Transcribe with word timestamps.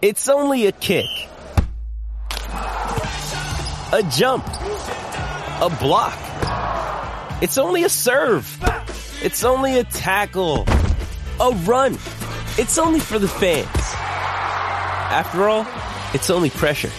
It's 0.00 0.28
only 0.28 0.66
a 0.66 0.72
kick. 0.72 1.08
A 2.52 4.08
jump. 4.12 4.46
A 4.46 5.76
block. 5.80 6.16
It's 7.42 7.58
only 7.58 7.82
a 7.82 7.88
serve. 7.88 8.46
It's 9.20 9.42
only 9.42 9.76
a 9.80 9.82
tackle. 9.82 10.66
A 11.40 11.50
run. 11.64 11.94
It's 12.58 12.78
only 12.78 13.00
for 13.00 13.18
the 13.18 13.26
fans. 13.26 13.66
After 15.10 15.48
all, 15.48 15.66
it's 16.14 16.30
only 16.30 16.50
pressure. 16.50 16.92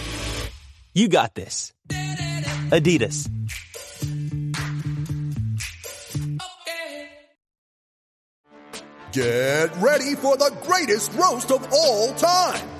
You 0.92 1.08
got 1.08 1.34
this. 1.34 1.72
Adidas. 1.88 3.30
Get 9.12 9.74
ready 9.78 10.14
for 10.16 10.36
the 10.36 10.54
greatest 10.64 11.12
roast 11.14 11.50
of 11.50 11.66
all 11.72 12.14
time. 12.14 12.79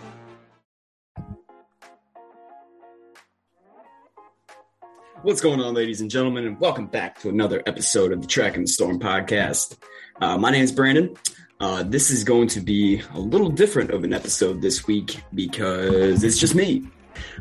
What's 5.23 5.39
going 5.39 5.59
on, 5.59 5.75
ladies 5.75 6.01
and 6.01 6.09
gentlemen, 6.09 6.47
and 6.47 6.59
welcome 6.59 6.87
back 6.87 7.19
to 7.19 7.29
another 7.29 7.61
episode 7.67 8.11
of 8.11 8.21
the 8.21 8.27
Tracking 8.27 8.63
the 8.63 8.67
Storm 8.67 8.99
podcast. 8.99 9.77
Uh, 10.19 10.35
my 10.35 10.49
name 10.49 10.63
is 10.63 10.71
Brandon. 10.71 11.15
Uh, 11.59 11.83
this 11.83 12.09
is 12.09 12.23
going 12.23 12.47
to 12.47 12.59
be 12.59 13.03
a 13.13 13.19
little 13.19 13.49
different 13.49 13.91
of 13.91 14.03
an 14.03 14.13
episode 14.13 14.63
this 14.63 14.87
week 14.87 15.21
because 15.35 16.23
it's 16.23 16.39
just 16.39 16.55
me. 16.55 16.87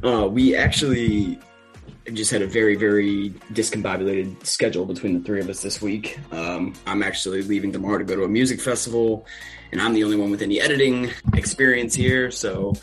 Uh, 0.04 0.28
we 0.30 0.54
actually 0.54 1.38
just 2.12 2.30
had 2.30 2.42
a 2.42 2.46
very, 2.46 2.76
very 2.76 3.30
discombobulated 3.54 4.44
schedule 4.44 4.84
between 4.84 5.18
the 5.18 5.24
three 5.24 5.40
of 5.40 5.48
us 5.48 5.62
this 5.62 5.80
week. 5.80 6.18
Um, 6.32 6.74
I'm 6.86 7.02
actually 7.02 7.40
leaving 7.40 7.72
tomorrow 7.72 7.96
to 7.96 8.04
go 8.04 8.14
to 8.14 8.24
a 8.24 8.28
music 8.28 8.60
festival, 8.60 9.26
and 9.72 9.80
I'm 9.80 9.94
the 9.94 10.04
only 10.04 10.18
one 10.18 10.30
with 10.30 10.42
any 10.42 10.60
editing 10.60 11.12
experience 11.32 11.94
here. 11.94 12.30
So 12.30 12.74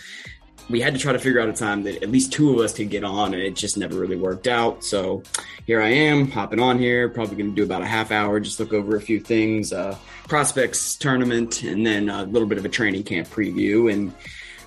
we 0.69 0.81
had 0.81 0.93
to 0.93 0.99
try 0.99 1.13
to 1.13 1.19
figure 1.19 1.39
out 1.39 1.47
a 1.47 1.53
time 1.53 1.83
that 1.83 2.03
at 2.03 2.09
least 2.09 2.33
two 2.33 2.53
of 2.53 2.59
us 2.59 2.73
could 2.73 2.89
get 2.89 3.03
on, 3.03 3.33
and 3.33 3.41
it 3.41 3.55
just 3.55 3.77
never 3.77 3.97
really 3.97 4.17
worked 4.17 4.47
out. 4.47 4.83
So 4.83 5.23
here 5.65 5.81
I 5.81 5.89
am, 5.89 6.29
hopping 6.29 6.59
on 6.59 6.77
here. 6.77 7.07
Probably 7.07 7.37
going 7.37 7.49
to 7.51 7.55
do 7.55 7.63
about 7.63 7.81
a 7.81 7.85
half 7.87 8.11
hour, 8.11 8.39
just 8.39 8.59
look 8.59 8.73
over 8.73 8.95
a 8.95 9.01
few 9.01 9.19
things, 9.19 9.71
uh, 9.71 9.97
prospects 10.27 10.95
tournament, 10.95 11.63
and 11.63 11.85
then 11.85 12.09
a 12.09 12.23
little 12.23 12.47
bit 12.47 12.57
of 12.57 12.65
a 12.65 12.69
training 12.69 13.03
camp 13.03 13.27
preview, 13.29 13.91
and 13.91 14.13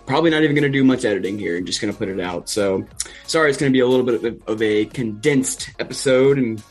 probably 0.07 0.31
not 0.31 0.43
even 0.43 0.57
going 0.57 0.71
to 0.71 0.77
do 0.77 0.85
much 0.85 1.05
editing 1.05 1.39
here. 1.39 1.57
and 1.57 1.67
just 1.67 1.81
going 1.81 1.93
to 1.93 1.99
put 1.99 2.09
it 2.09 2.19
out. 2.19 2.49
So 2.49 2.87
sorry, 3.27 3.51
it's 3.51 3.59
going 3.59 3.71
to 3.71 3.77
be 3.77 3.81
a 3.81 3.87
little 3.87 4.07
bit 4.07 4.43
of 4.47 4.63
a 4.63 4.87
condensed 4.87 5.71
episode, 5.79 6.39
and 6.39 6.63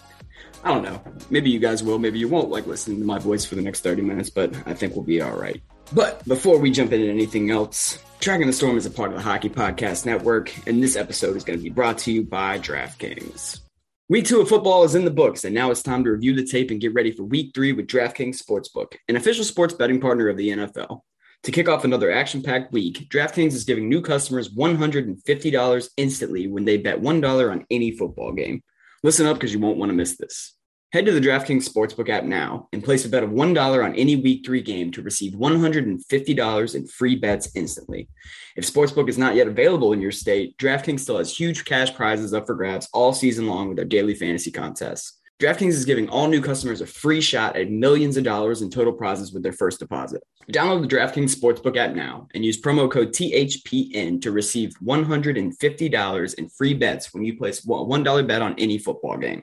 I 0.64 0.73
don't 0.73 0.83
know. 0.83 1.02
Maybe 1.30 1.49
you 1.52 1.59
guys 1.59 1.83
will, 1.83 1.99
maybe 1.99 2.19
you 2.19 2.27
won't 2.27 2.49
like 2.49 2.66
listening 2.66 2.99
to 2.99 3.05
my 3.05 3.19
voice 3.19 3.45
for 3.45 3.55
the 3.55 3.61
next 3.61 3.81
30 3.81 4.02
minutes, 4.02 4.30
but 4.30 4.53
I 4.66 4.73
think 4.73 4.95
we'll 4.95 5.05
be 5.05 5.21
all 5.21 5.38
right. 5.38 5.61
But 5.91 6.23
before 6.27 6.59
we 6.59 6.69
jump 6.69 6.93
into 6.93 7.09
anything 7.09 7.49
else, 7.49 7.97
Tracking 8.19 8.45
the 8.45 8.53
Storm 8.53 8.77
is 8.77 8.85
a 8.85 8.91
part 8.91 9.09
of 9.09 9.15
the 9.15 9.23
Hockey 9.23 9.49
Podcast 9.49 10.05
Network, 10.05 10.53
and 10.67 10.83
this 10.83 10.95
episode 10.95 11.35
is 11.35 11.43
going 11.43 11.57
to 11.57 11.63
be 11.63 11.71
brought 11.71 11.97
to 11.99 12.11
you 12.11 12.23
by 12.23 12.59
DraftKings. 12.59 13.61
Week 14.07 14.25
two 14.25 14.39
of 14.39 14.49
football 14.49 14.83
is 14.83 14.93
in 14.93 15.03
the 15.03 15.09
books, 15.09 15.45
and 15.45 15.55
now 15.55 15.71
it's 15.71 15.81
time 15.81 16.03
to 16.03 16.11
review 16.11 16.35
the 16.35 16.45
tape 16.45 16.69
and 16.69 16.79
get 16.79 16.93
ready 16.93 17.11
for 17.11 17.23
week 17.23 17.51
three 17.55 17.73
with 17.73 17.87
DraftKings 17.87 18.39
Sportsbook, 18.39 18.97
an 19.07 19.15
official 19.15 19.43
sports 19.43 19.73
betting 19.73 19.99
partner 19.99 20.29
of 20.29 20.37
the 20.37 20.49
NFL. 20.49 21.01
To 21.43 21.51
kick 21.51 21.67
off 21.67 21.86
another 21.86 22.11
action 22.11 22.43
packed 22.43 22.71
week, 22.71 23.08
DraftKings 23.09 23.53
is 23.53 23.64
giving 23.64 23.89
new 23.89 24.02
customers 24.02 24.49
$150 24.49 25.89
instantly 25.97 26.47
when 26.47 26.65
they 26.65 26.77
bet 26.77 27.02
$1 27.02 27.52
on 27.52 27.65
any 27.71 27.91
football 27.91 28.31
game. 28.31 28.61
Listen 29.02 29.25
up 29.25 29.37
because 29.37 29.53
you 29.53 29.59
won't 29.59 29.77
want 29.77 29.89
to 29.89 29.95
miss 29.95 30.17
this. 30.17 30.53
Head 30.92 31.05
to 31.05 31.11
the 31.11 31.20
DraftKings 31.20 31.70
Sportsbook 31.70 32.10
app 32.10 32.23
now 32.23 32.67
and 32.73 32.83
place 32.83 33.05
a 33.05 33.10
bet 33.10 33.22
of 33.22 33.30
$1 33.30 33.86
on 33.86 33.94
any 33.94 34.16
Week 34.16 34.44
3 34.44 34.60
game 34.64 34.92
to 34.94 35.04
receive 35.04 35.33
$150 35.33 36.76
in 36.76 36.88
free 36.88 37.16
bets 37.16 37.52
instantly. 37.54 38.10
If 38.55 38.66
Sportsbook 38.66 39.08
is 39.08 39.20
not 39.20 39.36
yet 39.36 39.48
available 39.48 39.94
in 39.94 40.02
your 40.02 40.11
state, 40.11 40.58
DraftKings 40.58 41.02
still 41.02 41.20
has 41.20 41.38
huge 41.38 41.64
cash 41.64 41.94
prizes 41.94 42.33
up 42.33 42.48
for 42.48 42.55
grabs 42.55 42.89
all 42.92 43.14
season 43.14 43.45
long 43.45 43.67
with 43.67 43.77
their 43.77 43.86
daily 43.86 44.16
fantasy 44.16 44.50
contests. 44.50 45.18
DraftKings 45.39 45.70
is 45.70 45.86
giving 45.86 46.10
all 46.10 46.27
new 46.27 46.42
customers 46.42 46.82
a 46.82 46.86
free 46.86 47.22
shot 47.22 47.55
at 47.55 47.72
millions 47.72 48.17
of 48.17 48.26
dollars 48.26 48.61
in 48.61 48.70
total 48.70 48.92
prizes 48.92 49.32
with 49.32 49.42
their 49.42 49.54
first 49.54 49.80
deposit. 49.80 50.22
Download 50.52 50.82
the 50.82 50.94
DraftKings 50.94 51.33
Sportsbook 51.33 51.77
app 51.77 51.95
now 51.95 52.27
and 52.33 52.44
use 52.44 52.60
promo 52.60 52.92
code 52.92 53.14
THPN 53.14 54.22
to 54.22 54.32
receive 54.32 54.73
$150 54.83 56.33
in 56.33 56.50
free 56.50 56.73
bets 56.73 57.14
when 57.14 57.23
you 57.23 57.38
place 57.38 57.64
a 57.64 57.67
$1 57.67 58.27
bet 58.27 58.42
on 58.42 58.54
any 58.58 58.77
football 58.77 59.16
game. 59.16 59.42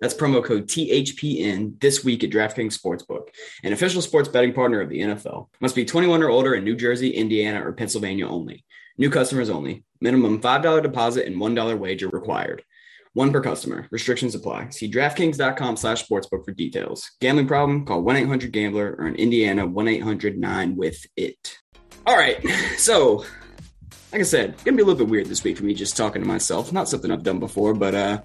That's 0.00 0.14
promo 0.14 0.44
code 0.44 0.66
THPN 0.66 1.80
this 1.80 2.02
week 2.02 2.24
at 2.24 2.30
DraftKings 2.30 2.76
Sportsbook, 2.76 3.28
an 3.62 3.72
official 3.72 4.02
sports 4.02 4.28
betting 4.28 4.52
partner 4.52 4.80
of 4.80 4.88
the 4.88 4.98
NFL. 4.98 5.46
Must 5.60 5.76
be 5.76 5.84
21 5.84 6.24
or 6.24 6.28
older 6.28 6.56
in 6.56 6.64
New 6.64 6.74
Jersey, 6.74 7.10
Indiana, 7.10 7.64
or 7.64 7.72
Pennsylvania 7.72 8.26
only. 8.26 8.64
New 8.98 9.10
customers 9.10 9.48
only. 9.48 9.84
Minimum 10.00 10.42
$5 10.42 10.82
deposit 10.82 11.26
and 11.26 11.36
$1 11.36 11.78
wager 11.78 12.08
required. 12.08 12.64
One 13.16 13.32
per 13.32 13.40
customer. 13.40 13.88
Restrictions 13.90 14.34
apply. 14.34 14.68
See 14.68 14.90
DraftKings.com 14.90 15.78
slash 15.78 16.06
sportsbook 16.06 16.44
for 16.44 16.52
details. 16.52 17.12
Gambling 17.18 17.46
problem? 17.46 17.86
Call 17.86 18.02
1-800-GAMBLER 18.02 18.96
or 18.98 19.06
in 19.06 19.14
Indiana, 19.14 19.66
1-800-9-WITH-IT. 19.66 21.58
All 22.06 22.14
right. 22.14 22.46
So, 22.76 23.24
like 24.12 24.20
I 24.20 24.22
said, 24.22 24.48
going 24.66 24.76
to 24.76 24.76
be 24.76 24.82
a 24.82 24.84
little 24.84 24.98
bit 24.98 25.08
weird 25.08 25.28
this 25.28 25.42
week 25.42 25.56
for 25.56 25.64
me 25.64 25.72
just 25.72 25.96
talking 25.96 26.20
to 26.20 26.28
myself. 26.28 26.74
Not 26.74 26.90
something 26.90 27.10
I've 27.10 27.22
done 27.22 27.38
before, 27.38 27.72
but 27.72 27.94
uh, 27.94 28.20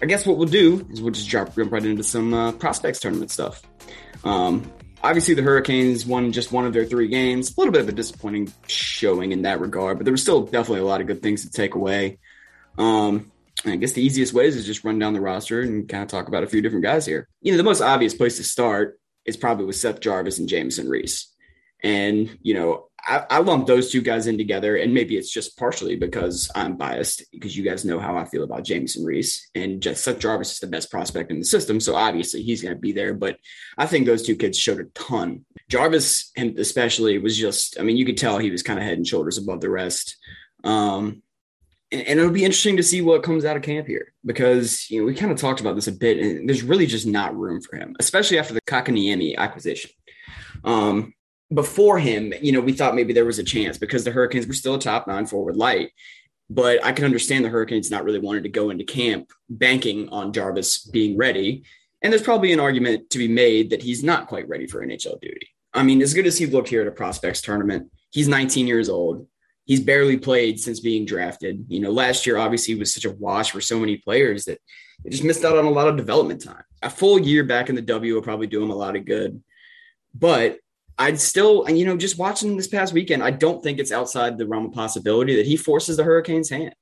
I 0.00 0.06
guess 0.06 0.24
what 0.24 0.38
we'll 0.38 0.46
do 0.46 0.86
is 0.88 1.02
we'll 1.02 1.10
just 1.10 1.28
jump, 1.28 1.56
jump 1.56 1.72
right 1.72 1.84
into 1.84 2.04
some 2.04 2.32
uh, 2.32 2.52
prospects 2.52 3.00
tournament 3.00 3.32
stuff. 3.32 3.60
Um, 4.22 4.70
obviously, 5.02 5.34
the 5.34 5.42
Hurricanes 5.42 6.06
won 6.06 6.30
just 6.30 6.52
one 6.52 6.64
of 6.64 6.72
their 6.72 6.84
three 6.84 7.08
games. 7.08 7.50
A 7.50 7.60
little 7.60 7.72
bit 7.72 7.82
of 7.82 7.88
a 7.88 7.92
disappointing 7.92 8.52
showing 8.68 9.32
in 9.32 9.42
that 9.42 9.58
regard, 9.58 9.98
but 9.98 10.04
there 10.04 10.12
was 10.12 10.22
still 10.22 10.42
definitely 10.42 10.82
a 10.82 10.86
lot 10.86 11.00
of 11.00 11.08
good 11.08 11.22
things 11.22 11.42
to 11.42 11.50
take 11.50 11.74
away. 11.74 12.20
Um, 12.78 13.32
I 13.66 13.76
guess 13.76 13.92
the 13.92 14.02
easiest 14.02 14.32
ways 14.32 14.56
is 14.56 14.66
just 14.66 14.84
run 14.84 14.98
down 14.98 15.14
the 15.14 15.20
roster 15.20 15.62
and 15.62 15.88
kind 15.88 16.02
of 16.02 16.08
talk 16.08 16.28
about 16.28 16.44
a 16.44 16.48
few 16.48 16.62
different 16.62 16.84
guys 16.84 17.04
here. 17.06 17.28
You 17.40 17.52
know, 17.52 17.58
the 17.58 17.64
most 17.64 17.80
obvious 17.80 18.14
place 18.14 18.36
to 18.36 18.44
start 18.44 19.00
is 19.24 19.36
probably 19.36 19.64
with 19.64 19.76
Seth 19.76 20.00
Jarvis 20.00 20.38
and 20.38 20.48
Jamieson 20.48 20.88
Rees. 20.88 21.28
And, 21.82 22.38
you 22.42 22.54
know, 22.54 22.88
I, 23.00 23.24
I 23.30 23.38
lump 23.38 23.66
those 23.66 23.92
two 23.92 24.00
guys 24.00 24.26
in 24.26 24.38
together, 24.38 24.76
and 24.76 24.92
maybe 24.92 25.16
it's 25.16 25.32
just 25.32 25.56
partially 25.56 25.96
because 25.96 26.50
I'm 26.54 26.76
biased, 26.76 27.24
because 27.30 27.56
you 27.56 27.62
guys 27.64 27.84
know 27.84 28.00
how 28.00 28.16
I 28.16 28.24
feel 28.24 28.42
about 28.42 28.64
Jamieson 28.64 29.04
Rees. 29.04 29.48
And 29.54 29.80
just 29.80 30.02
Seth 30.02 30.18
Jarvis 30.18 30.54
is 30.54 30.60
the 30.60 30.66
best 30.66 30.90
prospect 30.90 31.30
in 31.30 31.38
the 31.38 31.44
system. 31.44 31.78
So 31.78 31.94
obviously 31.94 32.42
he's 32.42 32.62
going 32.62 32.74
to 32.74 32.80
be 32.80 32.92
there. 32.92 33.14
But 33.14 33.36
I 33.76 33.86
think 33.86 34.06
those 34.06 34.24
two 34.24 34.34
kids 34.34 34.58
showed 34.58 34.80
a 34.80 34.84
ton. 34.94 35.44
Jarvis, 35.68 36.32
especially, 36.36 37.18
was 37.18 37.38
just, 37.38 37.78
I 37.78 37.82
mean, 37.82 37.96
you 37.96 38.04
could 38.04 38.18
tell 38.18 38.38
he 38.38 38.50
was 38.50 38.62
kind 38.62 38.78
of 38.78 38.84
head 38.84 38.98
and 38.98 39.06
shoulders 39.06 39.38
above 39.38 39.60
the 39.60 39.70
rest. 39.70 40.16
Um, 40.64 41.22
and, 41.90 42.18
it'll 42.18 42.30
be 42.30 42.44
interesting 42.44 42.76
to 42.76 42.82
see 42.82 43.02
what 43.02 43.22
comes 43.22 43.44
out 43.44 43.56
of 43.56 43.62
camp 43.62 43.86
here 43.86 44.12
because 44.24 44.90
you 44.90 45.00
know 45.00 45.06
we 45.06 45.14
kind 45.14 45.32
of 45.32 45.38
talked 45.38 45.60
about 45.60 45.74
this 45.74 45.86
a 45.86 45.92
bit, 45.92 46.18
and 46.18 46.48
there's 46.48 46.62
really 46.62 46.86
just 46.86 47.06
not 47.06 47.36
room 47.36 47.60
for 47.60 47.76
him, 47.76 47.96
especially 47.98 48.38
after 48.38 48.54
the 48.54 48.60
Kotkaniemi 48.62 49.36
acquisition. 49.36 49.90
Um, 50.64 51.14
before 51.52 51.98
him, 51.98 52.32
you 52.42 52.52
know, 52.52 52.60
we 52.60 52.72
thought 52.72 52.94
maybe 52.94 53.12
there 53.12 53.24
was 53.24 53.38
a 53.38 53.44
chance 53.44 53.78
because 53.78 54.04
the 54.04 54.10
Hurricanes 54.10 54.46
were 54.46 54.52
still 54.52 54.74
a 54.74 54.80
top 54.80 55.06
nine 55.06 55.26
forward 55.26 55.56
light. 55.56 55.90
But 56.50 56.84
I 56.84 56.92
can 56.92 57.04
understand 57.04 57.44
the 57.44 57.50
Hurricanes 57.50 57.90
not 57.90 58.04
really 58.04 58.20
wanting 58.20 58.42
to 58.44 58.48
go 58.48 58.70
into 58.70 58.84
camp 58.84 59.30
banking 59.50 60.08
on 60.08 60.32
Jarvis 60.32 60.86
being 60.86 61.16
ready. 61.16 61.64
And 62.00 62.12
there's 62.12 62.22
probably 62.22 62.52
an 62.52 62.60
argument 62.60 63.10
to 63.10 63.18
be 63.18 63.28
made 63.28 63.70
that 63.70 63.82
he's 63.82 64.02
not 64.02 64.28
quite 64.28 64.48
ready 64.48 64.66
for 64.66 64.84
NHL 64.84 65.20
duty. 65.20 65.48
I 65.74 65.82
mean, 65.82 66.00
as 66.00 66.14
good 66.14 66.26
as 66.26 66.38
he 66.38 66.46
looked 66.46 66.68
here 66.68 66.80
at 66.80 66.88
a 66.88 66.92
prospects 66.92 67.42
tournament, 67.42 67.90
he's 68.10 68.28
19 68.28 68.66
years 68.66 68.88
old 68.88 69.26
he's 69.68 69.80
barely 69.80 70.16
played 70.16 70.58
since 70.58 70.80
being 70.80 71.04
drafted. 71.04 71.64
You 71.68 71.78
know, 71.78 71.92
last 71.92 72.26
year 72.26 72.38
obviously 72.38 72.74
was 72.74 72.92
such 72.92 73.04
a 73.04 73.12
wash 73.12 73.52
for 73.52 73.60
so 73.60 73.78
many 73.78 73.98
players 73.98 74.46
that 74.46 74.60
they 75.04 75.10
just 75.10 75.22
missed 75.22 75.44
out 75.44 75.56
on 75.56 75.66
a 75.66 75.70
lot 75.70 75.86
of 75.86 75.96
development 75.96 76.42
time. 76.42 76.64
A 76.82 76.90
full 76.90 77.20
year 77.20 77.44
back 77.44 77.68
in 77.68 77.76
the 77.76 77.82
W 77.82 78.14
will 78.14 78.22
probably 78.22 78.48
do 78.48 78.62
him 78.62 78.70
a 78.70 78.74
lot 78.74 78.96
of 78.96 79.04
good. 79.04 79.40
But 80.14 80.58
I'd 80.96 81.20
still, 81.20 81.68
you 81.68 81.84
know, 81.84 81.96
just 81.96 82.18
watching 82.18 82.56
this 82.56 82.66
past 82.66 82.92
weekend, 82.92 83.22
I 83.22 83.30
don't 83.30 83.62
think 83.62 83.78
it's 83.78 83.92
outside 83.92 84.36
the 84.36 84.48
realm 84.48 84.66
of 84.66 84.72
possibility 84.72 85.36
that 85.36 85.46
he 85.46 85.56
forces 85.56 85.96
the 85.96 86.04
Hurricanes' 86.04 86.50
hand. 86.50 86.74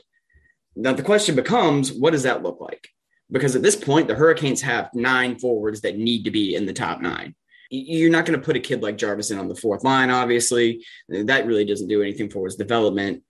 Now 0.76 0.92
the 0.92 1.02
question 1.02 1.34
becomes, 1.34 1.92
what 1.92 2.12
does 2.12 2.22
that 2.22 2.42
look 2.42 2.60
like? 2.60 2.88
Because 3.30 3.56
at 3.56 3.62
this 3.62 3.76
point, 3.76 4.06
the 4.06 4.14
Hurricanes 4.14 4.62
have 4.62 4.90
nine 4.94 5.38
forwards 5.38 5.80
that 5.80 5.98
need 5.98 6.24
to 6.24 6.30
be 6.30 6.54
in 6.54 6.66
the 6.66 6.72
top 6.72 7.00
nine 7.00 7.34
you're 7.70 8.10
not 8.10 8.26
going 8.26 8.38
to 8.38 8.44
put 8.44 8.56
a 8.56 8.60
kid 8.60 8.82
like 8.82 8.98
Jarvis 8.98 9.30
in 9.30 9.38
on 9.38 9.48
the 9.48 9.56
fourth 9.56 9.84
line, 9.84 10.10
obviously. 10.10 10.84
That 11.08 11.46
really 11.46 11.64
doesn't 11.64 11.88
do 11.88 12.02
anything 12.02 12.30
for 12.30 12.44
his 12.44 12.56
development. 12.56 13.22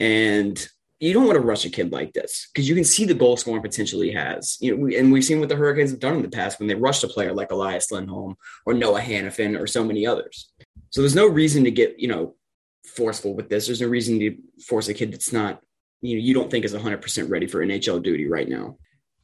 And 0.00 0.66
you 1.02 1.12
don't 1.12 1.26
want 1.26 1.36
to 1.36 1.44
rush 1.44 1.64
a 1.64 1.70
kid 1.70 1.90
like 1.90 2.12
this 2.12 2.48
because 2.52 2.68
you 2.68 2.76
can 2.76 2.84
see 2.84 3.04
the 3.04 3.12
goal 3.12 3.36
scoring 3.36 3.60
potential 3.60 4.00
he 4.00 4.12
has. 4.12 4.56
You 4.60 4.76
know, 4.76 4.82
we, 4.84 4.96
and 4.96 5.12
we've 5.12 5.24
seen 5.24 5.40
what 5.40 5.48
the 5.48 5.56
Hurricanes 5.56 5.90
have 5.90 5.98
done 5.98 6.14
in 6.14 6.22
the 6.22 6.28
past 6.28 6.60
when 6.60 6.68
they 6.68 6.76
rushed 6.76 7.02
a 7.02 7.08
player 7.08 7.32
like 7.32 7.50
Elias 7.50 7.90
Lindholm 7.90 8.36
or 8.66 8.72
Noah 8.72 9.00
Hanifin 9.00 9.60
or 9.60 9.66
so 9.66 9.82
many 9.82 10.06
others. 10.06 10.52
So 10.90 11.00
there's 11.00 11.16
no 11.16 11.26
reason 11.26 11.64
to 11.64 11.72
get 11.72 11.98
you 11.98 12.06
know 12.06 12.36
forceful 12.86 13.34
with 13.34 13.48
this. 13.48 13.66
There's 13.66 13.80
no 13.80 13.88
reason 13.88 14.20
to 14.20 14.36
force 14.64 14.88
a 14.88 14.94
kid 14.94 15.12
that's 15.12 15.32
not 15.32 15.60
you 16.02 16.16
know 16.16 16.22
you 16.22 16.34
don't 16.34 16.50
think 16.50 16.64
is 16.64 16.72
100% 16.72 17.28
ready 17.28 17.48
for 17.48 17.66
NHL 17.66 18.00
duty 18.00 18.28
right 18.28 18.48
now. 18.48 18.76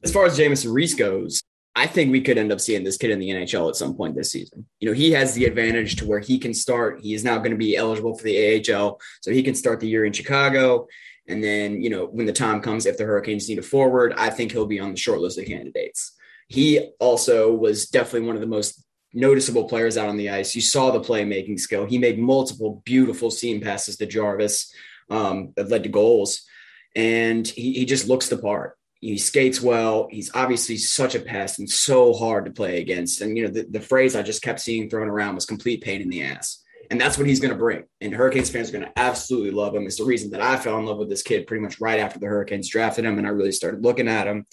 As 0.03 0.13
far 0.13 0.27
as 0.27 0.37
Jamieson 0.37 0.73
Rees 0.73 0.95
goes, 0.95 1.43
I 1.79 1.87
think 1.87 2.11
we 2.11 2.21
could 2.21 2.39
end 2.39 2.51
up 2.51 2.61
seeing 2.61 2.83
this 2.83 2.97
kid 2.97 3.11
in 3.11 3.21
the 3.21 3.31
NHL 3.31 3.69
at 3.69 3.77
some 3.77 3.95
point 3.95 4.17
this 4.17 4.33
season. 4.33 4.67
You 4.81 4.89
know, 4.89 4.95
he 4.95 5.13
has 5.13 5.35
the 5.35 5.45
advantage 5.45 5.95
to 5.97 6.09
where 6.09 6.19
he 6.19 6.37
can 6.37 6.53
start. 6.53 7.01
He 7.01 7.15
is 7.15 7.23
now 7.23 7.39
going 7.39 7.53
to 7.53 7.57
be 7.57 7.77
eligible 7.77 8.19
for 8.19 8.25
the 8.25 8.69
AHL, 8.75 9.01
so 9.21 9.31
he 9.31 9.45
can 9.45 9.55
start 9.55 9.79
the 9.79 9.87
year 9.87 10.05
in 10.05 10.13
Chicago. 10.13 10.89
And 11.29 11.43
then, 11.43 11.81
you 11.81 11.89
know, 11.89 12.07
when 12.07 12.27
the 12.27 12.33
time 12.33 12.61
comes, 12.61 12.85
if 12.85 12.99
the 12.99 13.05
Hurricanes 13.05 13.49
need 13.49 13.61
a 13.61 13.63
forward, 13.63 14.13
I 14.17 14.29
think 14.29 14.51
he'll 14.51 14.67
be 14.67 14.81
on 14.81 14.91
the 14.91 14.97
short 14.97 15.21
list 15.21 15.39
of 15.39 15.47
candidates. 15.47 16.17
He 16.49 16.91
also 16.99 17.55
was 17.55 17.87
definitely 17.87 18.27
one 18.27 18.35
of 18.35 18.41
the 18.41 18.49
most 18.49 18.85
noticeable 19.15 19.69
players 19.69 19.97
out 19.97 20.09
on 20.09 20.17
the 20.17 20.31
ice. 20.31 20.57
You 20.57 20.63
saw 20.63 20.91
the 20.91 21.01
playmaking 21.01 21.61
skill. 21.61 21.87
He 21.87 21.99
made 21.99 22.19
multiple 22.19 22.83
beautiful 22.87 23.31
seam 23.31 23.61
passes 23.61 23.97
to 23.99 24.07
Jarvis 24.07 24.75
um, 25.11 25.53
that 25.55 25.69
led 25.69 25.85
to 25.85 25.91
goals. 25.91 26.43
And 26.97 27.47
he, 27.47 27.75
he 27.75 27.85
just 27.85 28.09
looks 28.09 28.29
the 28.29 28.39
part 28.39 28.78
he 29.01 29.19
skates 29.19 29.61
well. 29.61 30.09
He's 30.11 30.31
obviously 30.35 30.77
such 30.77 31.15
a 31.15 31.21
pest 31.21 31.59
and 31.59 31.71
so 31.71 32.13
hard 32.13 32.45
to 32.47 32.51
play 32.51 32.81
against. 32.81 33.21
And, 33.21 33.37
you 33.37 33.45
know, 33.45 33.51
the, 33.51 33.67
the 33.69 33.81
phrase 33.81 34.17
I 34.17 34.23
just 34.23 34.43
kept 34.43 34.61
seeing 34.61 34.91
thrown 34.91 35.09
around 35.09 35.37
was 35.37 35.47
complete 35.47 35.83
pain 35.83 36.01
in 36.01 36.09
the 36.09 36.25
ass. 36.25 36.65
And 36.91 37.01
that's 37.01 37.19
what 37.19 37.27
he's 37.27 37.39
going 37.39 37.53
to 37.53 37.59
bring. 37.59 37.85
And 38.01 38.15
Hurricanes 38.15 38.51
fans 38.51 38.71
are 38.71 38.73
going 38.73 38.85
to 38.85 38.99
absolutely 38.99 39.51
love 39.51 39.75
him. 39.75 39.87
It's 39.87 39.99
the 39.99 40.05
reason 40.05 40.31
that 40.31 40.41
I 40.41 40.57
fell 40.57 40.79
in 40.79 40.87
love 40.87 40.99
with 40.99 41.11
this 41.11 41.23
kid 41.23 41.47
pretty 41.47 41.63
much 41.63 41.81
right 41.81 42.01
after 42.01 42.19
the 42.19 42.27
Hurricanes 42.27 42.69
drafted 42.69 43.05
him 43.05 43.19
and 43.19 43.27
I 43.27 43.31
really 43.31 43.53
started 43.53 43.85
looking 43.85 44.09
at 44.09 44.27
him. 44.27 44.47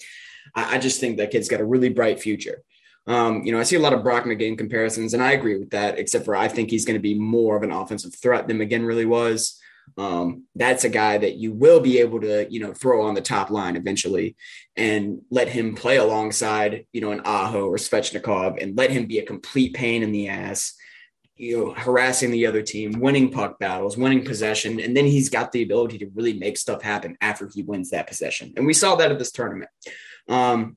I, 0.54 0.76
I 0.76 0.78
just 0.78 1.00
think 1.00 1.16
that 1.16 1.30
kid's 1.30 1.48
got 1.48 1.60
a 1.60 1.64
really 1.64 1.88
bright 1.88 2.20
future. 2.20 2.62
Um, 3.08 3.42
you 3.44 3.52
know, 3.52 3.60
I 3.60 3.62
see 3.62 3.76
a 3.76 3.80
lot 3.80 3.92
of 3.92 4.02
Brock 4.02 4.24
McGinn 4.24 4.58
comparisons, 4.58 5.14
and 5.14 5.22
I 5.22 5.32
agree 5.32 5.56
with 5.56 5.70
that, 5.70 5.96
except 5.96 6.24
for 6.24 6.34
I 6.34 6.48
think 6.48 6.70
he's 6.70 6.84
going 6.84 6.98
to 6.98 7.02
be 7.02 7.14
more 7.14 7.56
of 7.56 7.62
an 7.62 7.70
offensive 7.70 8.14
threat 8.16 8.48
than 8.48 8.58
McGinn 8.58 8.84
really 8.84 9.06
was 9.06 9.60
um, 9.98 10.44
that's 10.54 10.84
a 10.84 10.88
guy 10.88 11.18
that 11.18 11.36
you 11.36 11.52
will 11.52 11.80
be 11.80 11.98
able 12.00 12.20
to, 12.20 12.46
you 12.50 12.60
know, 12.60 12.72
throw 12.72 13.06
on 13.06 13.14
the 13.14 13.20
top 13.20 13.50
line 13.50 13.76
eventually 13.76 14.36
and 14.76 15.22
let 15.30 15.48
him 15.48 15.74
play 15.74 15.96
alongside, 15.96 16.86
you 16.92 17.00
know, 17.00 17.12
an 17.12 17.22
Aho 17.24 17.66
or 17.66 17.76
Svechnikov 17.76 18.62
and 18.62 18.76
let 18.76 18.90
him 18.90 19.06
be 19.06 19.18
a 19.18 19.26
complete 19.26 19.74
pain 19.74 20.02
in 20.02 20.12
the 20.12 20.28
ass, 20.28 20.74
you 21.36 21.56
know, 21.56 21.72
harassing 21.72 22.30
the 22.30 22.46
other 22.46 22.62
team, 22.62 23.00
winning 23.00 23.30
puck 23.30 23.58
battles, 23.58 23.96
winning 23.96 24.24
possession. 24.24 24.80
And 24.80 24.96
then 24.96 25.06
he's 25.06 25.30
got 25.30 25.52
the 25.52 25.62
ability 25.62 25.98
to 25.98 26.10
really 26.14 26.34
make 26.34 26.58
stuff 26.58 26.82
happen 26.82 27.16
after 27.20 27.48
he 27.52 27.62
wins 27.62 27.90
that 27.90 28.06
possession. 28.06 28.52
And 28.56 28.66
we 28.66 28.74
saw 28.74 28.96
that 28.96 29.12
at 29.12 29.18
this 29.18 29.32
tournament. 29.32 29.70
Um, 30.28 30.76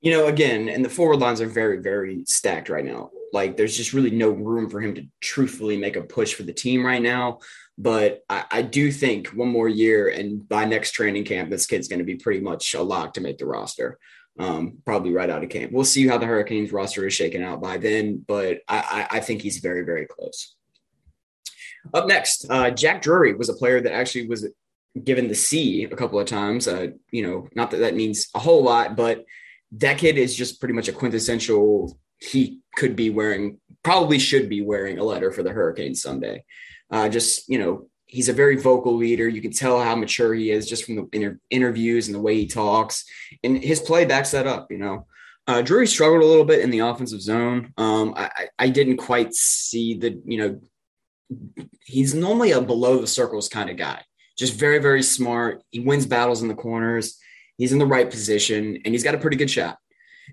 you 0.00 0.10
know, 0.10 0.26
again, 0.26 0.68
and 0.68 0.84
the 0.84 0.88
forward 0.88 1.20
lines 1.20 1.40
are 1.40 1.46
very, 1.46 1.78
very 1.78 2.24
stacked 2.26 2.70
right 2.70 2.84
now. 2.84 3.10
Like 3.32 3.56
there's 3.56 3.76
just 3.76 3.92
really 3.92 4.10
no 4.10 4.30
room 4.30 4.70
for 4.70 4.80
him 4.80 4.94
to 4.94 5.06
truthfully 5.20 5.76
make 5.76 5.96
a 5.96 6.02
push 6.02 6.34
for 6.34 6.42
the 6.42 6.52
team 6.52 6.84
right 6.84 7.02
now. 7.02 7.38
But 7.80 8.24
I, 8.28 8.44
I 8.50 8.62
do 8.62 8.92
think 8.92 9.28
one 9.28 9.48
more 9.48 9.68
year 9.68 10.10
and 10.10 10.46
by 10.46 10.66
next 10.66 10.92
training 10.92 11.24
camp, 11.24 11.48
this 11.48 11.66
kid's 11.66 11.88
going 11.88 12.00
to 12.00 12.04
be 12.04 12.16
pretty 12.16 12.40
much 12.40 12.74
a 12.74 12.82
lock 12.82 13.14
to 13.14 13.22
make 13.22 13.38
the 13.38 13.46
roster. 13.46 13.98
Um, 14.38 14.78
probably 14.84 15.12
right 15.12 15.30
out 15.30 15.42
of 15.42 15.48
camp. 15.48 15.72
We'll 15.72 15.84
see 15.84 16.06
how 16.06 16.18
the 16.18 16.26
Hurricanes 16.26 16.72
roster 16.72 17.06
is 17.06 17.14
shaken 17.14 17.42
out 17.42 17.60
by 17.62 17.78
then, 17.78 18.24
but 18.26 18.60
I, 18.68 19.06
I 19.10 19.20
think 19.20 19.42
he's 19.42 19.58
very, 19.58 19.82
very 19.84 20.06
close. 20.06 20.56
Up 21.94 22.06
next, 22.06 22.46
uh, 22.50 22.70
Jack 22.70 23.02
Drury 23.02 23.34
was 23.34 23.48
a 23.48 23.54
player 23.54 23.80
that 23.80 23.94
actually 23.94 24.28
was 24.28 24.46
given 25.02 25.28
the 25.28 25.34
C 25.34 25.84
a 25.84 25.96
couple 25.96 26.20
of 26.20 26.26
times. 26.26 26.68
Uh, 26.68 26.88
you 27.10 27.26
know, 27.26 27.48
not 27.54 27.70
that 27.70 27.78
that 27.78 27.96
means 27.96 28.28
a 28.34 28.38
whole 28.38 28.62
lot, 28.62 28.96
but 28.96 29.24
that 29.72 29.98
kid 29.98 30.18
is 30.18 30.34
just 30.34 30.60
pretty 30.60 30.74
much 30.74 30.88
a 30.88 30.92
quintessential. 30.92 31.98
He 32.18 32.60
could 32.76 32.96
be 32.96 33.10
wearing, 33.10 33.58
probably 33.82 34.18
should 34.18 34.48
be 34.48 34.62
wearing 34.62 34.98
a 34.98 35.04
letter 35.04 35.32
for 35.32 35.42
the 35.42 35.52
Hurricanes 35.52 36.02
someday. 36.02 36.44
Uh, 36.90 37.08
just 37.08 37.48
you 37.48 37.58
know, 37.58 37.88
he's 38.06 38.28
a 38.28 38.32
very 38.32 38.56
vocal 38.56 38.96
leader. 38.96 39.28
You 39.28 39.40
can 39.40 39.52
tell 39.52 39.80
how 39.80 39.94
mature 39.94 40.34
he 40.34 40.50
is 40.50 40.68
just 40.68 40.84
from 40.84 40.96
the 40.96 41.08
inter- 41.12 41.40
interviews 41.50 42.08
and 42.08 42.14
the 42.14 42.20
way 42.20 42.34
he 42.34 42.46
talks, 42.46 43.04
and 43.44 43.62
his 43.62 43.80
play 43.80 44.04
backs 44.04 44.32
that 44.32 44.46
up. 44.46 44.70
You 44.70 44.78
know, 44.78 45.06
uh, 45.46 45.62
Drury 45.62 45.86
struggled 45.86 46.22
a 46.22 46.26
little 46.26 46.44
bit 46.44 46.60
in 46.60 46.70
the 46.70 46.80
offensive 46.80 47.20
zone. 47.20 47.72
Um, 47.76 48.14
I, 48.16 48.48
I 48.58 48.68
didn't 48.68 48.96
quite 48.96 49.34
see 49.34 49.94
the 49.94 50.20
you 50.24 50.38
know, 50.38 50.60
he's 51.84 52.14
normally 52.14 52.52
a 52.52 52.60
below 52.60 52.98
the 52.98 53.06
circles 53.06 53.48
kind 53.48 53.70
of 53.70 53.76
guy. 53.76 54.02
Just 54.36 54.54
very 54.54 54.78
very 54.78 55.02
smart. 55.02 55.62
He 55.70 55.80
wins 55.80 56.06
battles 56.06 56.42
in 56.42 56.48
the 56.48 56.54
corners. 56.54 57.18
He's 57.56 57.72
in 57.72 57.78
the 57.78 57.86
right 57.86 58.10
position, 58.10 58.80
and 58.84 58.94
he's 58.94 59.04
got 59.04 59.14
a 59.14 59.18
pretty 59.18 59.36
good 59.36 59.50
shot 59.50 59.78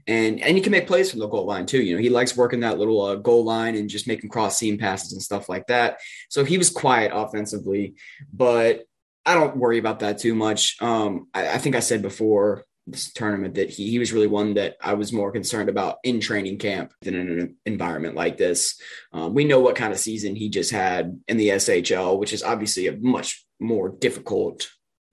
and 0.05 0.41
and 0.41 0.55
he 0.55 0.61
can 0.61 0.71
make 0.71 0.87
plays 0.87 1.09
from 1.09 1.19
the 1.19 1.27
goal 1.27 1.45
line 1.45 1.65
too. 1.65 1.81
You 1.81 1.95
know, 1.95 2.01
he 2.01 2.09
likes 2.09 2.37
working 2.37 2.61
that 2.61 2.77
little 2.77 3.01
uh, 3.01 3.15
goal 3.15 3.43
line 3.43 3.75
and 3.75 3.89
just 3.89 4.07
making 4.07 4.29
cross 4.29 4.57
seam 4.57 4.77
passes 4.77 5.13
and 5.13 5.21
stuff 5.21 5.49
like 5.49 5.67
that. 5.67 5.99
So 6.29 6.43
he 6.43 6.57
was 6.57 6.69
quiet 6.69 7.11
offensively, 7.13 7.95
but 8.31 8.83
I 9.25 9.33
don't 9.33 9.57
worry 9.57 9.77
about 9.77 9.99
that 9.99 10.19
too 10.19 10.35
much. 10.35 10.81
Um, 10.81 11.27
I, 11.33 11.49
I 11.49 11.57
think 11.57 11.75
I 11.75 11.81
said 11.81 12.01
before 12.01 12.63
this 12.87 13.11
tournament 13.11 13.55
that 13.55 13.69
he, 13.69 13.91
he 13.91 13.99
was 13.99 14.13
really 14.13 14.27
one 14.27 14.53
that 14.53 14.77
I 14.81 14.93
was 14.93 15.11
more 15.11 15.31
concerned 15.31 15.69
about 15.69 15.97
in 16.03 16.21
training 16.21 16.57
camp 16.57 16.93
than 17.01 17.15
in 17.15 17.39
an 17.39 17.55
environment 17.65 18.15
like 18.15 18.37
this. 18.37 18.79
Um, 19.11 19.33
we 19.33 19.43
know 19.43 19.59
what 19.59 19.75
kind 19.75 19.91
of 19.91 19.99
season 19.99 20.35
he 20.35 20.49
just 20.49 20.71
had 20.71 21.19
in 21.27 21.37
the 21.37 21.49
SHL, 21.49 22.17
which 22.17 22.31
is 22.31 22.43
obviously 22.43 22.87
a 22.87 22.95
much 22.97 23.45
more 23.59 23.89
difficult 23.89 24.69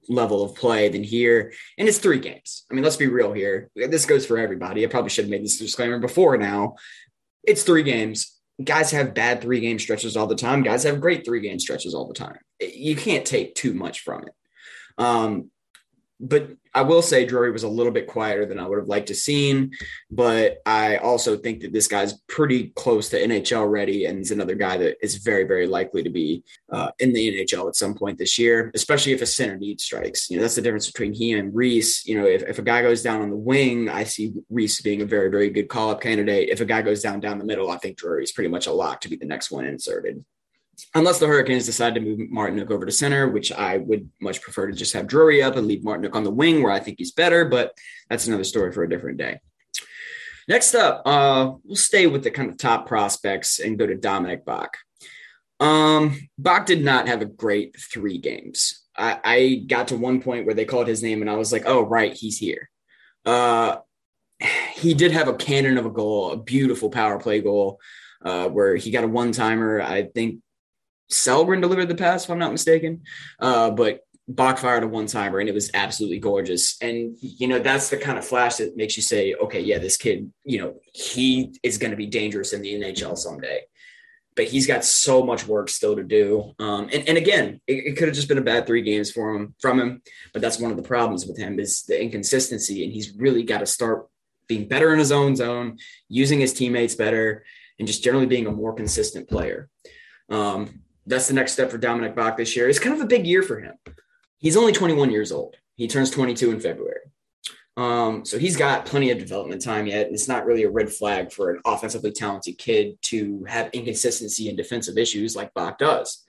level 0.08 0.42
of 0.42 0.54
play 0.54 0.88
than 0.88 1.02
here. 1.02 1.52
And 1.78 1.88
it's 1.88 1.98
three 1.98 2.18
games. 2.18 2.64
I 2.70 2.74
mean, 2.74 2.84
let's 2.84 2.96
be 2.96 3.06
real 3.06 3.32
here. 3.32 3.70
This 3.74 4.06
goes 4.06 4.26
for 4.26 4.38
everybody. 4.38 4.84
I 4.84 4.88
probably 4.88 5.10
should 5.10 5.24
have 5.24 5.30
made 5.30 5.44
this 5.44 5.58
disclaimer 5.58 5.98
before 5.98 6.36
now. 6.36 6.76
It's 7.42 7.62
three 7.62 7.82
games. 7.82 8.38
Guys 8.62 8.90
have 8.92 9.14
bad 9.14 9.40
three 9.40 9.60
game 9.60 9.78
stretches 9.78 10.16
all 10.16 10.26
the 10.26 10.36
time. 10.36 10.62
Guys 10.62 10.84
have 10.84 11.00
great 11.00 11.24
three 11.24 11.40
game 11.40 11.58
stretches 11.58 11.94
all 11.94 12.06
the 12.06 12.14
time. 12.14 12.38
You 12.60 12.96
can't 12.96 13.26
take 13.26 13.54
too 13.54 13.74
much 13.74 14.00
from 14.00 14.22
it. 14.22 14.34
Um, 14.96 15.50
but 16.20 16.50
I 16.74 16.82
will 16.82 17.02
say 17.02 17.24
Drury 17.24 17.52
was 17.52 17.62
a 17.62 17.68
little 17.68 17.92
bit 17.92 18.08
quieter 18.08 18.46
than 18.46 18.58
I 18.58 18.66
would 18.66 18.78
have 18.78 18.88
liked 18.88 19.08
to 19.08 19.14
seen, 19.14 19.72
but 20.10 20.58
I 20.66 20.96
also 20.96 21.36
think 21.36 21.60
that 21.60 21.72
this 21.72 21.86
guy's 21.86 22.14
pretty 22.28 22.72
close 22.74 23.08
to 23.10 23.20
NHL 23.20 23.70
ready, 23.70 24.06
and 24.06 24.18
he's 24.18 24.32
another 24.32 24.56
guy 24.56 24.76
that 24.78 24.96
is 25.00 25.16
very, 25.16 25.44
very 25.44 25.66
likely 25.66 26.02
to 26.02 26.10
be 26.10 26.42
uh, 26.72 26.90
in 26.98 27.12
the 27.12 27.46
NHL 27.46 27.68
at 27.68 27.76
some 27.76 27.94
point 27.94 28.18
this 28.18 28.38
year, 28.38 28.72
especially 28.74 29.12
if 29.12 29.22
a 29.22 29.26
center 29.26 29.56
need 29.56 29.80
strikes. 29.80 30.28
You 30.28 30.36
know, 30.36 30.42
that's 30.42 30.56
the 30.56 30.62
difference 30.62 30.90
between 30.90 31.12
he 31.12 31.32
and 31.32 31.54
Rees. 31.54 32.02
You 32.04 32.20
know, 32.20 32.26
if, 32.26 32.42
if 32.42 32.58
a 32.58 32.62
guy 32.62 32.82
goes 32.82 33.02
down 33.02 33.22
on 33.22 33.30
the 33.30 33.36
wing, 33.36 33.88
I 33.88 34.04
see 34.04 34.32
Rees 34.50 34.80
being 34.80 35.02
a 35.02 35.06
very, 35.06 35.30
very 35.30 35.50
good 35.50 35.68
call 35.68 35.90
up 35.90 36.00
candidate. 36.00 36.48
If 36.48 36.60
a 36.60 36.64
guy 36.64 36.82
goes 36.82 37.02
down 37.02 37.20
down 37.20 37.38
the 37.38 37.44
middle, 37.44 37.70
I 37.70 37.78
think 37.78 37.96
Drury's 37.96 38.32
pretty 38.32 38.50
much 38.50 38.66
a 38.66 38.72
lock 38.72 39.00
to 39.02 39.08
be 39.08 39.16
the 39.16 39.26
next 39.26 39.50
one 39.50 39.64
inserted 39.64 40.24
unless 40.94 41.18
the 41.18 41.26
Hurricanes 41.26 41.66
decide 41.66 41.94
to 41.94 42.00
move 42.00 42.18
Martinook 42.30 42.70
over 42.70 42.86
to 42.86 42.92
center, 42.92 43.28
which 43.28 43.52
I 43.52 43.78
would 43.78 44.10
much 44.20 44.40
prefer 44.40 44.66
to 44.66 44.72
just 44.72 44.92
have 44.92 45.06
Drury 45.06 45.42
up 45.42 45.56
and 45.56 45.66
leave 45.66 45.82
Martinook 45.82 46.14
on 46.14 46.24
the 46.24 46.30
wing 46.30 46.62
where 46.62 46.72
I 46.72 46.80
think 46.80 46.98
he's 46.98 47.12
better, 47.12 47.44
but 47.44 47.76
that's 48.08 48.26
another 48.26 48.44
story 48.44 48.72
for 48.72 48.82
a 48.82 48.88
different 48.88 49.18
day. 49.18 49.40
Next 50.48 50.74
up, 50.74 51.02
uh, 51.06 51.52
we'll 51.64 51.76
stay 51.76 52.06
with 52.06 52.22
the 52.22 52.30
kind 52.30 52.50
of 52.50 52.58
top 52.58 52.86
prospects 52.86 53.58
and 53.58 53.78
go 53.78 53.86
to 53.86 53.96
Dominik 53.96 54.44
Bokk. 54.44 54.74
Um, 55.60 56.28
Bokk 56.40 56.66
did 56.66 56.84
not 56.84 57.08
have 57.08 57.22
a 57.22 57.26
great 57.26 57.76
three 57.78 58.18
games. 58.18 58.82
I, 58.96 59.20
I 59.24 59.54
got 59.66 59.88
to 59.88 59.96
one 59.96 60.20
point 60.20 60.44
where 60.44 60.54
they 60.54 60.64
called 60.64 60.86
his 60.86 61.02
name 61.02 61.22
and 61.22 61.30
I 61.30 61.36
was 61.36 61.52
like, 61.52 61.64
oh, 61.66 61.82
right, 61.82 62.12
he's 62.12 62.38
here. 62.38 62.68
Uh, 63.24 63.76
he 64.74 64.94
did 64.94 65.12
have 65.12 65.28
a 65.28 65.34
cannon 65.34 65.78
of 65.78 65.86
a 65.86 65.90
goal, 65.90 66.32
a 66.32 66.36
beautiful 66.36 66.90
power 66.90 67.18
play 67.18 67.40
goal. 67.40 67.80
Uh, 68.24 68.48
where 68.48 68.74
he 68.74 68.90
got 68.90 69.04
a 69.04 69.06
one 69.08 69.32
timer. 69.32 69.82
I 69.82 70.04
think 70.04 70.40
Sellgren 71.10 71.60
delivered 71.60 71.86
the 71.86 71.94
pass, 71.94 72.24
if 72.24 72.30
I'm 72.30 72.38
not 72.38 72.52
mistaken. 72.52 73.02
Uh, 73.38 73.70
but 73.70 74.00
Bokk 74.30 74.58
fired 74.58 74.82
a 74.82 74.88
one 74.88 75.06
timer 75.06 75.38
and 75.38 75.48
it 75.48 75.54
was 75.54 75.70
absolutely 75.74 76.18
gorgeous. 76.18 76.76
And, 76.80 77.16
you 77.20 77.46
know, 77.46 77.58
that's 77.58 77.90
the 77.90 77.98
kind 77.98 78.16
of 78.16 78.24
flash 78.24 78.56
that 78.56 78.76
makes 78.76 78.96
you 78.96 79.02
say, 79.02 79.34
okay, 79.34 79.60
yeah, 79.60 79.78
this 79.78 79.96
kid, 79.96 80.32
you 80.44 80.58
know, 80.58 80.76
he 80.92 81.54
is 81.62 81.76
going 81.76 81.90
to 81.90 81.96
be 81.96 82.06
dangerous 82.06 82.52
in 82.52 82.62
the 82.62 82.72
NHL 82.74 83.18
someday. 83.18 83.60
But 84.36 84.46
he's 84.46 84.66
got 84.66 84.84
so 84.84 85.22
much 85.22 85.46
work 85.46 85.68
still 85.68 85.94
to 85.94 86.02
do. 86.02 86.54
Um, 86.58 86.88
and, 86.92 87.08
and 87.08 87.18
again, 87.18 87.60
it, 87.66 87.86
it 87.86 87.96
could 87.96 88.08
have 88.08 88.16
just 88.16 88.26
been 88.26 88.38
a 88.38 88.42
bad 88.42 88.66
three 88.66 88.82
games 88.82 89.12
for 89.12 89.32
him 89.34 89.54
from 89.60 89.78
him. 89.78 90.02
But 90.32 90.42
that's 90.42 90.58
one 90.58 90.70
of 90.70 90.76
the 90.76 90.82
problems 90.82 91.26
with 91.26 91.38
him 91.38 91.60
is 91.60 91.82
the 91.82 92.00
inconsistency. 92.02 92.82
And 92.82 92.92
he's 92.92 93.14
really 93.16 93.44
got 93.44 93.58
to 93.58 93.66
start 93.66 94.08
being 94.48 94.66
better 94.66 94.92
in 94.92 94.98
his 94.98 95.12
own 95.12 95.36
zone, 95.36 95.78
using 96.08 96.40
his 96.40 96.52
teammates 96.52 96.94
better, 96.94 97.44
and 97.78 97.86
just 97.86 98.02
generally 98.02 98.26
being 98.26 98.46
a 98.46 98.52
more 98.52 98.74
consistent 98.74 99.28
player. 99.28 99.68
Um, 100.30 100.83
that's 101.06 101.28
the 101.28 101.34
next 101.34 101.52
step 101.52 101.70
for 101.70 101.78
Dominik 101.78 102.14
Bokk 102.14 102.36
this 102.36 102.56
year. 102.56 102.68
It's 102.68 102.78
kind 102.78 102.94
of 102.94 103.00
a 103.00 103.06
big 103.06 103.26
year 103.26 103.42
for 103.42 103.60
him. 103.60 103.74
He's 104.38 104.56
only 104.56 104.72
21 104.72 105.10
years 105.10 105.32
old. 105.32 105.56
He 105.76 105.88
turns 105.88 106.10
22 106.10 106.50
in 106.50 106.60
February. 106.60 107.00
Um, 107.76 108.24
so 108.24 108.38
he's 108.38 108.56
got 108.56 108.86
plenty 108.86 109.10
of 109.10 109.18
development 109.18 109.62
time 109.62 109.86
yet. 109.86 110.08
It's 110.10 110.28
not 110.28 110.46
really 110.46 110.62
a 110.62 110.70
red 110.70 110.92
flag 110.92 111.32
for 111.32 111.50
an 111.50 111.60
offensively 111.64 112.12
talented 112.12 112.56
kid 112.56 112.96
to 113.02 113.44
have 113.48 113.70
inconsistency 113.72 114.48
and 114.48 114.56
defensive 114.56 114.96
issues 114.96 115.34
like 115.34 115.52
Bokk 115.54 115.78
does. 115.78 116.24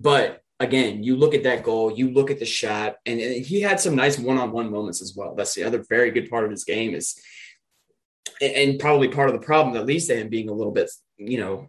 But 0.00 0.42
again, 0.58 1.02
you 1.04 1.16
look 1.16 1.34
at 1.34 1.44
that 1.44 1.62
goal, 1.62 1.92
you 1.92 2.10
look 2.10 2.30
at 2.30 2.38
the 2.38 2.44
shot, 2.44 2.96
and, 3.06 3.20
he 3.20 3.60
had 3.60 3.78
some 3.78 3.94
nice 3.94 4.18
one-on-one 4.18 4.70
moments 4.70 5.00
as 5.00 5.14
well. 5.14 5.34
That's 5.34 5.54
the 5.54 5.64
other 5.64 5.84
very 5.88 6.10
good 6.10 6.28
part 6.28 6.44
of 6.44 6.50
his 6.50 6.64
game 6.64 6.94
is, 6.94 7.20
and 8.40 8.78
probably 8.78 9.08
part 9.08 9.30
of 9.30 9.40
the 9.40 9.46
problem 9.46 9.74
that 9.74 9.86
leads 9.86 10.06
to 10.06 10.16
him 10.16 10.28
being 10.28 10.48
a 10.48 10.54
little 10.54 10.72
bit, 10.72 10.90
you 11.18 11.38
know, 11.38 11.68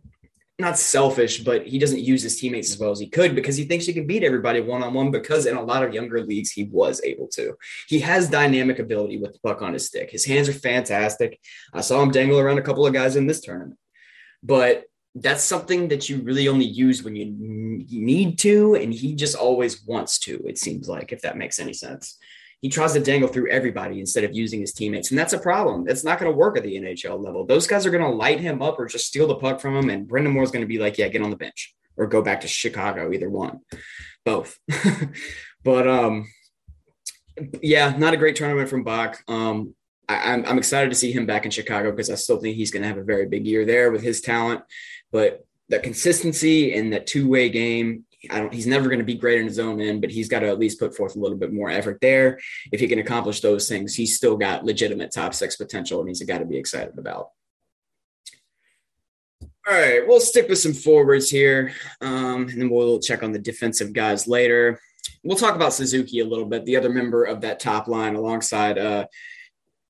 not 0.59 0.77
selfish, 0.77 1.43
but 1.43 1.65
he 1.65 1.79
doesn't 1.79 2.01
use 2.01 2.21
his 2.21 2.39
teammates 2.39 2.71
as 2.71 2.77
well 2.77 2.91
as 2.91 2.99
he 2.99 3.09
could 3.09 3.35
because 3.35 3.57
he 3.57 3.63
thinks 3.65 3.85
he 3.85 3.93
can 3.93 4.05
beat 4.05 4.23
everybody 4.23 4.61
one 4.61 4.83
on 4.83 4.93
one. 4.93 5.11
Because 5.11 5.45
in 5.45 5.57
a 5.57 5.63
lot 5.63 5.83
of 5.83 5.93
younger 5.93 6.23
leagues, 6.23 6.51
he 6.51 6.65
was 6.65 7.01
able 7.03 7.27
to. 7.29 7.55
He 7.87 7.99
has 7.99 8.29
dynamic 8.29 8.79
ability 8.79 9.17
with 9.17 9.33
the 9.33 9.39
puck 9.39 9.61
on 9.61 9.73
his 9.73 9.87
stick. 9.87 10.11
His 10.11 10.25
hands 10.25 10.47
are 10.49 10.53
fantastic. 10.53 11.39
I 11.73 11.81
saw 11.81 12.01
him 12.01 12.11
dangle 12.11 12.39
around 12.39 12.59
a 12.59 12.63
couple 12.63 12.85
of 12.85 12.93
guys 12.93 13.15
in 13.15 13.27
this 13.27 13.41
tournament, 13.41 13.79
but 14.43 14.85
that's 15.15 15.43
something 15.43 15.89
that 15.89 16.07
you 16.07 16.21
really 16.21 16.47
only 16.47 16.65
use 16.65 17.03
when 17.03 17.17
you 17.17 17.33
need 17.35 18.39
to, 18.39 18.75
and 18.75 18.93
he 18.93 19.13
just 19.13 19.35
always 19.35 19.83
wants 19.83 20.19
to. 20.19 20.41
It 20.47 20.57
seems 20.57 20.87
like, 20.87 21.11
if 21.11 21.21
that 21.23 21.37
makes 21.37 21.59
any 21.59 21.73
sense 21.73 22.17
he 22.61 22.69
tries 22.69 22.93
to 22.93 22.99
dangle 22.99 23.27
through 23.27 23.49
everybody 23.49 23.99
instead 23.99 24.23
of 24.23 24.35
using 24.35 24.61
his 24.61 24.71
teammates. 24.71 25.09
And 25.09 25.17
that's 25.17 25.33
a 25.33 25.39
problem. 25.39 25.87
It's 25.89 26.03
not 26.03 26.19
going 26.19 26.31
to 26.31 26.37
work 26.37 26.57
at 26.57 26.63
the 26.63 26.75
NHL 26.75 27.23
level. 27.23 27.45
Those 27.45 27.65
guys 27.65 27.85
are 27.87 27.91
going 27.91 28.03
to 28.03 28.09
light 28.09 28.39
him 28.39 28.61
up 28.61 28.79
or 28.79 28.85
just 28.85 29.07
steal 29.07 29.27
the 29.27 29.35
puck 29.35 29.59
from 29.59 29.75
him. 29.75 29.89
And 29.89 30.07
Brind'Amour 30.07 30.43
is 30.43 30.51
going 30.51 30.61
to 30.61 30.67
be 30.67 30.77
like, 30.77 30.99
yeah, 30.99 31.07
get 31.07 31.23
on 31.23 31.31
the 31.31 31.35
bench 31.35 31.73
or 31.97 32.05
go 32.05 32.21
back 32.21 32.41
to 32.41 32.47
Chicago, 32.47 33.11
either 33.11 33.29
one, 33.29 33.61
both. 34.23 34.59
but 35.63 35.87
um, 35.87 36.31
yeah, 37.61 37.95
not 37.97 38.13
a 38.13 38.17
great 38.17 38.35
tournament 38.35 38.69
from 38.69 38.85
Bokk. 38.85 39.17
Um, 39.27 39.73
I, 40.07 40.33
I'm, 40.33 40.45
I'm 40.45 40.57
excited 40.59 40.89
to 40.89 40.95
see 40.95 41.11
him 41.11 41.25
back 41.25 41.45
in 41.45 41.51
Chicago 41.51 41.89
because 41.89 42.11
I 42.11 42.15
still 42.15 42.39
think 42.39 42.55
he's 42.55 42.71
going 42.71 42.83
to 42.83 42.87
have 42.87 42.97
a 42.97 43.03
very 43.03 43.27
big 43.27 43.47
year 43.47 43.65
there 43.65 43.91
with 43.91 44.03
his 44.03 44.21
talent. 44.21 44.61
But 45.11 45.45
the 45.69 45.79
consistency 45.79 46.73
and 46.73 46.93
that 46.93 47.07
two 47.07 47.27
way 47.27 47.49
game, 47.49 48.05
I 48.29 48.39
don't, 48.39 48.53
he's 48.53 48.67
never 48.67 48.87
going 48.87 48.99
to 48.99 49.05
be 49.05 49.15
great 49.15 49.39
in 49.39 49.47
his 49.47 49.57
own 49.57 49.81
end, 49.81 50.01
but 50.01 50.11
he's 50.11 50.29
got 50.29 50.39
to 50.39 50.47
at 50.47 50.59
least 50.59 50.79
put 50.79 50.95
forth 50.95 51.15
a 51.15 51.19
little 51.19 51.37
bit 51.37 51.51
more 51.51 51.69
effort 51.69 51.99
there. 52.01 52.39
If 52.71 52.79
he 52.79 52.87
can 52.87 52.99
accomplish 52.99 53.41
those 53.41 53.67
things, 53.67 53.95
he's 53.95 54.15
still 54.15 54.37
got 54.37 54.63
legitimate 54.63 55.11
top 55.11 55.33
six 55.33 55.55
potential, 55.55 55.99
and 55.99 56.07
he's 56.07 56.21
guy 56.21 56.37
to 56.37 56.45
be 56.45 56.57
excited 56.57 56.97
about. 56.97 57.29
All 59.67 59.75
right, 59.75 60.07
we'll 60.07 60.19
stick 60.19 60.49
with 60.49 60.59
some 60.59 60.73
forwards 60.73 61.29
here, 61.29 61.71
um, 62.01 62.47
and 62.47 62.61
then 62.61 62.69
we'll 62.69 62.99
check 62.99 63.23
on 63.23 63.31
the 63.31 63.39
defensive 63.39 63.93
guys 63.93 64.27
later. 64.27 64.79
We'll 65.23 65.37
talk 65.37 65.55
about 65.55 65.73
Suzuki 65.73 66.19
a 66.19 66.25
little 66.25 66.45
bit, 66.45 66.65
the 66.65 66.77
other 66.77 66.89
member 66.89 67.23
of 67.23 67.41
that 67.41 67.59
top 67.59 67.87
line 67.87 68.15
alongside 68.15 68.77
uh, 68.77 69.05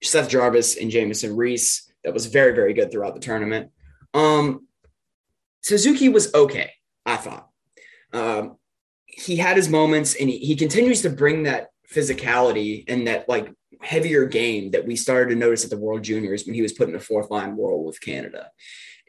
Seth 0.03 0.29
Jarvis 0.29 0.77
and 0.77 0.91
Jamieson 0.91 1.35
Rees. 1.35 1.91
That 2.03 2.13
was 2.13 2.25
very, 2.25 2.53
very 2.53 2.73
good 2.73 2.91
throughout 2.91 3.13
the 3.13 3.19
tournament. 3.19 3.71
Um, 4.13 4.67
Suzuki 5.63 6.09
was 6.09 6.33
okay, 6.33 6.71
I 7.05 7.17
thought. 7.17 7.50
Um, 8.13 8.57
he 9.05 9.35
had 9.35 9.57
his 9.57 9.69
moments 9.69 10.15
and 10.15 10.29
he, 10.29 10.37
he 10.37 10.55
continues 10.55 11.01
to 11.01 11.09
bring 11.09 11.43
that 11.43 11.69
physicality 11.93 12.85
and 12.87 13.07
that 13.07 13.27
like 13.27 13.51
heavier 13.81 14.25
game 14.25 14.71
that 14.71 14.85
we 14.85 14.95
started 14.95 15.29
to 15.29 15.35
notice 15.35 15.63
at 15.63 15.69
the 15.69 15.77
World 15.77 16.03
Juniors 16.03 16.45
when 16.45 16.55
he 16.55 16.61
was 16.61 16.73
put 16.73 16.87
in 16.87 16.93
the 16.93 16.99
fourth 16.99 17.29
line 17.29 17.57
role 17.57 17.83
with 17.83 17.99
Canada. 17.99 18.49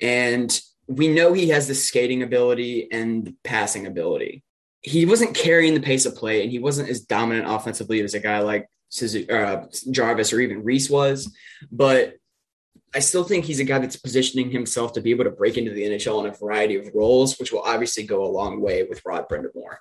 And 0.00 0.60
we 0.88 1.08
know 1.08 1.32
he 1.32 1.50
has 1.50 1.68
the 1.68 1.74
skating 1.74 2.22
ability 2.22 2.88
and 2.90 3.34
passing 3.44 3.86
ability. 3.86 4.42
He 4.80 5.06
wasn't 5.06 5.36
carrying 5.36 5.74
the 5.74 5.80
pace 5.80 6.06
of 6.06 6.16
play 6.16 6.42
and 6.42 6.50
he 6.50 6.58
wasn't 6.58 6.88
as 6.88 7.02
dominant 7.02 7.48
offensively 7.48 8.00
as 8.00 8.14
a 8.14 8.20
guy 8.20 8.40
like 8.40 8.68
uh, 9.30 9.64
Jarvis 9.90 10.32
or 10.32 10.40
even 10.40 10.64
Rees 10.64 10.90
was, 10.90 11.32
but 11.70 12.14
I 12.94 12.98
still 12.98 13.24
think 13.24 13.44
he's 13.44 13.60
a 13.60 13.64
guy 13.64 13.78
that's 13.78 13.96
positioning 13.96 14.50
himself 14.50 14.92
to 14.94 15.00
be 15.00 15.10
able 15.10 15.24
to 15.24 15.30
break 15.30 15.56
into 15.56 15.72
the 15.72 15.82
NHL 15.82 16.20
in 16.20 16.30
a 16.30 16.34
variety 16.34 16.76
of 16.76 16.90
roles, 16.94 17.38
which 17.38 17.52
will 17.52 17.62
obviously 17.62 18.02
go 18.02 18.24
a 18.24 18.28
long 18.28 18.60
way 18.60 18.84
with 18.84 19.00
Rod 19.04 19.28
Brind'Amour. 19.28 19.76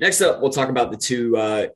Next 0.00 0.20
up, 0.20 0.40
we'll 0.40 0.50
talk 0.50 0.68
about 0.68 0.90
the 0.90 0.96
two 0.96 1.36
uh, 1.36 1.66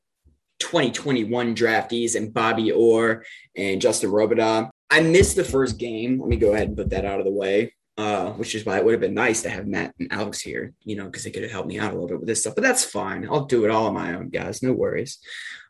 2021 0.61 1.57
draftees 1.57 2.15
and 2.15 2.33
Bobby 2.33 2.71
Orr 2.71 3.25
and 3.57 3.81
Justin 3.81 4.11
Robidas. 4.11 4.71
I 4.91 5.01
missed 5.01 5.37
the 5.37 5.45
first 5.45 5.79
game. 5.79 6.21
Let 6.21 6.29
me 6.29 6.37
go 6.37 6.53
ahead 6.53 6.69
and 6.69 6.77
put 6.77 6.91
that 6.91 7.05
out 7.05 7.19
of 7.19 7.25
the 7.25 7.33
way 7.33 7.73
uh, 8.03 8.33
which 8.33 8.57
is 8.57 8.67
why 8.67 8.77
it 8.77 8.85
would 8.85 8.95
have 8.95 9.01
been 9.01 9.15
nice 9.15 9.43
to 9.43 9.49
have 9.49 9.69
Matt 9.69 9.95
and 10.01 10.13
Alex 10.13 10.41
here, 10.41 10.73
you 10.83 10.97
know, 10.97 11.05
because 11.05 11.23
they 11.23 11.31
could 11.31 11.45
have 11.45 11.53
helped 11.53 11.69
me 11.69 11.79
out 11.79 11.93
a 11.93 11.95
little 11.95 12.09
bit 12.09 12.19
with 12.19 12.27
this 12.27 12.41
stuff. 12.41 12.57
But 12.57 12.65
that's 12.65 12.83
fine. 12.85 13.29
I'll 13.31 13.45
do 13.45 13.65
it 13.65 13.71
all 13.71 13.87
on 13.87 13.95
my 13.95 14.15
own, 14.15 14.29
guys. 14.29 14.61
No 14.61 14.73
worries. 14.73 15.19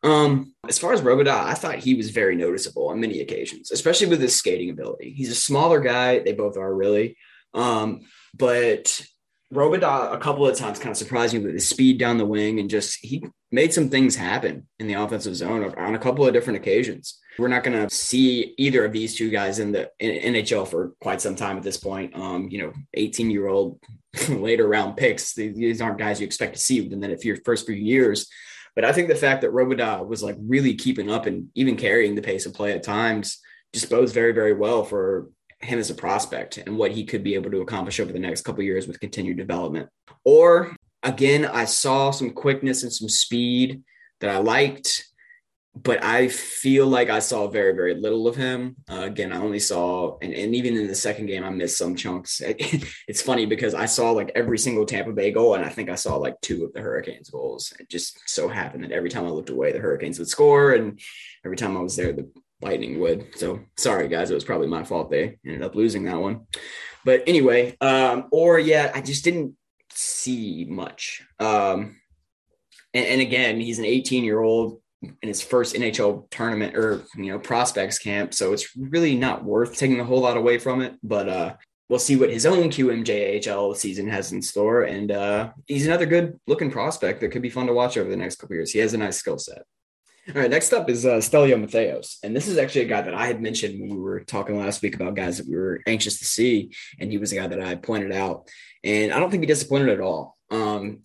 Um, 0.03 0.55
as 0.67 0.79
far 0.79 0.95
as 0.95 1.03
Robidas, 1.03 1.29
I 1.29 1.53
thought 1.53 1.77
he 1.77 1.95
was 1.95 2.09
very 2.09 2.35
noticeable 2.35 2.89
on 2.89 3.01
many 3.01 3.21
occasions, 3.21 3.71
especially 3.71 4.07
with 4.07 4.23
his 4.23 4.35
skating 4.35 4.71
ability. 4.71 5.13
He's 5.13 5.31
a 5.31 5.35
smaller 5.35 5.79
guy. 5.79 6.21
They 6.21 6.33
both 6.33 6.57
are 6.57 6.75
really. 6.75 7.19
Um, 7.53 8.07
but 8.35 9.05
Robidas 9.53 10.15
a 10.15 10.19
couple 10.19 10.47
of 10.47 10.57
times 10.57 10.79
kind 10.79 10.93
of 10.93 10.97
surprised 10.97 11.35
me 11.35 11.41
with 11.41 11.53
his 11.53 11.69
speed 11.69 11.99
down 11.99 12.17
the 12.17 12.25
wing 12.25 12.61
and 12.61 12.71
just 12.71 12.99
he 13.05 13.27
made 13.51 13.75
some 13.75 13.91
things 13.91 14.17
happen 14.17 14.67
in 14.79 14.87
the 14.87 14.95
offensive 14.95 15.37
zone 15.37 15.75
on 15.77 15.95
a 15.95 15.99
couple 15.99 16.27
of 16.27 16.33
different 16.33 16.57
occasions. 16.57 17.19
We're 17.39 17.49
not 17.49 17.65
going 17.65 17.89
to 17.89 17.95
see 17.95 18.55
either 18.59 18.85
of 18.85 18.93
these 18.93 19.17
two 19.17 19.31
guys 19.31 19.59
in 19.59 19.73
the 19.73 19.91
NHL 20.01 20.69
for 20.69 20.93
quite 21.01 21.21
some 21.21 21.35
time 21.35 21.57
at 21.57 21.63
this 21.63 21.79
point. 21.79 22.15
Um, 22.15 22.49
you 22.51 22.63
know, 22.63 22.73
18 22.95 23.31
year 23.31 23.49
old 23.49 23.81
later 24.29 24.69
round 24.69 24.97
picks. 24.97 25.35
These 25.35 25.81
aren't 25.81 25.99
guys 25.99 26.21
you 26.21 26.27
expect 26.27 26.55
to 26.55 26.61
see 26.61 26.81
within 26.81 27.01
the 27.01 27.19
your 27.23 27.37
first 27.45 27.67
few 27.67 27.75
years. 27.75 28.29
But 28.75 28.85
I 28.85 28.93
think 28.93 29.09
the 29.09 29.15
fact 29.15 29.43
that 29.43 29.53
Robidas 29.53 30.07
was 30.07 30.23
like 30.23 30.37
really 30.41 30.75
keeping 30.75 31.11
up 31.11 31.27
and 31.27 31.49
even 31.55 31.77
carrying 31.77 32.15
the 32.15 32.23
pace 32.23 32.47
of 32.47 32.55
play 32.55 32.73
at 32.73 32.83
times 32.83 33.39
just 33.73 33.91
bodes 33.91 34.13
very, 34.13 34.33
very 34.33 34.55
well 34.55 34.85
for 34.85 35.29
him 35.61 35.79
as 35.79 35.91
a 35.91 35.95
prospect 35.95 36.59
and 36.59 36.77
what 36.77 36.91
he 36.91 37.05
could 37.05 37.23
be 37.23 37.35
able 37.35 37.51
to 37.51 37.61
accomplish 37.61 38.01
over 38.01 38.13
the 38.13 38.19
next 38.19 38.43
couple 38.43 38.63
years 38.63 38.87
with 38.87 39.01
continued 39.01 39.37
development. 39.37 39.89
Or 40.25 40.75
again, 41.03 41.45
I 41.45 41.67
saw 41.67 42.11
some 42.11 42.31
quickness 42.31 42.83
and 42.83 42.93
some 42.93 43.09
speed 43.09 43.83
that 44.21 44.31
I 44.31 44.39
liked 44.39 45.05
but 45.75 46.05
I 46.05 46.29
feel 46.29 46.87
like 46.87 47.09
I 47.09 47.19
saw 47.19 47.49
very, 47.49 47.73
very 47.75 47.95
little 47.95 48.29
of 48.29 48.37
him. 48.37 48.77
Uh, 48.91 49.03
again, 49.03 49.33
I 49.33 49.39
only 49.39 49.59
saw, 49.59 50.19
and, 50.21 50.33
and 50.35 50.55
even 50.55 50.77
in 50.77 50.87
the 50.87 50.95
second 50.95 51.27
game, 51.27 51.45
I 51.45 51.51
missed 51.51 51.79
some 51.79 51.97
chunks. 51.97 52.43
it's 53.09 53.23
funny 53.23 53.47
because 53.47 53.73
I 53.73 53.87
saw 53.87 54.11
like 54.11 54.31
every 54.35 54.59
single 54.59 54.85
Tampa 54.85 55.13
Bay 55.13 55.31
goal, 55.31 55.55
and 55.55 55.65
I 55.65 55.71
think 55.71 55.89
I 55.89 55.95
saw 55.95 56.17
like 56.17 56.39
two 56.43 56.65
of 56.65 56.75
the 56.75 56.83
Hurricanes 56.83 57.31
goals. 57.31 57.73
It 57.81 57.89
just 57.89 58.19
so 58.27 58.49
happened 58.49 58.85
that 58.85 58.93
every 58.93 59.09
time 59.09 59.25
I 59.25 59.31
looked 59.31 59.49
away, 59.49 59.73
the 59.73 59.79
Hurricanes 59.79 60.19
would 60.19 60.29
score, 60.29 60.73
and 60.73 61.01
every 61.43 61.57
time 61.57 61.77
I 61.77 61.81
was 61.81 61.97
there, 61.97 62.13
the 62.13 62.31
Lightning 62.61 63.01
would. 63.01 63.37
So 63.37 63.61
sorry, 63.79 64.09
guys, 64.09 64.31
it 64.31 64.35
was 64.35 64.45
probably 64.45 64.69
my 64.69 64.85
fault. 64.85 65.11
They 65.11 65.39
ended 65.45 65.63
up 65.63 65.75
losing 65.75 66.05
that 66.05 66.21
one. 66.21 66.47
But 67.05 67.25
anyway, 67.27 67.77
um, 67.81 68.29
or 68.31 68.59
yeah, 68.59 68.93
I 68.95 69.01
just 69.01 69.25
didn't 69.25 69.57
see 69.91 70.67
much. 70.69 71.23
Um, 71.41 71.97
and, 72.93 73.07
and 73.07 73.21
again, 73.23 73.59
he's 73.59 73.79
an 73.79 73.87
18 73.87 74.23
year 74.23 74.41
old 74.41 74.82
in 75.03 75.29
his 75.29 75.43
first 75.43 75.75
NHL 75.75 76.31
tournament 76.31 76.77
or 76.77 77.03
you 77.17 77.33
know 77.33 77.39
prospects 77.39 77.99
camp. 77.99 78.35
So 78.35 78.53
it's 78.53 78.77
really 78.77 79.17
not 79.17 79.45
worth 79.45 79.77
taking 79.77 80.01
a 80.01 80.05
whole 80.05 80.21
lot 80.21 80.37
away 80.37 80.59
from 80.59 80.81
it. 80.81 80.95
But 81.03 81.29
uh, 81.29 81.55
we'll 81.89 81.99
see 81.99 82.17
what 82.17 82.31
his 82.31 82.47
own 82.47 82.71
QMJHL 82.71 83.77
season 83.77 84.09
has 84.09 84.33
in 84.33 84.41
store. 84.41 84.83
And 84.85 85.13
uh, 85.13 85.53
he's 85.67 85.87
another 85.87 86.07
good 86.07 86.41
looking 86.47 86.71
prospect 86.71 87.21
that 87.21 87.29
could 87.31 87.43
be 87.43 87.51
fun 87.51 87.67
to 87.67 87.73
watch 87.73 87.97
over 87.97 88.09
the 88.09 88.17
next 88.17 88.37
couple 88.37 88.57
years. 88.57 88.71
He 88.71 88.79
has 88.79 88.95
a 88.95 88.99
nice 88.99 89.19
skill 89.19 89.39
set. 89.39 89.63
All 90.29 90.41
right, 90.41 90.51
next 90.51 90.73
up 90.73 90.89
is 90.89 91.05
uh, 91.05 91.21
Stelio 91.21 91.57
Mattheos. 91.57 92.19
And 92.23 92.35
this 92.35 92.47
is 92.47 92.57
actually 92.57 92.83
a 92.83 92.89
guy 92.89 93.03
that 93.03 93.13
I 93.15 93.27
had 93.27 93.43
mentioned 93.43 93.81
when 93.81 93.91
we 93.91 94.01
were 94.01 94.21
talking 94.21 94.57
last 94.57 94.81
week 94.81 94.95
about 94.95 95.17
guys 95.17 95.39
that 95.39 95.49
we 95.49 95.57
were 95.57 95.83
anxious 95.87 96.21
to 96.21 96.25
see. 96.25 96.73
And 97.01 97.11
he 97.11 97.19
was 97.19 97.33
a 97.33 97.37
guy 97.37 97.49
that 97.49 97.61
I 97.61 97.75
pointed 97.75 98.13
out. 98.13 98.49
And 98.85 99.13
I 99.13 99.19
don't 99.19 99.31
think 99.31 99.43
he 99.43 99.47
disappointed 99.49 99.89
at 99.89 100.01
all. 100.01 100.39
Um, 100.51 101.03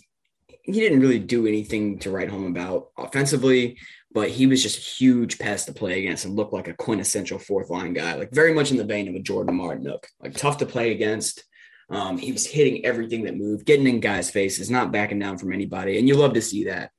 he 0.68 0.74
didn't 0.74 1.00
really 1.00 1.20
do 1.20 1.48
anything 1.48 1.98
to 2.00 2.12
write 2.12 2.30
home 2.30 2.46
about 2.46 2.90
offensively, 2.98 3.78
but 4.12 4.30
he 4.30 4.48
was 4.48 4.62
just 4.62 4.78
a 4.78 4.82
huge 4.82 5.40
pest 5.40 5.68
to 5.68 5.74
play 5.74 6.00
against 6.00 6.26
and 6.26 6.36
looked 6.36 6.54
like 6.54 6.68
a 6.68 6.74
quintessential 6.74 7.40
fourth 7.40 7.70
line 7.70 7.94
guy, 7.94 8.16
like 8.16 8.32
very 8.32 8.54
much 8.54 8.70
in 8.70 8.78
the 8.78 8.84
vein 8.84 9.08
of 9.08 9.16
a 9.16 9.20
Jordan 9.20 9.58
Martinook, 9.58 10.04
like 10.22 10.34
tough 10.34 10.58
to 10.58 10.66
play 10.66 10.92
against. 10.92 11.44
Um, 11.90 12.18
he 12.18 12.34
was 12.34 12.46
hitting 12.46 12.86
everything 12.86 13.24
that 13.24 13.38
moved, 13.38 13.66
getting 13.66 13.88
in 13.88 14.02
guys' 14.02 14.30
faces, 14.30 14.70
not 14.70 14.92
backing 14.92 15.20
down 15.20 15.38
from 15.38 15.54
anybody. 15.54 15.98
And 15.98 16.08
you 16.08 16.16
love 16.16 16.34
to 16.34 16.42
see 16.42 16.66
that. 16.66 16.92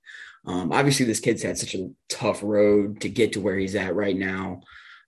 Um, 0.47 0.73
obviously, 0.73 1.05
this 1.05 1.21
kid's 1.21 1.43
had 1.43 1.59
such 1.59 1.75
a 1.75 1.91
tough 2.09 2.43
road 2.43 3.03
to 3.03 3.11
get 3.11 3.35
to 3.35 3.41
where 3.41 3.59
he's 3.59 3.75
at 3.75 3.95
right 3.95 4.17
now. 4.17 4.63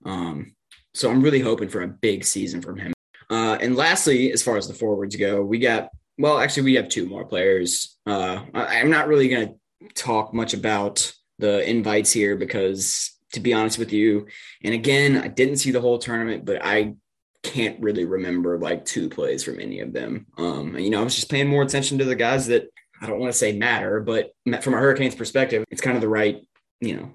Um, 0.05 0.55
so 0.93 1.11
I'm 1.11 1.23
really 1.23 1.41
hoping 1.41 1.71
for 1.71 1.81
a 1.81 1.89
big 1.89 2.25
season 2.25 2.61
from 2.61 2.77
him. 2.77 2.93
Uh, 3.31 3.57
and 3.61 3.77
lastly, 3.77 4.33
as 4.33 4.43
far 4.43 4.59
as 4.59 4.69
the 4.69 4.75
forwards 4.75 5.17
go, 5.17 5.43
we 5.43 5.59
got 5.59 5.89
well, 6.21 6.39
actually, 6.39 6.65
we 6.65 6.75
have 6.75 6.89
two 6.89 7.07
more 7.07 7.25
players. 7.25 7.97
Uh, 8.07 8.43
I, 8.53 8.77
am 8.77 8.91
not 8.91 9.09
really 9.09 9.29
going 9.29 9.49
to 9.49 9.95
talk 9.95 10.35
much 10.35 10.53
about 10.53 11.13
the 11.39 11.69
invites 11.69 12.13
here 12.13 12.37
because, 12.37 13.17
to 13.33 13.41
be 13.41 13.55
honest 13.55 13.79
with 13.79 13.93
you, 13.93 14.27
and 14.63 14.75
again, 14.75 15.17
I 15.17 15.29
didn't 15.29 15.57
see 15.57 15.71
the 15.71 15.81
whole 15.81 15.99
tournament, 15.99 16.45
but 16.45 16.63
I 16.63 16.95
can't 17.43 17.81
really 17.81 18.05
remember 18.05 18.59
like 18.59 18.85
two 18.85 19.09
plays 19.09 19.43
from 19.43 19.61
any 19.61 19.81
of 19.81 19.95
them. 19.95 20.27
Um, 20.37 20.77
you 20.77 20.91
know, 20.91 21.01
I 21.01 21.05
was 21.05 21.17
just 21.17 21.31
paying 21.31 21.49
more 21.49 21.63
attention 21.63 21.97
to 21.99 22.05
the 22.05 22.15
guys 22.15 22.49
that 22.49 22.69
I 23.01 23.07
don't 23.07 23.19
want 23.19 23.33
to 23.33 23.39
say 23.39 23.57
matter, 23.57 24.01
but 24.01 24.33
from 24.61 24.75
a 24.75 24.79
Hurricanes 24.79 25.15
perspective, 25.15 25.65
it's 25.71 25.81
kind 25.81 25.97
of 25.97 26.03
the 26.03 26.09
right, 26.09 26.47
you 26.81 26.97
know, 26.97 27.11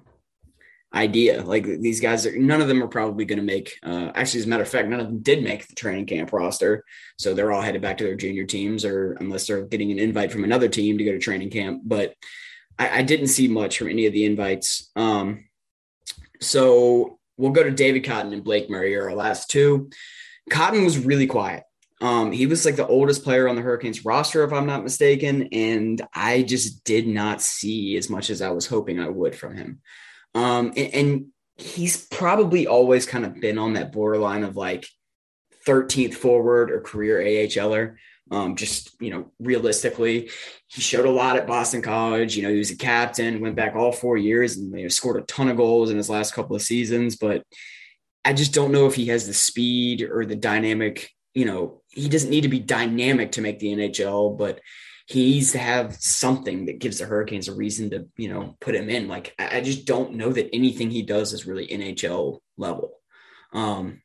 idea. 0.96 1.42
Like 1.42 1.64
these 1.64 2.00
guys 2.00 2.26
are 2.26 2.36
none 2.36 2.60
of 2.60 2.68
them 2.68 2.82
are 2.82 2.88
probably 2.88 3.24
going 3.24 3.38
to 3.38 3.44
make. 3.44 3.78
Uh, 3.82 4.10
actually, 4.14 4.40
as 4.40 4.46
a 4.46 4.48
matter 4.48 4.62
of 4.62 4.68
fact, 4.68 4.88
none 4.88 5.00
of 5.00 5.06
them 5.06 5.20
did 5.20 5.44
make 5.44 5.68
the 5.68 5.74
training 5.74 6.06
camp 6.06 6.32
roster, 6.32 6.84
so 7.18 7.34
they're 7.34 7.52
all 7.52 7.62
headed 7.62 7.82
back 7.82 7.98
to 7.98 8.04
their 8.04 8.16
junior 8.16 8.44
teams, 8.44 8.84
or 8.84 9.12
unless 9.20 9.46
they're 9.46 9.66
getting 9.66 9.92
an 9.92 9.98
invite 9.98 10.32
from 10.32 10.44
another 10.44 10.68
team 10.68 10.98
to 10.98 11.04
go 11.04 11.12
to 11.12 11.18
training 11.18 11.50
camp. 11.50 11.82
But 11.84 12.14
I, 12.78 12.98
I 12.98 13.02
didn't 13.02 13.28
see 13.28 13.48
much 13.48 13.78
from 13.78 13.88
any 13.88 14.06
of 14.06 14.12
the 14.12 14.24
invites. 14.24 14.90
Um, 14.96 15.44
so 16.40 17.18
we'll 17.36 17.52
go 17.52 17.62
to 17.62 17.70
David 17.70 18.04
Cotton 18.04 18.32
and 18.32 18.44
Blake 18.44 18.70
Murray 18.70 18.96
are 18.96 19.10
our 19.10 19.16
last 19.16 19.50
two. 19.50 19.90
Cotton 20.50 20.84
was 20.84 20.98
really 20.98 21.26
quiet. 21.26 21.64
Um, 22.00 22.30
he 22.30 22.46
was 22.46 22.64
like 22.64 22.76
the 22.76 22.86
oldest 22.86 23.24
player 23.24 23.48
on 23.48 23.56
the 23.56 23.62
Hurricanes 23.62 24.04
roster, 24.04 24.44
if 24.44 24.52
I'm 24.52 24.66
not 24.66 24.82
mistaken, 24.82 25.48
and 25.52 26.00
I 26.14 26.42
just 26.42 26.84
did 26.84 27.08
not 27.08 27.40
see 27.40 27.96
as 27.96 28.10
much 28.10 28.28
as 28.28 28.42
I 28.42 28.50
was 28.50 28.66
hoping 28.66 29.00
I 29.00 29.08
would 29.08 29.34
from 29.34 29.56
him. 29.56 29.80
Um, 30.36 30.74
and, 30.76 30.94
and 30.94 31.26
he's 31.56 32.06
probably 32.06 32.66
always 32.66 33.06
kind 33.06 33.24
of 33.24 33.40
been 33.40 33.58
on 33.58 33.72
that 33.72 33.90
borderline 33.90 34.44
of 34.44 34.54
like 34.54 34.86
13th 35.66 36.14
forward 36.14 36.70
or 36.70 36.80
career 36.82 37.18
AHLer. 37.18 37.96
Um, 38.30 38.54
just 38.56 39.00
you 39.00 39.10
know, 39.10 39.32
realistically, 39.38 40.30
he 40.66 40.80
showed 40.80 41.06
a 41.06 41.10
lot 41.10 41.36
at 41.36 41.46
Boston 41.46 41.80
College. 41.80 42.36
You 42.36 42.42
know, 42.42 42.50
he 42.50 42.58
was 42.58 42.72
a 42.72 42.76
captain, 42.76 43.40
went 43.40 43.56
back 43.56 43.76
all 43.76 43.92
four 43.92 44.16
years, 44.16 44.56
and 44.56 44.76
you 44.76 44.82
know, 44.82 44.88
scored 44.88 45.22
a 45.22 45.24
ton 45.26 45.48
of 45.48 45.56
goals 45.56 45.90
in 45.90 45.96
his 45.96 46.10
last 46.10 46.34
couple 46.34 46.56
of 46.56 46.62
seasons. 46.62 47.16
But 47.16 47.44
I 48.24 48.32
just 48.32 48.52
don't 48.52 48.72
know 48.72 48.86
if 48.86 48.96
he 48.96 49.06
has 49.06 49.26
the 49.26 49.32
speed 49.32 50.02
or 50.02 50.26
the 50.26 50.36
dynamic. 50.36 51.08
You 51.34 51.44
know, 51.44 51.82
he 51.88 52.08
doesn't 52.08 52.30
need 52.30 52.42
to 52.42 52.48
be 52.48 52.58
dynamic 52.58 53.32
to 53.32 53.42
make 53.42 53.60
the 53.60 53.72
NHL, 53.72 54.36
but 54.36 54.60
he 55.06 55.32
needs 55.32 55.52
to 55.52 55.58
have 55.58 55.94
something 55.96 56.66
that 56.66 56.80
gives 56.80 56.98
the 56.98 57.06
Hurricanes 57.06 57.48
a 57.48 57.54
reason 57.54 57.90
to, 57.90 58.06
you 58.16 58.28
know, 58.28 58.56
put 58.60 58.74
him 58.74 58.90
in. 58.90 59.06
Like 59.06 59.34
I 59.38 59.60
just 59.60 59.86
don't 59.86 60.14
know 60.14 60.32
that 60.32 60.50
anything 60.52 60.90
he 60.90 61.02
does 61.02 61.32
is 61.32 61.46
really 61.46 61.68
NHL 61.68 62.40
level. 62.56 62.98
Um, 63.52 64.02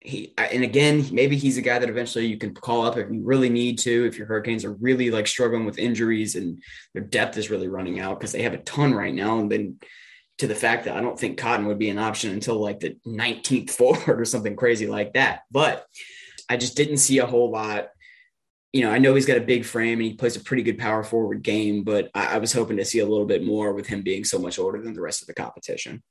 he 0.00 0.34
and 0.36 0.62
again, 0.62 1.06
maybe 1.12 1.36
he's 1.36 1.56
a 1.56 1.62
guy 1.62 1.78
that 1.78 1.88
eventually 1.88 2.26
you 2.26 2.36
can 2.36 2.52
call 2.52 2.84
up 2.84 2.98
if 2.98 3.10
you 3.10 3.22
really 3.24 3.48
need 3.48 3.78
to. 3.80 4.06
If 4.06 4.18
your 4.18 4.26
Hurricanes 4.26 4.66
are 4.66 4.74
really 4.74 5.10
like 5.10 5.26
struggling 5.26 5.64
with 5.64 5.78
injuries 5.78 6.36
and 6.36 6.62
their 6.92 7.02
depth 7.02 7.38
is 7.38 7.48
really 7.48 7.68
running 7.68 8.00
out 8.00 8.20
because 8.20 8.32
they 8.32 8.42
have 8.42 8.52
a 8.52 8.58
ton 8.58 8.92
right 8.92 9.14
now, 9.14 9.38
and 9.38 9.50
then 9.50 9.78
to 10.38 10.46
the 10.46 10.54
fact 10.54 10.84
that 10.84 10.96
I 10.96 11.00
don't 11.00 11.18
think 11.18 11.38
Cotton 11.38 11.66
would 11.66 11.78
be 11.78 11.88
an 11.88 11.98
option 11.98 12.32
until 12.32 12.60
like 12.60 12.80
the 12.80 12.96
19th 13.06 13.70
forward 13.78 14.20
or 14.20 14.26
something 14.26 14.56
crazy 14.56 14.86
like 14.86 15.14
that. 15.14 15.40
But 15.50 15.86
I 16.50 16.58
just 16.58 16.76
didn't 16.76 16.98
see 16.98 17.18
a 17.18 17.26
whole 17.26 17.50
lot. 17.50 17.88
You 18.74 18.82
know, 18.82 18.90
I 18.90 18.98
know 18.98 19.14
he's 19.14 19.26
got 19.26 19.38
a 19.38 19.40
big 19.40 19.64
frame 19.64 20.00
and 20.00 20.08
he 20.08 20.14
plays 20.14 20.36
a 20.36 20.40
pretty 20.40 20.62
good 20.62 20.78
power 20.78 21.04
forward 21.04 21.42
game, 21.42 21.84
but 21.84 22.10
I, 22.14 22.34
I 22.34 22.38
was 22.38 22.52
hoping 22.52 22.76
to 22.78 22.84
see 22.84 22.98
a 22.98 23.06
little 23.06 23.24
bit 23.24 23.44
more 23.44 23.72
with 23.72 23.86
him 23.86 24.02
being 24.02 24.24
so 24.24 24.38
much 24.38 24.58
older 24.58 24.82
than 24.82 24.94
the 24.94 25.00
rest 25.00 25.22
of 25.22 25.28
the 25.28 25.34
competition. 25.34 26.02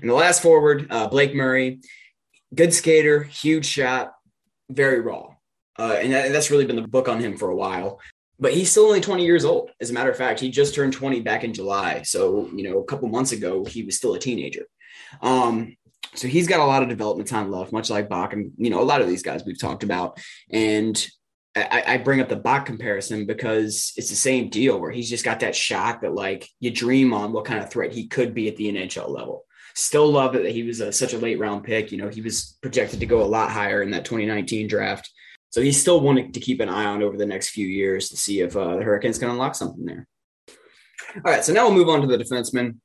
And 0.00 0.08
the 0.08 0.14
last 0.14 0.42
forward, 0.42 0.86
uh, 0.90 1.08
Blake 1.08 1.34
Murray 1.34 1.80
good 2.54 2.72
skater, 2.72 3.22
huge 3.22 3.66
shot, 3.66 4.12
very 4.70 5.00
raw. 5.00 5.28
Uh, 5.78 5.98
and, 6.00 6.12
that, 6.12 6.32
that's 6.32 6.50
really 6.50 6.64
been 6.64 6.76
the 6.76 6.88
book 6.88 7.08
on 7.08 7.20
him 7.20 7.36
for 7.36 7.50
a 7.50 7.56
while. 7.56 8.00
But 8.38 8.52
he's 8.52 8.70
still 8.70 8.84
only 8.84 9.00
20 9.00 9.24
years 9.24 9.44
old. 9.44 9.70
As 9.80 9.90
a 9.90 9.92
matter 9.94 10.10
of 10.10 10.16
fact, 10.16 10.40
he 10.40 10.50
just 10.50 10.74
turned 10.74 10.92
20 10.92 11.20
back 11.20 11.44
in 11.44 11.54
July. 11.54 12.02
So, 12.02 12.50
you 12.54 12.68
know, 12.68 12.78
a 12.78 12.84
couple 12.84 13.08
months 13.08 13.32
ago, 13.32 13.64
he 13.64 13.82
was 13.82 13.96
still 13.96 14.14
a 14.14 14.18
teenager. 14.18 14.66
Um, 15.22 15.76
so 16.14 16.28
he's 16.28 16.46
got 16.46 16.60
a 16.60 16.64
lot 16.64 16.82
of 16.82 16.88
development 16.88 17.28
time 17.28 17.50
left, 17.50 17.72
much 17.72 17.88
like 17.88 18.08
Bokk 18.08 18.32
and, 18.32 18.52
you 18.56 18.70
know, 18.70 18.80
a 18.80 18.84
lot 18.84 19.00
of 19.00 19.08
these 19.08 19.22
guys 19.22 19.42
we've 19.44 19.60
talked 19.60 19.82
about. 19.82 20.18
And 20.50 21.06
I, 21.56 21.82
I, 21.86 21.96
bring 21.96 22.20
up 22.20 22.28
the 22.28 22.36
Bokk 22.36 22.66
comparison 22.66 23.24
because 23.24 23.94
it's 23.96 24.10
the 24.10 24.16
same 24.16 24.50
deal 24.50 24.78
where 24.78 24.90
he's 24.90 25.08
just 25.08 25.24
got 25.24 25.40
that 25.40 25.56
shot 25.56 26.02
that 26.02 26.14
like 26.14 26.46
you 26.60 26.70
dream 26.70 27.14
on 27.14 27.32
what 27.32 27.46
kind 27.46 27.62
of 27.62 27.70
threat 27.70 27.92
he 27.92 28.08
could 28.08 28.34
be 28.34 28.46
at 28.48 28.56
the 28.56 28.70
NHL 28.70 29.08
level. 29.08 29.46
Still 29.74 30.10
love 30.10 30.34
it 30.34 30.42
that 30.42 30.52
he 30.52 30.64
was 30.64 30.80
a, 30.80 30.92
such 30.92 31.14
a 31.14 31.18
late 31.18 31.38
round 31.38 31.64
pick. 31.64 31.90
You 31.90 31.98
know, 31.98 32.08
he 32.08 32.20
was 32.20 32.58
projected 32.60 33.00
to 33.00 33.06
go 33.06 33.22
a 33.22 33.24
lot 33.24 33.50
higher 33.50 33.82
in 33.82 33.90
that 33.92 34.04
2019 34.04 34.68
draft. 34.68 35.10
So 35.48 35.62
he's 35.62 35.80
still 35.80 36.00
wanting 36.00 36.32
to 36.32 36.40
keep 36.40 36.60
an 36.60 36.68
eye 36.68 36.84
on 36.84 37.02
over 37.02 37.16
the 37.16 37.24
next 37.24 37.50
few 37.50 37.66
years 37.66 38.10
to 38.10 38.16
see 38.16 38.40
if 38.40 38.54
uh, 38.54 38.76
the 38.76 38.82
Hurricanes 38.82 39.18
can 39.18 39.30
unlock 39.30 39.54
something 39.54 39.84
there. 39.86 40.06
All 41.24 41.32
right, 41.32 41.44
so 41.44 41.54
now 41.54 41.66
we'll 41.66 41.74
move 41.74 41.88
on 41.88 42.02
to 42.02 42.06
the 42.06 42.22
defensemen. 42.22 42.76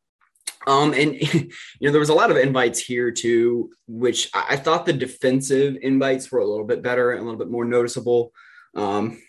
Um, 0.65 0.93
and 0.93 1.15
you 1.33 1.49
know, 1.81 1.91
there 1.91 1.99
was 1.99 2.09
a 2.09 2.13
lot 2.13 2.31
of 2.31 2.37
invites 2.37 2.79
here 2.79 3.11
too, 3.11 3.71
which 3.87 4.29
I 4.33 4.55
thought 4.55 4.85
the 4.85 4.93
defensive 4.93 5.75
invites 5.81 6.31
were 6.31 6.39
a 6.39 6.47
little 6.47 6.65
bit 6.65 6.81
better 6.81 7.11
and 7.11 7.19
a 7.19 7.23
little 7.23 7.39
bit 7.39 7.51
more 7.51 7.65
noticeable 7.65 8.31
um, 8.75 9.22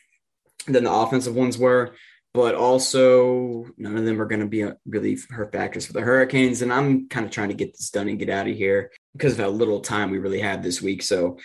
than 0.66 0.84
the 0.84 0.92
offensive 0.92 1.34
ones 1.34 1.58
were 1.58 1.94
but 2.34 2.54
also 2.54 3.66
none 3.76 3.96
of 3.96 4.04
them 4.04 4.20
are 4.20 4.26
going 4.26 4.40
to 4.40 4.46
be 4.46 4.66
really 4.86 5.18
hurt 5.30 5.52
factors 5.52 5.84
for 5.84 5.92
the 5.92 6.00
Hurricanes. 6.00 6.62
And 6.62 6.72
I'm 6.72 7.08
kind 7.08 7.26
of 7.26 7.32
trying 7.32 7.48
to 7.48 7.54
get 7.54 7.72
this 7.72 7.90
done 7.90 8.08
and 8.08 8.18
get 8.18 8.30
out 8.30 8.48
of 8.48 8.56
here 8.56 8.90
because 9.12 9.34
of 9.34 9.40
how 9.40 9.48
little 9.48 9.80
time 9.80 10.10
we 10.10 10.18
really 10.18 10.40
have 10.40 10.62
this 10.62 10.80
week. 10.80 11.02
So 11.02 11.38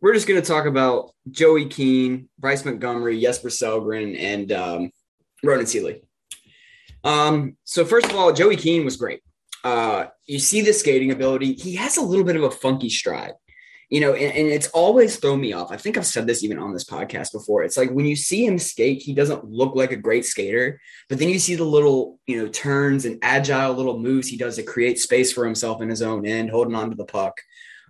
we're 0.00 0.14
just 0.14 0.26
going 0.26 0.40
to 0.40 0.46
talk 0.46 0.66
about 0.66 1.12
Joey 1.30 1.66
Keane, 1.66 2.28
Bryce 2.38 2.64
Montgomery, 2.64 3.20
Jesper 3.20 3.48
Sellgren, 3.48 4.18
and 4.18 4.50
um, 4.50 4.90
Ronan 5.44 5.66
Seeley. 5.66 6.02
Um, 7.04 7.56
so 7.64 7.84
first 7.84 8.10
of 8.10 8.16
all, 8.16 8.32
Joey 8.32 8.56
Keane 8.56 8.84
was 8.84 8.96
great. 8.96 9.20
Uh, 9.62 10.06
you 10.26 10.40
see 10.40 10.62
the 10.62 10.72
skating 10.72 11.12
ability. 11.12 11.54
He 11.54 11.76
has 11.76 11.96
a 11.96 12.02
little 12.02 12.24
bit 12.24 12.36
of 12.36 12.42
a 12.42 12.50
funky 12.50 12.90
stride 12.90 13.34
you 13.90 14.00
know, 14.00 14.14
and, 14.14 14.36
and, 14.36 14.48
it's 14.48 14.68
always 14.68 15.16
thrown 15.16 15.40
me 15.40 15.52
off. 15.52 15.70
I 15.70 15.76
think 15.76 15.96
I've 15.96 16.06
said 16.06 16.26
this 16.26 16.42
even 16.42 16.58
on 16.58 16.72
this 16.72 16.84
podcast 16.84 17.32
before. 17.32 17.62
It's 17.62 17.76
like 17.76 17.90
when 17.90 18.06
you 18.06 18.16
see 18.16 18.44
him 18.44 18.58
skate, 18.58 19.02
he 19.02 19.14
doesn't 19.14 19.44
look 19.44 19.74
like 19.74 19.92
a 19.92 19.96
great 19.96 20.24
skater, 20.24 20.80
but 21.08 21.18
then 21.18 21.28
you 21.28 21.38
see 21.38 21.54
the 21.54 21.64
little, 21.64 22.18
you 22.26 22.42
know, 22.42 22.48
turns 22.48 23.04
and 23.04 23.18
agile 23.22 23.74
little 23.74 23.98
moves 23.98 24.28
he 24.28 24.36
does 24.36 24.56
to 24.56 24.62
create 24.62 24.98
space 24.98 25.32
for 25.32 25.44
himself 25.44 25.82
in 25.82 25.88
his 25.88 26.02
own 26.02 26.26
end, 26.26 26.50
holding 26.50 26.74
on 26.74 26.90
to 26.90 26.96
the 26.96 27.04
puck, 27.04 27.40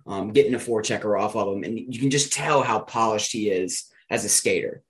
um, 0.07 0.31
getting 0.31 0.55
a 0.55 0.59
forechecker 0.59 1.19
off 1.19 1.35
of 1.35 1.55
him. 1.55 1.63
And 1.63 1.77
you 1.77 1.99
can 1.99 2.11
just 2.11 2.33
tell 2.33 2.61
how 2.61 2.79
polished 2.79 3.31
he 3.31 3.49
is 3.49 3.89
as 4.09 4.25
a 4.25 4.29
skater. 4.29 4.83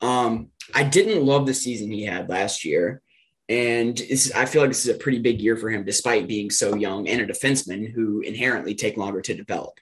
Um, 0.00 0.48
I 0.74 0.82
didn't 0.82 1.24
love 1.24 1.46
the 1.46 1.54
season 1.54 1.90
he 1.90 2.04
had 2.04 2.28
last 2.28 2.64
year. 2.64 3.02
And 3.48 4.00
I 4.34 4.46
feel 4.46 4.62
like 4.62 4.70
this 4.70 4.86
is 4.86 4.94
a 4.94 4.98
pretty 4.98 5.18
big 5.18 5.40
year 5.40 5.56
for 5.56 5.68
him, 5.68 5.84
despite 5.84 6.28
being 6.28 6.50
so 6.50 6.74
young 6.74 7.08
and 7.08 7.20
a 7.20 7.26
defenseman 7.26 7.92
who 7.92 8.20
inherently 8.20 8.74
take 8.74 8.96
longer 8.96 9.20
to 9.20 9.34
develop. 9.34 9.78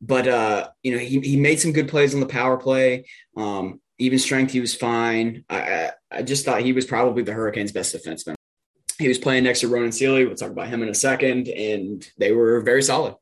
But 0.00 0.28
uh, 0.28 0.68
you 0.82 0.92
know, 0.92 0.98
he, 0.98 1.20
he 1.20 1.36
made 1.36 1.60
some 1.60 1.72
good 1.72 1.88
plays 1.88 2.14
on 2.14 2.20
the 2.20 2.26
power 2.26 2.56
play. 2.56 3.06
Um, 3.36 3.80
even 3.98 4.18
strength, 4.18 4.52
he 4.52 4.60
was 4.60 4.74
fine. 4.74 5.44
I, 5.50 5.90
I 6.10 6.22
just 6.22 6.44
thought 6.44 6.62
he 6.62 6.72
was 6.72 6.86
probably 6.86 7.22
the 7.24 7.32
Hurricanes' 7.32 7.72
best 7.72 7.94
defenseman. 7.94 8.34
He 8.98 9.08
was 9.08 9.18
playing 9.18 9.44
next 9.44 9.60
to 9.60 9.68
Ronan 9.68 9.92
Seeley. 9.92 10.24
We'll 10.24 10.36
talk 10.36 10.50
about 10.50 10.68
him 10.68 10.82
in 10.82 10.88
a 10.88 10.94
second, 10.94 11.48
and 11.48 12.08
they 12.16 12.32
were 12.32 12.60
very 12.60 12.82
solid. 12.82 13.16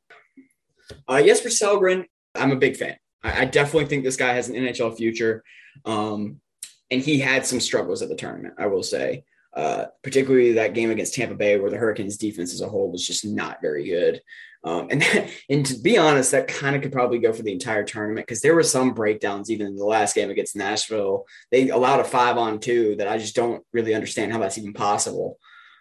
Uh, 1.09 1.23
Jesper 1.23 1.49
Sellgren, 1.49 2.05
I'm 2.35 2.53
a 2.53 2.57
big 2.57 2.77
fan. 2.77 2.97
I, 3.23 3.43
I, 3.43 3.45
definitely 3.45 3.87
think 3.87 4.05
this 4.05 4.17
guy 4.17 4.35
has 4.35 4.49
an 4.49 4.55
NHL 4.55 4.97
future. 4.97 5.43
Um, 5.85 6.41
and 6.91 7.03
he 7.03 7.19
had 7.19 7.45
some 7.45 7.61
struggles 7.61 8.03
at 8.03 8.09
the 8.09 8.15
tournament, 8.15 8.55
I 8.59 8.67
will 8.67 8.83
say. 8.83 9.25
Uh, 9.57 9.87
particularly 10.03 10.53
that 10.53 10.75
game 10.75 10.91
against 10.91 11.15
Tampa 11.15 11.35
Bay, 11.35 11.59
where 11.59 11.71
the 11.71 11.79
Hurricanes 11.79 12.19
defense 12.19 12.53
as 12.53 12.61
a 12.61 12.69
whole 12.69 12.93
was 12.93 13.07
just 13.07 13.25
not 13.25 13.63
very 13.63 13.87
good. 13.87 14.21
Um, 14.65 14.89
and 14.91 15.01
that, 15.01 15.31
and 15.49 15.65
to 15.65 15.79
be 15.79 15.97
honest, 15.97 16.33
that 16.33 16.49
kind 16.49 16.77
of 16.77 16.83
could 16.83 16.93
probably 16.93 17.19
go 17.19 17.33
for 17.33 17.43
the 17.43 17.53
entire 17.53 17.85
tournament 17.85 18.27
because 18.27 18.43
there 18.43 18.55
were 18.55 18.63
some 18.63 18.93
breakdowns 18.93 19.51
even 19.51 19.67
in 19.67 19.77
the 19.77 19.85
last 19.85 20.15
game 20.15 20.29
against 20.29 20.57
Nashville. 20.57 21.25
They 21.51 21.71
allowed 21.71 22.01
a 22.01 22.05
five 22.05 22.37
on 22.37 22.59
two 22.59 22.97
that 22.97 23.09
I 23.09 23.17
just 23.17 23.35
don't 23.35 23.65
really 23.73 23.95
understand 23.95 24.33
how 24.33 24.41
that's 24.41 24.59
even 24.59 24.75
possible. 24.75 25.39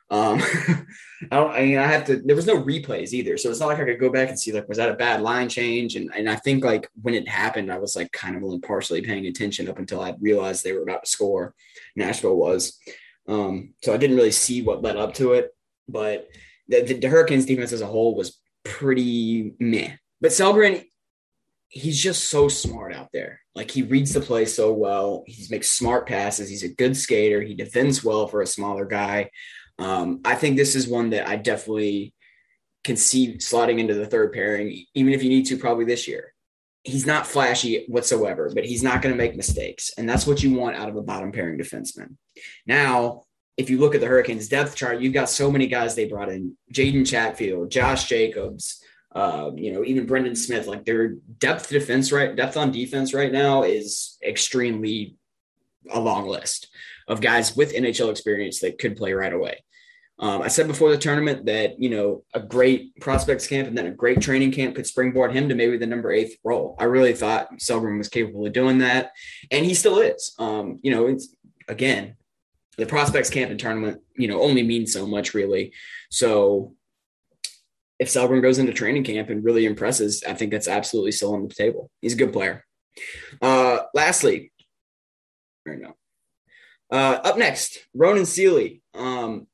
Um, 0.10 0.40
I 1.32 1.36
don't. 1.36 1.52
I 1.52 1.62
mean, 1.62 1.78
I 1.80 1.88
have 1.88 2.06
to. 2.06 2.18
There 2.18 2.36
was 2.36 2.46
no 2.46 2.62
replays 2.62 3.12
either, 3.12 3.38
so 3.38 3.50
it's 3.50 3.60
not 3.60 3.68
like 3.68 3.80
I 3.80 3.86
could 3.86 4.00
go 4.00 4.12
back 4.12 4.30
and 4.30 4.40
see 4.40 4.52
like 4.52 4.70
was 4.70 4.78
that 4.78 4.92
a 4.92 4.96
bad 4.96 5.22
line 5.22 5.50
change? 5.50 5.96
And 5.96 6.12
and 6.16 6.30
I 6.30 6.36
think 6.36 6.64
like 6.64 6.88
when 7.02 7.16
it 7.16 7.28
happened, 7.28 7.72
I 7.72 7.80
was 7.80 7.96
like 7.96 8.12
kind 8.12 8.36
of 8.36 8.44
only 8.44 8.60
partially 8.60 9.02
paying 9.02 9.26
attention 9.26 9.68
up 9.68 9.80
until 9.80 10.02
I 10.02 10.16
realized 10.20 10.64
they 10.64 10.74
were 10.74 10.84
about 10.84 11.06
to 11.06 11.10
score. 11.10 11.56
Nashville 11.96 12.36
was, 12.36 12.80
um, 13.28 13.74
so 13.84 13.94
I 13.94 13.98
didn't 13.98 14.16
really 14.16 14.32
see 14.32 14.62
what 14.62 14.82
led 14.84 14.98
up 14.98 15.14
to 15.16 15.34
it, 15.34 15.52
but. 15.88 16.30
The, 16.68 16.82
the 16.82 17.10
Hurricanes 17.10 17.46
defense 17.46 17.74
as 17.74 17.82
a 17.82 17.86
whole 17.86 18.16
was 18.16 18.40
pretty 18.64 19.54
meh. 19.60 19.92
But 20.20 20.32
Sellgren, 20.32 20.84
he's 21.70 22.02
just 22.02 22.30
so 22.30 22.48
smart 22.48 22.94
out 22.94 23.10
there. 23.14 23.40
Like 23.54 23.72
he 23.72 23.84
reads 23.84 24.14
the 24.14 24.20
play 24.20 24.46
so 24.46 24.74
well. 24.74 25.24
He 25.28 25.46
makes 25.50 25.70
smart 25.70 26.08
passes. 26.08 26.50
He's 26.50 26.64
a 26.64 26.74
good 26.74 26.98
skater. 26.98 27.42
He 27.42 27.54
defends 27.54 28.04
well 28.04 28.28
for 28.28 28.42
a 28.42 28.48
smaller 28.48 28.86
guy. 28.86 29.30
Um, 29.78 30.22
I 30.26 30.36
think 30.36 30.58
this 30.58 30.76
is 30.76 30.88
one 30.88 31.12
that 31.12 31.28
I 31.28 31.36
definitely 31.36 32.14
can 32.84 32.96
see 32.96 33.38
slotting 33.38 33.80
into 33.80 33.94
the 33.94 34.06
third 34.06 34.34
pairing, 34.34 34.86
even 34.94 35.14
if 35.14 35.24
you 35.24 35.30
need 35.30 35.46
to, 35.48 35.58
probably 35.58 35.86
this 35.86 36.08
year. 36.08 36.34
He's 36.86 37.06
not 37.06 37.28
flashy 37.28 37.86
whatsoever, 37.88 38.52
but 38.54 38.65
he's 38.65 38.84
not 38.84 39.02
going 39.02 39.13
to 39.13 39.17
make 39.17 39.36
mistakes. 39.36 39.91
And 39.98 40.08
that's 40.08 40.28
what 40.28 40.43
you 40.43 40.54
want 40.54 40.76
out 40.76 40.88
of 40.88 40.95
a 40.95 41.02
bottom 41.02 41.32
pairing 41.32 41.58
defenseman. 41.58 42.15
Now, 42.67 43.24
if 43.58 43.69
you 43.69 43.80
look 43.80 43.95
at 43.95 44.02
the 44.02 44.08
Hurricanes 44.08 44.50
depth 44.50 44.76
chart, 44.76 45.00
you've 45.00 45.13
got 45.13 45.30
so 45.30 45.50
many 45.50 45.67
guys 45.67 45.95
they 45.95 46.08
brought 46.08 46.30
in: 46.30 46.58
Jalen 46.74 47.08
Chatfield, 47.08 47.71
Josh 47.71 48.08
Jacobs, 48.08 48.84
uh, 49.13 49.52
you 49.56 49.74
know, 49.74 49.84
even 49.84 50.06
Brendan 50.06 50.36
Smith. 50.36 50.67
Like 50.67 50.86
their 50.86 51.15
depth 51.39 51.69
defense 51.69 52.12
right, 52.12 52.36
depth 52.36 52.58
on 52.58 52.71
defense 52.71 53.13
right 53.13 53.32
now 53.32 53.63
is 53.63 54.17
extremely 54.24 55.15
a 55.89 56.00
long 56.00 56.28
list 56.28 56.67
of 57.08 57.21
guys 57.21 57.56
with 57.56 57.74
NHL 57.74 58.12
experience 58.12 58.60
that 58.60 58.78
could 58.78 58.98
play 58.98 59.13
right 59.13 59.34
away. 59.34 59.63
Um, 60.17 60.41
I 60.41 60.47
said 60.47 60.67
before 60.67 60.91
the 60.91 60.97
tournament 60.97 61.45
that 61.47 61.80
you 61.80 61.89
know 61.89 62.23
a 62.34 62.39
great 62.39 62.95
prospects 63.01 63.47
camp 63.47 63.67
and 63.67 63.78
then 63.78 63.88
a 63.88 63.91
great 63.91 64.21
training 64.21 64.51
camp 64.51 64.75
could 64.75 64.88
springboard 64.88 65.34
him 65.34 65.49
to 65.49 65.56
maybe 65.56 65.78
the 65.78 65.88
number 65.88 66.12
eighth 66.12 66.38
role. 66.43 66.75
I 66.80 66.86
really 66.86 67.13
thought 67.13 67.49
Sellgren 67.60 67.97
was 67.97 68.08
capable 68.08 68.45
of 68.45 68.54
doing 68.54 68.78
that, 68.78 69.12
and 69.51 69.65
he 69.65 69.73
still 69.73 69.99
is. 69.99 70.34
Um, 70.39 70.80
you 70.82 70.91
know, 70.91 71.08
it's 71.08 71.36
again 71.67 72.15
the 72.78 72.86
prospects 72.86 73.30
camp 73.30 73.51
and 73.51 73.60
tournament. 73.60 74.01
You 74.15 74.30
know, 74.30 74.41
only 74.41 74.63
means 74.63 74.93
so 74.93 75.06
much 75.06 75.34
really. 75.34 75.73
So 76.10 76.75
if 77.99 78.08
Sellgren 78.08 78.41
goes 78.41 78.58
into 78.58 78.73
training 78.73 79.04
camp 79.04 79.30
and 79.30 79.43
really 79.43 79.65
impresses, 79.65 80.23
I 80.25 80.34
think 80.34 80.51
that's 80.51 80.67
absolutely 80.67 81.12
still 81.12 81.34
on 81.34 81.47
the 81.47 81.54
table. 81.54 81.89
He's 82.01 82.13
a 82.13 82.17
good 82.17 82.34
player. 82.34 82.63
Uh, 83.41 83.80
lastly, 83.93 84.54
or 85.65 85.75
no. 85.75 85.95
Uh, 86.91 87.19
up 87.23 87.38
next, 87.38 87.80
Ronan 87.93 88.25
Seeley. 88.25 88.82
Um, 88.93 89.47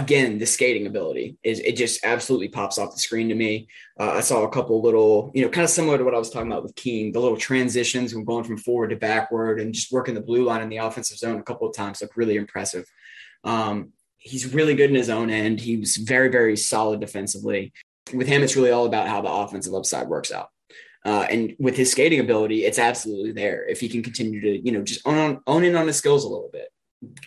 again, 0.00 0.38
the 0.38 0.46
skating 0.46 0.86
ability 0.86 1.36
is 1.42 1.60
it 1.60 1.76
just 1.76 2.04
absolutely 2.04 2.48
pops 2.48 2.78
off 2.78 2.92
the 2.92 2.98
screen 2.98 3.28
to 3.28 3.34
me. 3.34 3.68
Uh, 3.98 4.12
I 4.12 4.20
saw 4.20 4.42
a 4.42 4.50
couple 4.50 4.80
little, 4.82 5.30
you 5.34 5.42
know, 5.42 5.50
kind 5.50 5.64
of 5.64 5.70
similar 5.70 5.98
to 5.98 6.04
what 6.04 6.14
I 6.14 6.18
was 6.18 6.30
talking 6.30 6.50
about 6.50 6.62
with 6.62 6.74
King, 6.74 7.12
the 7.12 7.20
little 7.20 7.36
transitions 7.36 8.12
from 8.12 8.24
going 8.24 8.44
from 8.44 8.56
forward 8.56 8.90
to 8.90 8.96
backward 8.96 9.60
and 9.60 9.74
just 9.74 9.92
working 9.92 10.14
the 10.14 10.22
blue 10.22 10.44
line 10.44 10.62
in 10.62 10.70
the 10.70 10.78
offensive 10.78 11.18
zone 11.18 11.38
a 11.38 11.42
couple 11.42 11.68
of 11.68 11.74
times 11.74 12.00
look 12.00 12.16
really 12.16 12.36
impressive. 12.36 12.86
Um, 13.44 13.92
he's 14.16 14.52
really 14.54 14.74
good 14.74 14.90
in 14.90 14.96
his 14.96 15.10
own 15.10 15.28
end. 15.28 15.60
He 15.60 15.76
was 15.76 15.96
very, 15.96 16.28
very 16.28 16.56
solid 16.56 17.00
defensively. 17.00 17.72
With 18.14 18.26
him, 18.26 18.42
it's 18.42 18.56
really 18.56 18.70
all 18.70 18.86
about 18.86 19.08
how 19.08 19.20
the 19.20 19.30
offensive 19.30 19.74
upside 19.74 20.08
works 20.08 20.32
out. 20.32 20.48
Uh, 21.04 21.26
and 21.30 21.56
with 21.58 21.76
his 21.76 21.90
skating 21.90 22.20
ability, 22.20 22.64
it's 22.64 22.78
absolutely 22.78 23.32
there. 23.32 23.66
If 23.66 23.80
he 23.80 23.88
can 23.88 24.02
continue 24.02 24.40
to, 24.40 24.66
you 24.66 24.72
know, 24.72 24.82
just 24.82 25.06
own, 25.06 25.40
own 25.46 25.64
in 25.64 25.76
on 25.76 25.86
his 25.86 25.96
skills 25.96 26.24
a 26.24 26.28
little 26.28 26.50
bit, 26.52 26.68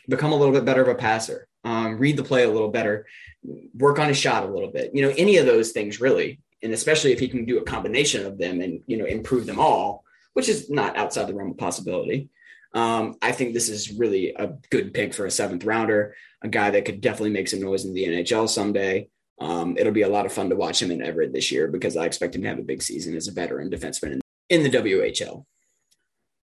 become 0.07 0.31
a 0.31 0.35
little 0.35 0.53
bit 0.53 0.65
better 0.65 0.81
of 0.81 0.87
a 0.87 0.95
passer, 0.95 1.47
um, 1.63 1.97
read 1.97 2.17
the 2.17 2.23
play 2.23 2.43
a 2.43 2.49
little 2.51 2.69
better, 2.69 3.05
work 3.75 3.99
on 3.99 4.07
his 4.07 4.17
shot 4.17 4.43
a 4.43 4.51
little 4.51 4.71
bit, 4.71 4.91
you 4.93 5.01
know, 5.01 5.13
any 5.17 5.37
of 5.37 5.45
those 5.45 5.71
things 5.71 6.01
really. 6.01 6.39
And 6.61 6.71
especially 6.71 7.11
if 7.11 7.19
he 7.19 7.27
can 7.27 7.45
do 7.45 7.57
a 7.57 7.63
combination 7.63 8.25
of 8.25 8.37
them 8.37 8.61
and, 8.61 8.81
you 8.87 8.97
know, 8.97 9.05
improve 9.05 9.45
them 9.45 9.59
all, 9.59 10.05
which 10.33 10.47
is 10.47 10.69
not 10.69 10.95
outside 10.95 11.27
the 11.27 11.35
realm 11.35 11.51
of 11.51 11.57
possibility. 11.57 12.29
Um, 12.73 13.17
I 13.21 13.31
think 13.33 13.53
this 13.53 13.69
is 13.69 13.91
really 13.91 14.33
a 14.33 14.53
good 14.69 14.93
pick 14.93 15.13
for 15.13 15.25
a 15.25 15.31
seventh 15.31 15.63
rounder, 15.63 16.15
a 16.41 16.47
guy 16.47 16.71
that 16.71 16.85
could 16.85 17.01
definitely 17.01 17.31
make 17.31 17.47
some 17.47 17.61
noise 17.61 17.85
in 17.85 17.93
the 17.93 18.05
NHL 18.05 18.49
someday. 18.49 19.09
Um, 19.39 19.77
it'll 19.77 19.93
be 19.93 20.03
a 20.03 20.09
lot 20.09 20.25
of 20.25 20.33
fun 20.33 20.49
to 20.49 20.55
watch 20.55 20.81
him 20.81 20.89
in 20.89 21.03
Everett 21.03 21.33
this 21.33 21.51
year 21.51 21.67
because 21.67 21.97
I 21.97 22.05
expect 22.05 22.35
him 22.35 22.43
to 22.43 22.49
have 22.49 22.59
a 22.59 22.63
big 22.63 22.81
season 22.81 23.15
as 23.15 23.27
a 23.27 23.33
veteran 23.33 23.69
defenseman 23.69 24.13
in, 24.13 24.21
in 24.49 24.63
the 24.63 24.69
WHL. 24.69 25.45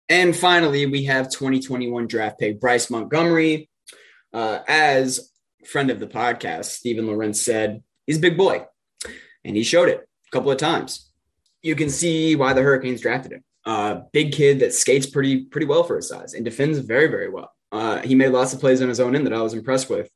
And 0.08 0.36
finally, 0.36 0.86
we 0.86 1.04
have 1.04 1.30
2021 1.30 2.06
draft 2.06 2.38
pick 2.38 2.60
Bryce 2.60 2.90
Montgomery. 2.90 3.70
Uh, 4.34 4.58
as 4.68 5.30
friend 5.64 5.90
of 5.90 6.00
the 6.00 6.06
podcast, 6.06 6.66
Stephen 6.66 7.06
Lorenz 7.06 7.40
said, 7.40 7.82
he's 8.06 8.18
a 8.18 8.20
big 8.20 8.36
boy, 8.36 8.66
and 9.44 9.56
he 9.56 9.62
showed 9.62 9.88
it 9.88 10.06
a 10.26 10.30
couple 10.30 10.50
of 10.50 10.58
times. 10.58 11.10
You 11.62 11.76
can 11.76 11.88
see 11.88 12.36
why 12.36 12.52
the 12.52 12.62
Hurricanes 12.62 13.00
drafted 13.00 13.32
him. 13.32 13.44
Uh, 13.64 14.00
big 14.12 14.32
kid 14.32 14.58
that 14.58 14.74
skates 14.74 15.06
pretty 15.06 15.44
pretty 15.44 15.66
well 15.66 15.84
for 15.84 15.96
his 15.96 16.08
size 16.08 16.34
and 16.34 16.44
defends 16.44 16.78
very 16.80 17.06
very 17.06 17.30
well. 17.30 17.50
Uh, 17.72 18.00
he 18.02 18.14
made 18.14 18.28
lots 18.28 18.52
of 18.52 18.60
plays 18.60 18.82
on 18.82 18.88
his 18.88 19.00
own 19.00 19.16
end 19.16 19.26
that 19.26 19.32
I 19.32 19.40
was 19.40 19.54
impressed 19.54 19.88
with. 19.88 20.10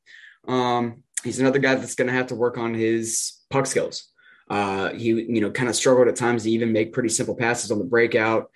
Um, 0.47 1.03
he's 1.23 1.39
another 1.39 1.59
guy 1.59 1.75
that's 1.75 1.95
going 1.95 2.07
to 2.07 2.13
have 2.13 2.27
to 2.27 2.35
work 2.35 2.57
on 2.57 2.73
his 2.73 3.39
puck 3.49 3.65
skills. 3.65 4.09
Uh, 4.49 4.93
he, 4.93 5.07
you 5.09 5.41
know, 5.41 5.51
kind 5.51 5.69
of 5.69 5.75
struggled 5.75 6.07
at 6.07 6.15
times 6.15 6.43
to 6.43 6.51
even 6.51 6.71
make 6.71 6.93
pretty 6.93 7.09
simple 7.09 7.35
passes 7.35 7.71
on 7.71 7.79
the 7.79 7.85
breakout. 7.85 8.49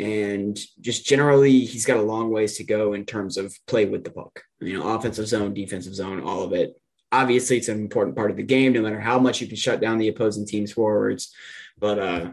And 0.00 0.58
just 0.80 1.04
generally, 1.04 1.60
he's 1.60 1.84
got 1.84 1.98
a 1.98 2.02
long 2.02 2.30
ways 2.30 2.56
to 2.56 2.64
go 2.64 2.94
in 2.94 3.04
terms 3.04 3.36
of 3.36 3.54
play 3.66 3.84
with 3.84 4.02
the 4.02 4.10
puck. 4.10 4.42
You 4.58 4.78
know, 4.78 4.94
offensive 4.94 5.28
zone, 5.28 5.52
defensive 5.52 5.94
zone, 5.94 6.22
all 6.22 6.42
of 6.42 6.54
it. 6.54 6.72
Obviously, 7.12 7.58
it's 7.58 7.68
an 7.68 7.78
important 7.78 8.16
part 8.16 8.30
of 8.30 8.38
the 8.38 8.42
game, 8.42 8.72
no 8.72 8.80
matter 8.80 9.00
how 9.00 9.18
much 9.18 9.42
you 9.42 9.46
can 9.46 9.56
shut 9.56 9.80
down 9.80 9.98
the 9.98 10.08
opposing 10.08 10.46
team's 10.46 10.72
forwards. 10.72 11.34
But 11.78 11.98
uh, 11.98 12.30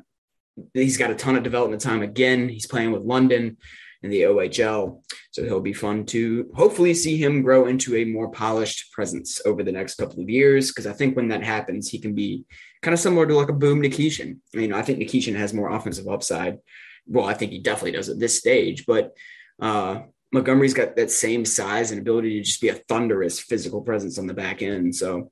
he's 0.73 0.97
got 0.97 1.11
a 1.11 1.15
ton 1.15 1.35
of 1.35 1.43
development 1.43 1.81
time. 1.81 2.03
Again, 2.03 2.47
he's 2.47 2.67
playing 2.67 2.91
with 2.93 3.01
London 3.01 3.57
in 4.01 4.11
the 4.11 4.21
OHL. 4.21 5.01
So 5.31 5.43
he'll 5.43 5.59
be 5.59 5.73
fun 5.73 6.05
to 6.07 6.49
hopefully 6.55 6.93
see 6.93 7.17
him 7.17 7.41
grow 7.41 7.65
into 7.65 7.97
a 7.97 8.05
more 8.05 8.31
polished 8.31 8.93
presence 8.93 9.41
over 9.45 9.61
the 9.61 9.71
next 9.73 9.95
couple 9.95 10.23
of 10.23 10.29
years. 10.29 10.71
Because 10.71 10.87
I 10.87 10.93
think 10.93 11.17
when 11.17 11.27
that 11.29 11.43
happens, 11.43 11.89
he 11.89 11.99
can 11.99 12.13
be 12.13 12.45
kind 12.81 12.93
of 12.93 12.99
similar 12.99 13.25
to 13.25 13.35
like 13.35 13.49
a 13.49 13.53
boom 13.53 13.81
Nikishin. 13.81 14.37
I 14.53 14.57
mean, 14.57 14.71
I 14.71 14.83
think 14.83 14.99
Nikishin 14.99 15.35
has 15.35 15.53
more 15.53 15.69
offensive 15.69 16.07
upside. 16.07 16.59
Well, 17.07 17.25
I 17.25 17.33
think 17.33 17.51
he 17.51 17.59
definitely 17.59 17.93
does 17.93 18.09
at 18.09 18.19
this 18.19 18.37
stage, 18.37 18.85
but 18.85 19.15
uh, 19.61 20.01
Montgomery's 20.31 20.73
got 20.73 20.95
that 20.95 21.11
same 21.11 21.45
size 21.45 21.91
and 21.91 21.99
ability 21.99 22.37
to 22.37 22.43
just 22.43 22.61
be 22.61 22.69
a 22.69 22.75
thunderous 22.75 23.39
physical 23.39 23.81
presence 23.81 24.17
on 24.17 24.27
the 24.27 24.33
back 24.33 24.61
end. 24.61 24.95
So 24.95 25.31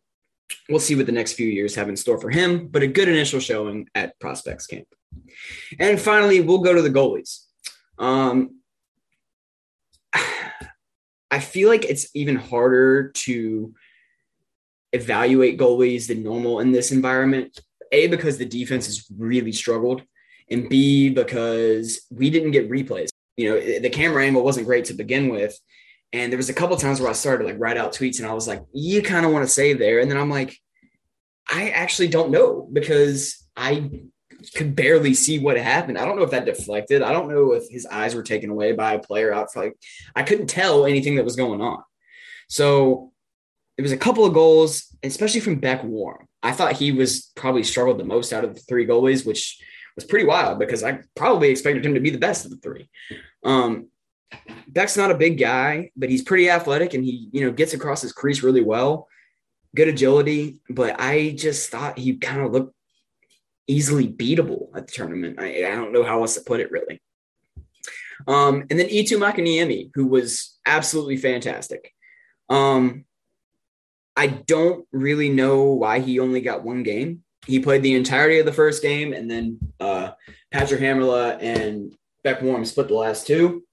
we'll 0.69 0.79
see 0.79 0.95
what 0.95 1.05
the 1.05 1.11
next 1.11 1.33
few 1.33 1.47
years 1.47 1.75
have 1.75 1.89
in 1.89 1.95
store 1.95 2.19
for 2.19 2.29
him, 2.29 2.67
but 2.67 2.81
a 2.81 2.87
good 2.87 3.09
initial 3.09 3.39
showing 3.39 3.87
at 3.93 4.17
prospects 4.19 4.67
camp. 4.67 4.87
And 5.79 5.99
finally, 5.99 6.41
we'll 6.41 6.59
go 6.59 6.73
to 6.73 6.81
the 6.81 6.89
goalies. 6.89 7.41
Um, 7.97 8.61
I 11.31 11.39
feel 11.39 11.67
like 11.67 11.83
it's 11.83 12.07
even 12.15 12.37
harder 12.37 13.11
to 13.11 13.73
evaluate 14.93 15.59
goalies 15.59 16.07
than 16.07 16.23
normal 16.23 16.61
in 16.61 16.71
this 16.71 16.91
environment. 16.91 17.59
A, 17.91 18.07
because 18.07 18.37
the 18.37 18.45
defense 18.45 18.85
has 18.85 19.05
really 19.17 19.51
struggled, 19.51 20.03
and 20.49 20.69
B, 20.69 21.09
because 21.09 22.05
we 22.11 22.29
didn't 22.29 22.51
get 22.51 22.69
replays. 22.69 23.09
You 23.37 23.49
know, 23.49 23.79
the 23.79 23.89
camera 23.89 24.23
angle 24.25 24.43
wasn't 24.43 24.67
great 24.67 24.85
to 24.85 24.93
begin 24.93 25.29
with. 25.29 25.57
And 26.13 26.31
there 26.31 26.37
was 26.37 26.49
a 26.49 26.53
couple 26.53 26.77
times 26.77 27.01
where 27.01 27.09
I 27.09 27.13
started 27.13 27.43
to 27.43 27.49
like 27.49 27.59
write 27.59 27.77
out 27.77 27.93
tweets 27.93 28.19
and 28.19 28.27
I 28.27 28.33
was 28.33 28.47
like, 28.47 28.63
you 28.73 29.01
kind 29.01 29.25
of 29.25 29.31
want 29.31 29.45
to 29.45 29.51
save 29.51 29.79
there. 29.79 29.99
And 29.99 30.09
then 30.09 30.17
I'm 30.17 30.29
like, 30.29 30.57
I 31.51 31.69
actually 31.69 32.07
don't 32.07 32.31
know 32.31 32.67
because 32.71 33.43
I 33.57 33.89
could 34.53 34.75
barely 34.75 35.13
see 35.13 35.39
what 35.39 35.57
happened. 35.57 35.97
I 35.97 36.05
don't 36.05 36.15
know 36.15 36.23
if 36.23 36.31
that 36.31 36.45
deflected. 36.45 37.01
I 37.01 37.11
don't 37.11 37.29
know 37.29 37.53
if 37.53 37.69
his 37.69 37.85
eyes 37.85 38.15
were 38.15 38.23
taken 38.23 38.49
away 38.49 38.71
by 38.71 38.93
a 38.93 38.99
player 38.99 39.33
out 39.33 39.51
for 39.51 39.65
like 39.65 39.73
I 40.15 40.23
couldn't 40.23 40.47
tell 40.47 40.85
anything 40.85 41.15
that 41.15 41.25
was 41.25 41.35
going 41.35 41.61
on. 41.61 41.83
So 42.47 43.11
there 43.77 43.83
was 43.83 43.91
a 43.91 43.97
couple 43.97 44.25
of 44.25 44.33
goals, 44.33 44.95
especially 45.03 45.41
from 45.41 45.59
Beck 45.59 45.83
Warm. 45.83 46.27
I 46.41 46.51
thought 46.51 46.73
he 46.73 46.91
was 46.91 47.31
probably 47.35 47.63
struggled 47.63 47.97
the 47.97 48.05
most 48.05 48.31
out 48.31 48.43
of 48.43 48.53
the 48.53 48.61
three 48.61 48.85
goalies, 48.85 49.25
which 49.25 49.59
was 49.95 50.05
pretty 50.05 50.25
wild 50.25 50.59
because 50.59 50.83
I 50.83 50.99
probably 51.15 51.49
expected 51.49 51.85
him 51.85 51.93
to 51.93 51.99
be 51.99 52.09
the 52.09 52.17
best 52.17 52.45
of 52.45 52.51
the 52.51 52.57
three. 52.57 52.89
Um, 53.43 53.87
Beck's 54.67 54.97
not 54.97 55.11
a 55.11 55.17
big 55.17 55.37
guy, 55.37 55.91
but 55.95 56.09
he's 56.09 56.23
pretty 56.23 56.49
athletic 56.49 56.93
and 56.93 57.03
he, 57.03 57.29
you 57.31 57.41
know, 57.41 57.51
gets 57.51 57.73
across 57.73 58.01
his 58.01 58.11
crease 58.11 58.43
really 58.43 58.61
well. 58.61 59.07
Good 59.75 59.87
agility, 59.87 60.61
but 60.69 60.99
I 60.99 61.35
just 61.37 61.69
thought 61.69 61.97
he 61.97 62.17
kind 62.17 62.41
of 62.41 62.51
looked 62.51 62.75
easily 63.67 64.07
beatable 64.07 64.67
at 64.75 64.87
the 64.87 64.93
tournament. 64.93 65.39
I, 65.39 65.65
I 65.65 65.75
don't 65.75 65.93
know 65.93 66.03
how 66.03 66.21
else 66.21 66.35
to 66.35 66.41
put 66.41 66.59
it 66.59 66.71
really. 66.71 67.01
Um, 68.27 68.65
and 68.69 68.79
then 68.79 68.87
Eetu 68.87 69.17
Makiniemi, 69.17 69.91
who 69.93 70.07
was 70.07 70.57
absolutely 70.65 71.17
fantastic. 71.17 71.93
Um, 72.49 73.05
I 74.15 74.27
don't 74.27 74.87
really 74.91 75.29
know 75.29 75.73
why 75.73 75.99
he 75.99 76.19
only 76.19 76.41
got 76.41 76.63
one 76.63 76.83
game. 76.83 77.23
He 77.45 77.59
played 77.59 77.83
the 77.83 77.95
entirety 77.95 78.39
of 78.39 78.45
the 78.45 78.53
first 78.53 78.81
game, 78.81 79.13
and 79.13 79.29
then 79.29 79.59
uh, 79.79 80.11
Patrick 80.51 80.81
Hamrla 80.81 81.37
and 81.41 81.95
Beck 82.23 82.41
Warm 82.41 82.65
split 82.65 82.87
the 82.87 82.95
last 82.95 83.27
two. 83.27 83.63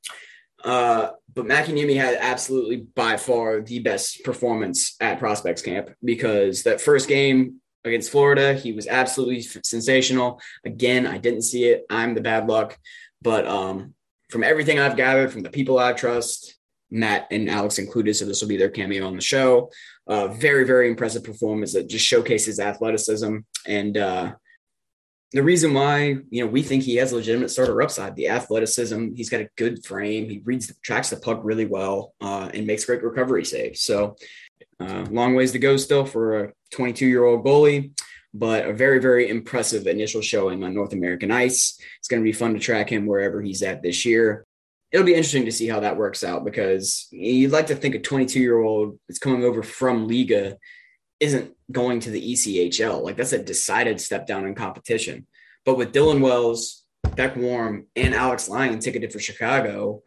Uh, 0.62 1.10
but 1.34 1.46
Makiniemi 1.46 1.96
had 1.96 2.16
absolutely 2.20 2.76
by 2.76 3.16
far 3.16 3.60
the 3.60 3.80
best 3.80 4.22
performance 4.24 4.94
at 5.00 5.18
Prospects 5.18 5.62
Camp 5.62 5.90
because 6.04 6.62
that 6.64 6.80
first 6.80 7.08
game 7.08 7.60
against 7.84 8.10
Florida. 8.10 8.54
He 8.54 8.72
was 8.72 8.86
absolutely 8.86 9.42
sensational. 9.42 10.40
Again, 10.64 11.06
I 11.06 11.18
didn't 11.18 11.42
see 11.42 11.64
it. 11.64 11.84
I'm 11.90 12.14
the 12.14 12.20
bad 12.20 12.48
luck. 12.48 12.78
But 13.20 13.46
um, 13.46 13.94
from 14.30 14.44
everything 14.44 14.78
I've 14.78 14.96
gathered 14.96 15.32
from 15.32 15.42
the 15.42 15.50
people 15.50 15.78
I 15.78 15.92
trust, 15.92 16.54
Matt 16.92 17.26
and 17.30 17.48
Alex 17.48 17.78
included, 17.78 18.14
so 18.14 18.26
this 18.26 18.42
will 18.42 18.48
be 18.48 18.58
their 18.58 18.68
cameo 18.68 19.06
on 19.06 19.16
the 19.16 19.22
show. 19.22 19.70
Uh, 20.06 20.28
very, 20.28 20.64
very 20.64 20.88
impressive 20.88 21.24
performance 21.24 21.72
that 21.72 21.88
just 21.88 22.04
showcases 22.04 22.60
athleticism. 22.60 23.38
And 23.66 23.96
uh, 23.96 24.34
the 25.32 25.42
reason 25.42 25.72
why, 25.72 26.18
you 26.28 26.44
know, 26.44 26.50
we 26.50 26.62
think 26.62 26.82
he 26.82 26.96
has 26.96 27.12
legitimate 27.12 27.50
starter 27.50 27.80
upside, 27.80 28.14
the 28.14 28.28
athleticism, 28.28 29.14
he's 29.14 29.30
got 29.30 29.40
a 29.40 29.48
good 29.56 29.84
frame. 29.84 30.28
He 30.28 30.42
reads, 30.44 30.70
tracks 30.82 31.08
the 31.08 31.16
puck 31.16 31.40
really 31.42 31.64
well 31.64 32.14
uh, 32.20 32.50
and 32.52 32.66
makes 32.66 32.84
great 32.84 33.02
recovery 33.02 33.46
saves. 33.46 33.80
So 33.80 34.16
uh, 34.78 35.06
long 35.10 35.34
ways 35.34 35.52
to 35.52 35.58
go 35.58 35.78
still 35.78 36.04
for 36.04 36.44
a 36.44 36.52
22 36.72 37.06
year 37.06 37.24
old 37.24 37.44
goalie, 37.44 37.98
but 38.34 38.66
a 38.66 38.74
very, 38.74 38.98
very 38.98 39.30
impressive 39.30 39.86
initial 39.86 40.20
showing 40.20 40.62
on 40.62 40.74
North 40.74 40.92
American 40.92 41.30
ice. 41.30 41.80
It's 41.98 42.08
going 42.08 42.22
to 42.22 42.24
be 42.24 42.32
fun 42.32 42.52
to 42.52 42.60
track 42.60 42.90
him 42.90 43.06
wherever 43.06 43.40
he's 43.40 43.62
at 43.62 43.82
this 43.82 44.04
year. 44.04 44.44
It'll 44.92 45.06
be 45.06 45.14
interesting 45.14 45.46
to 45.46 45.52
see 45.52 45.68
how 45.68 45.80
that 45.80 45.96
works 45.96 46.22
out 46.22 46.44
because 46.44 47.08
you'd 47.10 47.50
like 47.50 47.68
to 47.68 47.74
think 47.74 47.94
a 47.94 48.00
22 48.00 48.38
year 48.40 48.60
old 48.60 48.98
that's 49.08 49.18
coming 49.18 49.44
over 49.44 49.62
from 49.62 50.08
Liiga 50.08 50.56
isn't 51.18 51.54
going 51.70 52.00
to 52.00 52.10
the 52.10 52.32
ECHL. 52.32 53.02
Like 53.02 53.16
that's 53.16 53.32
a 53.32 53.42
decided 53.42 54.00
step 54.00 54.26
down 54.26 54.46
in 54.46 54.54
competition. 54.54 55.26
But 55.64 55.78
with 55.78 55.92
Dylan 55.92 56.20
Wells, 56.20 56.84
Beck 57.14 57.36
Warm, 57.36 57.86
and 57.96 58.14
Alex 58.14 58.48
Lyon 58.48 58.80
ticketed 58.80 59.12
for 59.12 59.20
Chicago, 59.20 60.02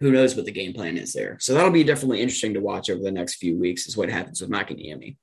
who 0.00 0.10
knows 0.10 0.34
what 0.34 0.44
the 0.44 0.52
game 0.52 0.72
plan 0.72 0.96
is 0.96 1.12
there. 1.12 1.38
So 1.40 1.54
that'll 1.54 1.70
be 1.70 1.84
definitely 1.84 2.20
interesting 2.20 2.54
to 2.54 2.60
watch 2.60 2.90
over 2.90 3.02
the 3.02 3.12
next 3.12 3.36
few 3.36 3.58
weeks 3.58 3.86
is 3.86 3.96
what 3.96 4.10
happens 4.10 4.40
with 4.40 4.50
Makiniemi. 4.50 5.16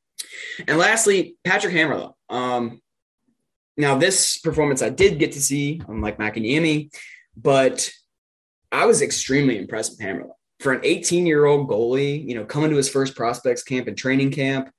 And 0.68 0.78
lastly, 0.78 1.36
Patrick 1.44 1.74
Hamrla. 1.74 2.14
Um, 2.30 2.82
now, 3.76 3.98
this 3.98 4.38
performance 4.40 4.82
I 4.82 4.90
did 4.90 5.20
get 5.20 5.34
to 5.34 5.42
see, 5.42 5.82
unlike 5.88 6.18
Makiniemi, 6.18 6.94
but 7.36 7.90
I 8.72 8.86
was 8.86 9.02
extremely 9.02 9.58
impressed 9.58 9.92
with 9.92 10.00
Hamrla. 10.00 10.32
For 10.60 10.74
an 10.74 10.82
18 10.84 11.26
year 11.26 11.46
old 11.46 11.70
goalie, 11.70 12.28
you 12.28 12.36
know, 12.36 12.46
coming 12.46 12.70
to 12.70 12.76
his 12.76 12.90
first 12.90 13.16
prospects 13.16 13.64
camp 13.64 13.88
and 13.88 13.98
training 13.98 14.32
camp, 14.32 14.70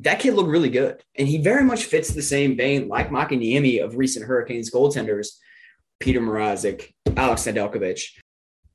that 0.00 0.20
kid 0.20 0.34
looked 0.34 0.50
really 0.50 0.68
good. 0.68 1.02
And 1.16 1.26
he 1.26 1.38
very 1.38 1.64
much 1.64 1.84
fits 1.84 2.10
the 2.10 2.22
same 2.22 2.56
vein 2.56 2.88
like 2.88 3.10
Makiniemi 3.10 3.82
of 3.82 3.96
recent 3.96 4.26
Hurricanes 4.26 4.70
goaltenders, 4.70 5.28
Peter 6.00 6.20
Mrazek, 6.20 6.92
Alex 7.16 7.44
Nedeljkovic. 7.46 8.02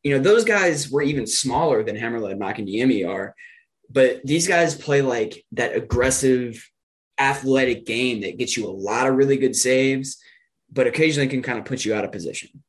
You 0.03 0.17
know, 0.17 0.23
those 0.23 0.43
guys 0.43 0.89
were 0.89 1.03
even 1.03 1.27
smaller 1.27 1.83
than 1.83 1.95
Hamrla 1.95 2.31
and 2.31 2.41
Makiniemi 2.41 3.07
are, 3.07 3.35
but 3.89 4.21
these 4.25 4.47
guys 4.47 4.73
play 4.73 5.01
like 5.03 5.45
that 5.51 5.75
aggressive, 5.75 6.67
athletic 7.19 7.85
game 7.85 8.21
that 8.21 8.37
gets 8.37 8.57
you 8.57 8.67
a 8.67 8.71
lot 8.71 9.05
of 9.05 9.15
really 9.15 9.37
good 9.37 9.55
saves, 9.55 10.17
but 10.71 10.87
occasionally 10.87 11.27
can 11.27 11.43
kind 11.43 11.59
of 11.59 11.65
put 11.65 11.85
you 11.85 11.93
out 11.93 12.05
of 12.05 12.11
position. 12.11 12.63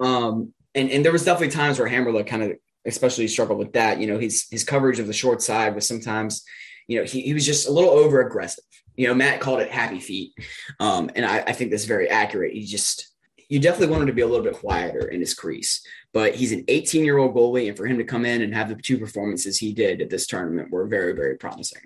Um, 0.00 0.52
and, 0.74 0.90
and 0.90 1.04
there 1.04 1.12
was 1.12 1.24
definitely 1.24 1.54
times 1.54 1.78
where 1.78 1.88
Hamrla 1.88 2.26
kind 2.26 2.42
of 2.42 2.52
especially 2.86 3.28
struggled 3.28 3.58
with 3.58 3.72
that. 3.74 4.00
You 4.00 4.06
know, 4.06 4.18
his 4.18 4.46
his 4.50 4.64
coverage 4.64 4.98
of 4.98 5.06
the 5.06 5.12
short 5.12 5.42
side 5.42 5.74
was 5.74 5.86
sometimes, 5.86 6.44
you 6.88 6.98
know, 6.98 7.04
he, 7.04 7.22
he 7.22 7.34
was 7.34 7.46
just 7.46 7.68
a 7.68 7.72
little 7.72 7.90
over 7.90 8.20
aggressive. 8.20 8.64
You 8.96 9.08
know, 9.08 9.14
Matt 9.14 9.40
called 9.40 9.60
it 9.60 9.70
happy 9.70 10.00
feet. 10.00 10.32
Um, 10.78 11.10
and 11.14 11.24
I, 11.24 11.38
I 11.38 11.52
think 11.52 11.70
that's 11.70 11.86
very 11.86 12.08
accurate. 12.08 12.52
He 12.52 12.64
just 12.64 13.12
you 13.48 13.60
definitely 13.60 13.88
want 13.88 14.02
him 14.02 14.06
to 14.06 14.14
be 14.14 14.22
a 14.22 14.26
little 14.26 14.44
bit 14.44 14.54
quieter 14.54 15.08
in 15.08 15.20
his 15.20 15.34
crease. 15.34 15.86
But 16.14 16.34
he's 16.34 16.52
an 16.52 16.64
18 16.68 17.04
year 17.04 17.18
old 17.18 17.34
goalie, 17.34 17.68
and 17.68 17.76
for 17.76 17.86
him 17.86 17.98
to 17.98 18.04
come 18.04 18.24
in 18.24 18.40
and 18.40 18.54
have 18.54 18.68
the 18.68 18.76
two 18.76 18.98
performances 18.98 19.58
he 19.58 19.74
did 19.74 20.00
at 20.00 20.08
this 20.08 20.26
tournament 20.26 20.70
were 20.70 20.86
very, 20.86 21.12
very 21.12 21.36
promising. 21.36 21.82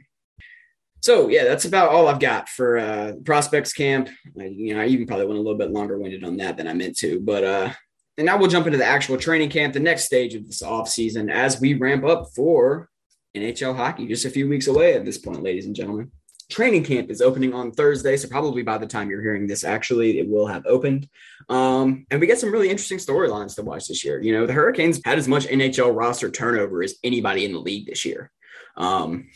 So 1.01 1.29
yeah, 1.29 1.44
that's 1.44 1.64
about 1.64 1.90
all 1.90 2.09
I've 2.09 2.20
got 2.20 2.49
for 2.49 2.79
uh, 2.79 3.12
prospects 3.25 3.72
camp. 3.72 4.09
I, 4.40 4.44
you 4.44 4.75
know, 4.75 4.81
I 4.81 4.87
even 4.87 5.07
probably 5.07 5.27
went 5.27 5.38
a 5.38 5.42
little 5.42 5.59
bit 5.59 5.70
longer 5.70 5.99
winded 5.99 6.25
on 6.25 6.37
that 6.38 6.57
than 6.57 6.68
I 6.68 6.72
meant 6.72 6.96
to, 6.99 7.20
but 7.20 7.44
uh, 7.44 7.72
and 8.18 8.26
now 8.26 8.38
we'll 8.38 8.48
jump 8.48 8.66
into 8.66 8.79
the 8.79 8.85
actual 8.85 9.18
training 9.18 9.50
camp, 9.50 9.74
the 9.74 9.81
next 9.81 10.05
stage 10.05 10.35
of 10.35 10.46
this 10.46 10.62
off 10.62 10.88
season 10.88 11.29
as 11.29 11.61
we 11.61 11.74
ramp 11.74 12.05
up 12.05 12.29
for 12.35 12.88
NHL 13.37 13.76
hockey, 13.76 14.07
just 14.07 14.24
a 14.24 14.31
few 14.31 14.48
weeks 14.48 14.66
away 14.66 14.94
at 14.94 15.05
this 15.05 15.18
point, 15.18 15.42
ladies 15.42 15.66
and 15.66 15.74
gentlemen. 15.74 16.11
Training 16.48 16.85
camp 16.85 17.11
is 17.11 17.20
opening 17.20 17.52
on 17.52 17.72
Thursday, 17.72 18.16
so 18.16 18.29
probably 18.29 18.62
by 18.62 18.79
the 18.79 18.87
time 18.87 19.11
you're 19.11 19.22
hearing 19.22 19.46
this, 19.46 19.64
actually, 19.64 20.20
it 20.20 20.29
will 20.29 20.46
have 20.46 20.64
opened. 20.64 21.09
Um, 21.48 22.07
and 22.11 22.20
we 22.20 22.29
get 22.29 22.38
some 22.38 22.52
really 22.52 22.70
interesting 22.70 22.98
storylines 22.98 23.57
to 23.57 23.62
watch 23.62 23.88
this 23.88 24.05
year. 24.05 24.22
You 24.22 24.33
know, 24.33 24.46
the 24.46 24.52
Hurricanes 24.52 25.00
had 25.05 25.18
as 25.18 25.26
much 25.26 25.46
NHL 25.46 25.94
roster 25.94 26.31
turnover 26.31 26.83
as 26.83 26.94
anybody 27.02 27.44
in 27.44 27.52
the 27.52 27.59
league 27.59 27.87
this 27.87 28.05
year. 28.05 28.31
Um, 28.76 29.29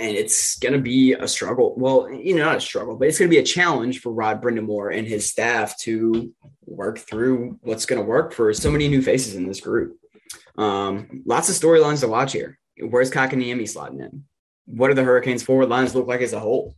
and 0.00 0.16
it's 0.16 0.58
going 0.58 0.72
to 0.72 0.80
be 0.80 1.12
a 1.12 1.28
struggle. 1.28 1.74
Well, 1.76 2.10
you 2.10 2.34
know, 2.34 2.46
not 2.46 2.56
a 2.56 2.60
struggle, 2.60 2.96
but 2.96 3.06
it's 3.06 3.18
going 3.18 3.30
to 3.30 3.34
be 3.34 3.40
a 3.40 3.44
challenge 3.44 4.00
for 4.00 4.10
Rod 4.10 4.42
Brind'Amour 4.42 4.96
and 4.96 5.06
his 5.06 5.26
staff 5.26 5.78
to 5.80 6.32
work 6.64 6.98
through 6.98 7.58
what's 7.60 7.84
going 7.84 8.00
to 8.00 8.06
work 8.06 8.32
for 8.32 8.52
so 8.54 8.70
many 8.70 8.88
new 8.88 9.02
faces 9.02 9.34
in 9.34 9.46
this 9.46 9.60
group. 9.60 9.98
Um, 10.56 11.22
lots 11.26 11.50
of 11.50 11.54
storylines 11.54 12.00
to 12.00 12.08
watch 12.08 12.32
here. 12.32 12.58
Where's 12.78 13.10
Kotkaniemi 13.10 13.62
slotting 13.62 14.00
in? 14.00 14.24
What 14.64 14.88
do 14.88 14.94
the 14.94 15.04
Hurricanes 15.04 15.42
forward 15.42 15.68
lines 15.68 15.94
look 15.94 16.06
like 16.06 16.22
as 16.22 16.32
a 16.32 16.40
whole? 16.40 16.76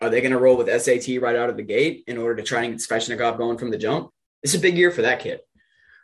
Are 0.00 0.08
they 0.08 0.20
going 0.20 0.32
to 0.32 0.38
roll 0.38 0.56
with 0.56 0.68
SAT 0.68 1.20
right 1.20 1.36
out 1.36 1.50
of 1.50 1.56
the 1.56 1.62
gate 1.64 2.04
in 2.06 2.16
order 2.16 2.36
to 2.36 2.42
try 2.42 2.62
and 2.62 2.74
get 2.74 2.82
Svechnikov 2.82 3.38
going 3.38 3.58
from 3.58 3.70
the 3.70 3.78
jump? 3.78 4.10
It's 4.44 4.54
a 4.54 4.60
big 4.60 4.76
year 4.76 4.92
for 4.92 5.02
that 5.02 5.20
kid. 5.20 5.40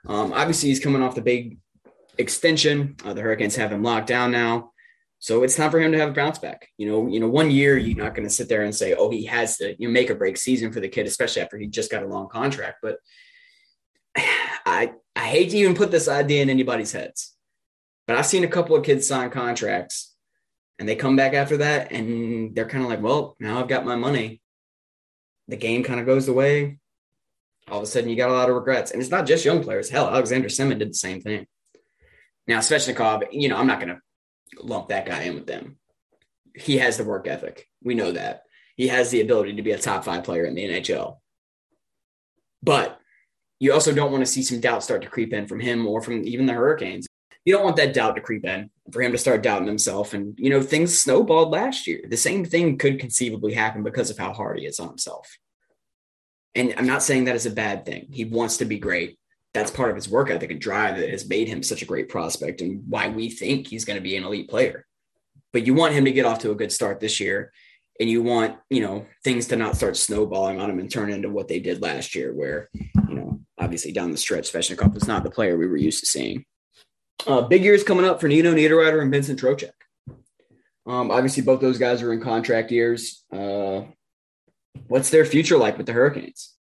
Um, 0.08 0.32
obviously, 0.32 0.70
he's 0.70 0.80
coming 0.80 1.02
off 1.02 1.14
the 1.14 1.22
big 1.22 1.58
extension. 2.18 2.96
Uh, 3.04 3.12
the 3.12 3.20
Hurricanes 3.20 3.54
have 3.56 3.70
him 3.70 3.84
locked 3.84 4.08
down 4.08 4.32
now. 4.32 4.71
So 5.22 5.44
it's 5.44 5.54
time 5.54 5.70
for 5.70 5.78
him 5.78 5.92
to 5.92 5.98
have 5.98 6.08
a 6.08 6.14
bounce 6.14 6.40
back. 6.40 6.68
You 6.78 6.90
know, 6.90 7.06
you 7.06 7.20
know, 7.20 7.28
one 7.28 7.52
year 7.52 7.78
you're 7.78 7.96
not 7.96 8.16
going 8.16 8.26
to 8.26 8.34
sit 8.34 8.48
there 8.48 8.64
and 8.64 8.74
say, 8.74 8.94
"Oh, 8.94 9.08
he 9.08 9.26
has 9.26 9.56
to 9.58 9.76
you 9.78 9.86
know, 9.86 9.92
make 9.92 10.10
a 10.10 10.16
break 10.16 10.36
season 10.36 10.72
for 10.72 10.80
the 10.80 10.88
kid," 10.88 11.06
especially 11.06 11.42
after 11.42 11.56
he 11.56 11.68
just 11.68 11.92
got 11.92 12.02
a 12.02 12.08
long 12.08 12.28
contract. 12.28 12.78
But 12.82 12.96
I 14.16 14.94
I 15.14 15.24
hate 15.26 15.50
to 15.50 15.58
even 15.58 15.76
put 15.76 15.92
this 15.92 16.08
idea 16.08 16.42
in 16.42 16.50
anybody's 16.50 16.90
heads, 16.90 17.36
but 18.08 18.16
I've 18.16 18.26
seen 18.26 18.42
a 18.42 18.48
couple 18.48 18.74
of 18.74 18.84
kids 18.84 19.06
sign 19.06 19.30
contracts, 19.30 20.12
and 20.80 20.88
they 20.88 20.96
come 20.96 21.14
back 21.14 21.34
after 21.34 21.58
that, 21.58 21.92
and 21.92 22.52
they're 22.56 22.68
kind 22.68 22.82
of 22.82 22.90
like, 22.90 23.00
"Well, 23.00 23.36
now 23.38 23.60
I've 23.60 23.68
got 23.68 23.86
my 23.86 23.94
money." 23.94 24.42
The 25.46 25.56
game 25.56 25.84
kind 25.84 26.00
of 26.00 26.06
goes 26.06 26.26
away. 26.26 26.78
All 27.68 27.78
of 27.78 27.84
a 27.84 27.86
sudden, 27.86 28.10
you 28.10 28.16
got 28.16 28.30
a 28.30 28.32
lot 28.32 28.48
of 28.48 28.56
regrets, 28.56 28.90
and 28.90 29.00
it's 29.00 29.12
not 29.12 29.26
just 29.26 29.44
young 29.44 29.62
players. 29.62 29.88
Hell, 29.88 30.08
Alexander 30.08 30.48
Semin 30.48 30.80
did 30.80 30.90
the 30.90 30.94
same 30.94 31.20
thing. 31.20 31.46
Now, 32.48 32.58
Svechnikov, 32.58 33.28
you 33.30 33.48
know, 33.48 33.56
I'm 33.56 33.68
not 33.68 33.78
going 33.78 33.94
to 33.94 34.00
lump 34.62 34.88
that 34.88 35.06
guy 35.06 35.22
in 35.22 35.34
with 35.34 35.46
them. 35.46 35.76
He 36.54 36.78
has 36.78 36.96
the 36.96 37.04
work 37.04 37.26
ethic. 37.26 37.68
We 37.82 37.94
know 37.94 38.12
that. 38.12 38.42
He 38.76 38.88
has 38.88 39.10
the 39.10 39.20
ability 39.20 39.54
to 39.54 39.62
be 39.62 39.72
a 39.72 39.78
top 39.78 40.04
five 40.04 40.24
player 40.24 40.44
in 40.44 40.54
the 40.54 40.68
NHL. 40.68 41.18
But 42.62 42.98
you 43.58 43.72
also 43.72 43.94
don't 43.94 44.12
want 44.12 44.22
to 44.22 44.30
see 44.30 44.42
some 44.42 44.60
doubt 44.60 44.82
start 44.82 45.02
to 45.02 45.08
creep 45.08 45.32
in 45.32 45.46
from 45.46 45.60
him 45.60 45.86
or 45.86 46.02
from 46.02 46.24
even 46.24 46.46
the 46.46 46.52
Hurricanes. 46.52 47.06
You 47.44 47.52
don't 47.52 47.64
want 47.64 47.76
that 47.76 47.94
doubt 47.94 48.16
to 48.16 48.20
creep 48.20 48.44
in 48.44 48.70
for 48.92 49.02
him 49.02 49.12
to 49.12 49.18
start 49.18 49.42
doubting 49.42 49.66
himself. 49.66 50.14
And, 50.14 50.34
you 50.38 50.50
know, 50.50 50.62
things 50.62 50.98
snowballed 50.98 51.50
last 51.50 51.86
year. 51.86 52.00
The 52.08 52.16
same 52.16 52.44
thing 52.44 52.78
could 52.78 53.00
conceivably 53.00 53.52
happen 53.52 53.82
because 53.82 54.10
of 54.10 54.18
how 54.18 54.32
hard 54.32 54.58
he 54.58 54.66
is 54.66 54.78
on 54.78 54.88
himself. 54.88 55.38
And 56.54 56.74
I'm 56.76 56.86
not 56.86 57.02
saying 57.02 57.24
that 57.24 57.36
is 57.36 57.46
a 57.46 57.50
bad 57.50 57.84
thing. 57.84 58.08
He 58.10 58.24
wants 58.24 58.58
to 58.58 58.64
be 58.64 58.78
great 58.78 59.18
that's 59.54 59.70
part 59.70 59.90
of 59.90 59.96
his 59.96 60.08
work 60.08 60.30
ethic 60.30 60.50
and 60.50 60.60
drive 60.60 60.96
that 60.96 61.10
has 61.10 61.28
made 61.28 61.48
him 61.48 61.62
such 61.62 61.82
a 61.82 61.86
great 61.86 62.08
prospect 62.08 62.60
and 62.60 62.82
why 62.88 63.08
we 63.08 63.28
think 63.28 63.66
he's 63.66 63.84
going 63.84 63.98
to 63.98 64.02
be 64.02 64.16
an 64.16 64.24
elite 64.24 64.48
player. 64.48 64.86
But 65.52 65.66
you 65.66 65.74
want 65.74 65.94
him 65.94 66.06
to 66.06 66.12
get 66.12 66.24
off 66.24 66.38
to 66.40 66.50
a 66.50 66.56
good 66.56 66.72
start 66.72 67.00
this 67.00 67.20
year. 67.20 67.52
And 68.00 68.08
you 68.08 68.22
want, 68.22 68.56
you 68.70 68.80
know, 68.80 69.06
things 69.22 69.48
to 69.48 69.56
not 69.56 69.76
start 69.76 69.98
snowballing 69.98 70.58
on 70.58 70.70
him 70.70 70.78
and 70.78 70.90
turn 70.90 71.10
into 71.10 71.28
what 71.28 71.46
they 71.46 71.60
did 71.60 71.82
last 71.82 72.14
year, 72.14 72.32
where, 72.32 72.70
you 72.72 73.14
know, 73.14 73.40
obviously 73.58 73.92
down 73.92 74.10
the 74.10 74.16
stretch, 74.16 74.50
Svechnikov 74.50 74.94
was 74.94 75.06
not 75.06 75.22
the 75.22 75.30
player 75.30 75.58
we 75.58 75.66
were 75.66 75.76
used 75.76 76.00
to 76.00 76.06
seeing. 76.06 76.46
Uh, 77.26 77.42
big 77.42 77.62
years 77.62 77.84
coming 77.84 78.06
up 78.06 78.20
for 78.20 78.28
Nino 78.28 78.54
Niederreiter 78.54 79.02
and 79.02 79.12
Vincent 79.12 79.38
Trocheck. 79.38 79.72
Um, 80.86 81.10
obviously, 81.10 81.42
both 81.42 81.60
those 81.60 81.78
guys 81.78 82.02
are 82.02 82.12
in 82.12 82.20
contract 82.20 82.72
years. 82.72 83.24
Uh, 83.30 83.82
what's 84.88 85.10
their 85.10 85.26
future 85.26 85.58
like 85.58 85.76
with 85.76 85.86
the 85.86 85.92
Hurricanes? 85.92 86.54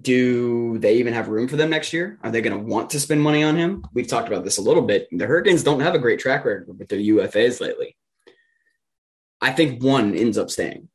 Do 0.00 0.78
they 0.78 0.96
even 0.96 1.12
have 1.12 1.28
room 1.28 1.46
for 1.46 1.56
them 1.56 1.70
next 1.70 1.92
year? 1.92 2.18
Are 2.22 2.30
they 2.30 2.40
going 2.40 2.56
to 2.56 2.64
want 2.64 2.90
to 2.90 3.00
spend 3.00 3.22
money 3.22 3.44
on 3.44 3.56
him? 3.56 3.86
We've 3.92 4.08
talked 4.08 4.28
about 4.28 4.44
this 4.44 4.58
a 4.58 4.62
little 4.62 4.82
bit. 4.82 5.08
The 5.12 5.26
Hurricanes 5.26 5.62
don't 5.62 5.80
have 5.80 5.94
a 5.94 6.00
great 6.00 6.18
track 6.18 6.44
record 6.44 6.66
with 6.78 6.88
their 6.88 6.98
UFAs 6.98 7.60
lately. 7.60 7.96
I 9.40 9.52
think 9.52 9.82
one 9.82 10.14
ends 10.14 10.36
up 10.36 10.50
staying. 10.50 10.88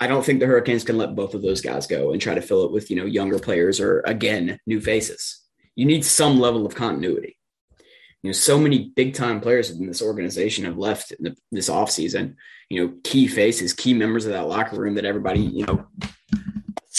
I 0.00 0.06
don't 0.06 0.24
think 0.24 0.40
the 0.40 0.46
Hurricanes 0.46 0.84
can 0.84 0.98
let 0.98 1.14
both 1.14 1.34
of 1.34 1.42
those 1.42 1.60
guys 1.60 1.86
go 1.86 2.12
and 2.12 2.20
try 2.20 2.34
to 2.34 2.42
fill 2.42 2.64
it 2.64 2.72
with, 2.72 2.90
you 2.90 2.96
know, 2.96 3.04
younger 3.04 3.38
players 3.38 3.80
or 3.80 4.00
again, 4.00 4.58
new 4.66 4.80
faces. 4.80 5.40
You 5.76 5.86
need 5.86 6.04
some 6.04 6.40
level 6.40 6.66
of 6.66 6.74
continuity. 6.74 7.36
You 8.22 8.30
know, 8.30 8.32
so 8.32 8.58
many 8.58 8.92
big 8.96 9.14
time 9.14 9.40
players 9.40 9.70
in 9.70 9.86
this 9.86 10.02
organization 10.02 10.64
have 10.64 10.76
left 10.76 11.14
the, 11.20 11.34
this 11.52 11.70
offseason, 11.70 12.34
you 12.68 12.84
know, 12.84 12.94
key 13.02 13.26
faces, 13.26 13.72
key 13.72 13.94
members 13.94 14.26
of 14.26 14.32
that 14.32 14.48
locker 14.48 14.76
room 14.76 14.94
that 14.94 15.06
everybody, 15.06 15.40
you 15.40 15.64
know, 15.64 15.86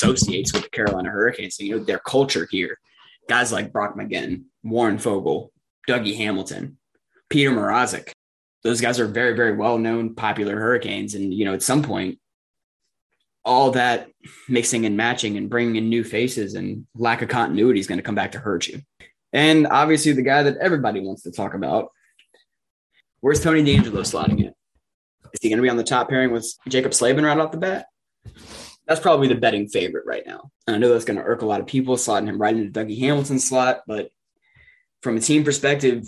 associates 0.01 0.53
with 0.53 0.63
the 0.63 0.69
Carolina 0.69 1.09
Hurricanes. 1.09 1.59
You 1.59 1.77
know, 1.77 1.83
their 1.83 1.99
culture 1.99 2.47
here. 2.49 2.79
Guys 3.29 3.51
like 3.51 3.71
Brock 3.71 3.95
McGinn, 3.95 4.43
Warren 4.63 4.97
Foegele, 4.97 5.49
Dougie 5.87 6.17
Hamilton, 6.17 6.77
Peter 7.29 7.51
Mrazek. 7.51 8.11
Those 8.63 8.81
guys 8.81 8.99
are 8.99 9.07
very, 9.07 9.35
very 9.35 9.55
well 9.55 9.77
known, 9.77 10.15
popular 10.15 10.59
Hurricanes. 10.59 11.15
And, 11.15 11.33
you 11.33 11.45
know, 11.45 11.53
at 11.53 11.63
some 11.63 11.81
point, 11.81 12.19
all 13.43 13.71
that 13.71 14.09
mixing 14.47 14.85
and 14.85 14.95
matching 14.95 15.37
and 15.37 15.49
bringing 15.49 15.77
in 15.77 15.89
new 15.89 16.03
faces 16.03 16.53
and 16.53 16.85
lack 16.95 17.21
of 17.21 17.29
continuity 17.29 17.79
is 17.79 17.87
going 17.87 17.97
to 17.97 18.03
come 18.03 18.15
back 18.15 18.33
to 18.33 18.39
hurt 18.39 18.67
you. 18.67 18.81
And 19.33 19.65
obviously, 19.67 20.11
the 20.11 20.21
guy 20.21 20.43
that 20.43 20.57
everybody 20.57 20.99
wants 20.99 21.23
to 21.23 21.31
talk 21.31 21.53
about, 21.53 21.89
where's 23.21 23.41
Tony 23.41 23.63
DeAngelo 23.63 24.01
slotting? 24.01 24.47
Is 25.33 25.39
he 25.41 25.49
going 25.49 25.57
to 25.57 25.63
be 25.63 25.69
on 25.69 25.77
the 25.77 25.83
top 25.83 26.09
pairing 26.09 26.31
with 26.31 26.45
Jaccob 26.67 26.93
Slavin 26.93 27.23
right 27.23 27.37
off 27.37 27.51
the 27.51 27.57
bat? 27.57 27.85
That's 28.87 28.99
probably 28.99 29.27
the 29.27 29.35
betting 29.35 29.67
favorite 29.67 30.05
right 30.05 30.23
now. 30.25 30.51
And 30.67 30.75
I 30.75 30.79
know 30.79 30.89
that's 30.89 31.05
going 31.05 31.17
to 31.17 31.25
irk 31.25 31.41
a 31.41 31.45
lot 31.45 31.61
of 31.61 31.67
people, 31.67 31.95
slotting 31.95 32.27
him 32.27 32.41
right 32.41 32.55
into 32.55 32.79
Dougie 32.79 32.99
Hamilton's 32.99 33.47
slot. 33.47 33.81
But 33.87 34.11
from 35.01 35.17
a 35.17 35.21
team 35.21 35.43
perspective, 35.43 36.05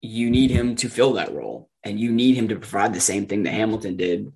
you 0.00 0.30
need 0.30 0.50
him 0.50 0.76
to 0.76 0.88
fill 0.88 1.14
that 1.14 1.32
role 1.32 1.70
and 1.82 2.00
you 2.00 2.12
need 2.12 2.34
him 2.34 2.48
to 2.48 2.56
provide 2.56 2.94
the 2.94 3.00
same 3.00 3.26
thing 3.26 3.42
that 3.44 3.52
Hamilton 3.52 3.96
did. 3.96 4.32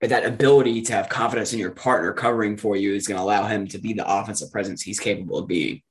But 0.00 0.10
that 0.10 0.26
ability 0.26 0.82
to 0.82 0.92
have 0.92 1.08
confidence 1.08 1.52
in 1.52 1.58
your 1.58 1.70
partner 1.70 2.12
covering 2.12 2.56
for 2.56 2.76
you 2.76 2.94
is 2.94 3.06
going 3.06 3.18
to 3.18 3.24
allow 3.24 3.46
him 3.46 3.66
to 3.68 3.78
be 3.78 3.94
the 3.94 4.06
offensive 4.06 4.52
presence 4.52 4.82
he's 4.82 5.00
capable 5.00 5.38
of 5.38 5.48
being. 5.48 5.82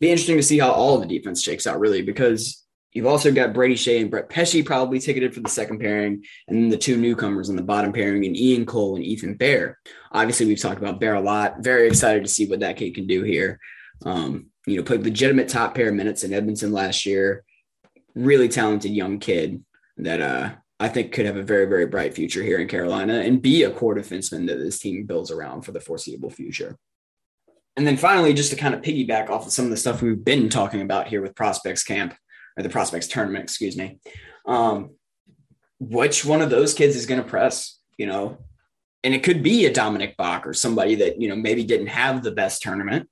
Be 0.00 0.10
interesting 0.10 0.36
to 0.36 0.42
see 0.42 0.58
how 0.58 0.70
all 0.70 0.98
the 0.98 1.06
defense 1.06 1.42
shakes 1.42 1.66
out, 1.66 1.80
really, 1.80 2.02
because 2.02 2.63
You've 2.94 3.06
also 3.06 3.32
got 3.32 3.52
Brady 3.52 3.74
Skjei 3.74 4.00
and 4.00 4.10
Brett 4.10 4.28
Pesce 4.28 4.62
probably 4.62 5.00
ticketed 5.00 5.34
for 5.34 5.40
the 5.40 5.50
second 5.50 5.80
pairing, 5.80 6.24
and 6.46 6.56
then 6.56 6.68
the 6.68 6.78
two 6.78 6.96
newcomers 6.96 7.48
in 7.48 7.56
the 7.56 7.62
bottom 7.62 7.92
pairing, 7.92 8.24
and 8.24 8.36
Ian 8.36 8.64
Cole 8.64 8.94
and 8.94 9.04
Ethan 9.04 9.34
Bear. 9.34 9.78
Obviously, 10.12 10.46
we've 10.46 10.60
talked 10.60 10.80
about 10.80 11.00
Bear 11.00 11.16
a 11.16 11.20
lot. 11.20 11.56
Very 11.58 11.88
excited 11.88 12.22
to 12.22 12.30
see 12.30 12.46
what 12.46 12.60
that 12.60 12.76
kid 12.76 12.94
can 12.94 13.08
do 13.08 13.24
here. 13.24 13.58
Um, 14.04 14.46
you 14.64 14.76
know, 14.76 14.84
played 14.84 15.02
legitimate 15.02 15.48
top 15.48 15.74
pair 15.74 15.92
minutes 15.92 16.22
in 16.22 16.32
Edmonton 16.32 16.72
last 16.72 17.04
year. 17.04 17.44
Really 18.14 18.48
talented 18.48 18.92
young 18.92 19.18
kid 19.18 19.64
that 19.96 20.20
uh, 20.20 20.52
I 20.78 20.88
think 20.88 21.12
could 21.12 21.26
have 21.26 21.36
a 21.36 21.42
very, 21.42 21.66
very 21.66 21.86
bright 21.86 22.14
future 22.14 22.44
here 22.44 22.60
in 22.60 22.68
Carolina 22.68 23.14
and 23.14 23.42
be 23.42 23.64
a 23.64 23.70
core 23.70 23.96
defenseman 23.96 24.46
that 24.46 24.58
this 24.58 24.78
team 24.78 25.04
builds 25.04 25.32
around 25.32 25.62
for 25.62 25.72
the 25.72 25.80
foreseeable 25.80 26.30
future. 26.30 26.78
And 27.76 27.84
then 27.84 27.96
finally, 27.96 28.34
just 28.34 28.50
to 28.50 28.56
kind 28.56 28.74
of 28.74 28.82
piggyback 28.82 29.30
off 29.30 29.46
of 29.46 29.52
some 29.52 29.64
of 29.64 29.72
the 29.72 29.76
stuff 29.76 30.00
we've 30.00 30.24
been 30.24 30.48
talking 30.48 30.80
about 30.80 31.08
here 31.08 31.20
with 31.20 31.34
Prospects 31.34 31.82
Camp 31.82 32.14
or 32.56 32.62
the 32.62 32.68
Prospects 32.68 33.08
Tournament, 33.08 33.44
excuse 33.44 33.76
me. 33.76 33.98
Um, 34.46 34.90
which 35.80 36.24
one 36.24 36.42
of 36.42 36.50
those 36.50 36.74
kids 36.74 36.96
is 36.96 37.06
going 37.06 37.22
to 37.22 37.28
press, 37.28 37.78
you 37.96 38.06
know? 38.06 38.38
And 39.02 39.14
it 39.14 39.22
could 39.22 39.42
be 39.42 39.66
a 39.66 39.72
Dominik 39.72 40.16
Bokk 40.16 40.46
or 40.46 40.54
somebody 40.54 40.94
that, 40.96 41.20
you 41.20 41.28
know, 41.28 41.36
maybe 41.36 41.64
didn't 41.64 41.88
have 41.88 42.22
the 42.22 42.32
best 42.32 42.62
tournament 42.62 43.08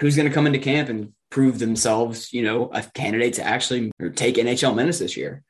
who's 0.00 0.16
going 0.16 0.28
to 0.28 0.34
come 0.34 0.46
into 0.46 0.58
camp 0.58 0.88
and 0.88 1.12
prove 1.30 1.58
themselves, 1.58 2.32
you 2.32 2.42
know, 2.42 2.70
a 2.72 2.82
candidate 2.94 3.34
to 3.34 3.44
actually 3.44 3.92
take 4.16 4.36
NHL 4.36 4.74
minutes 4.74 4.98
this 4.98 5.16
year. 5.16 5.42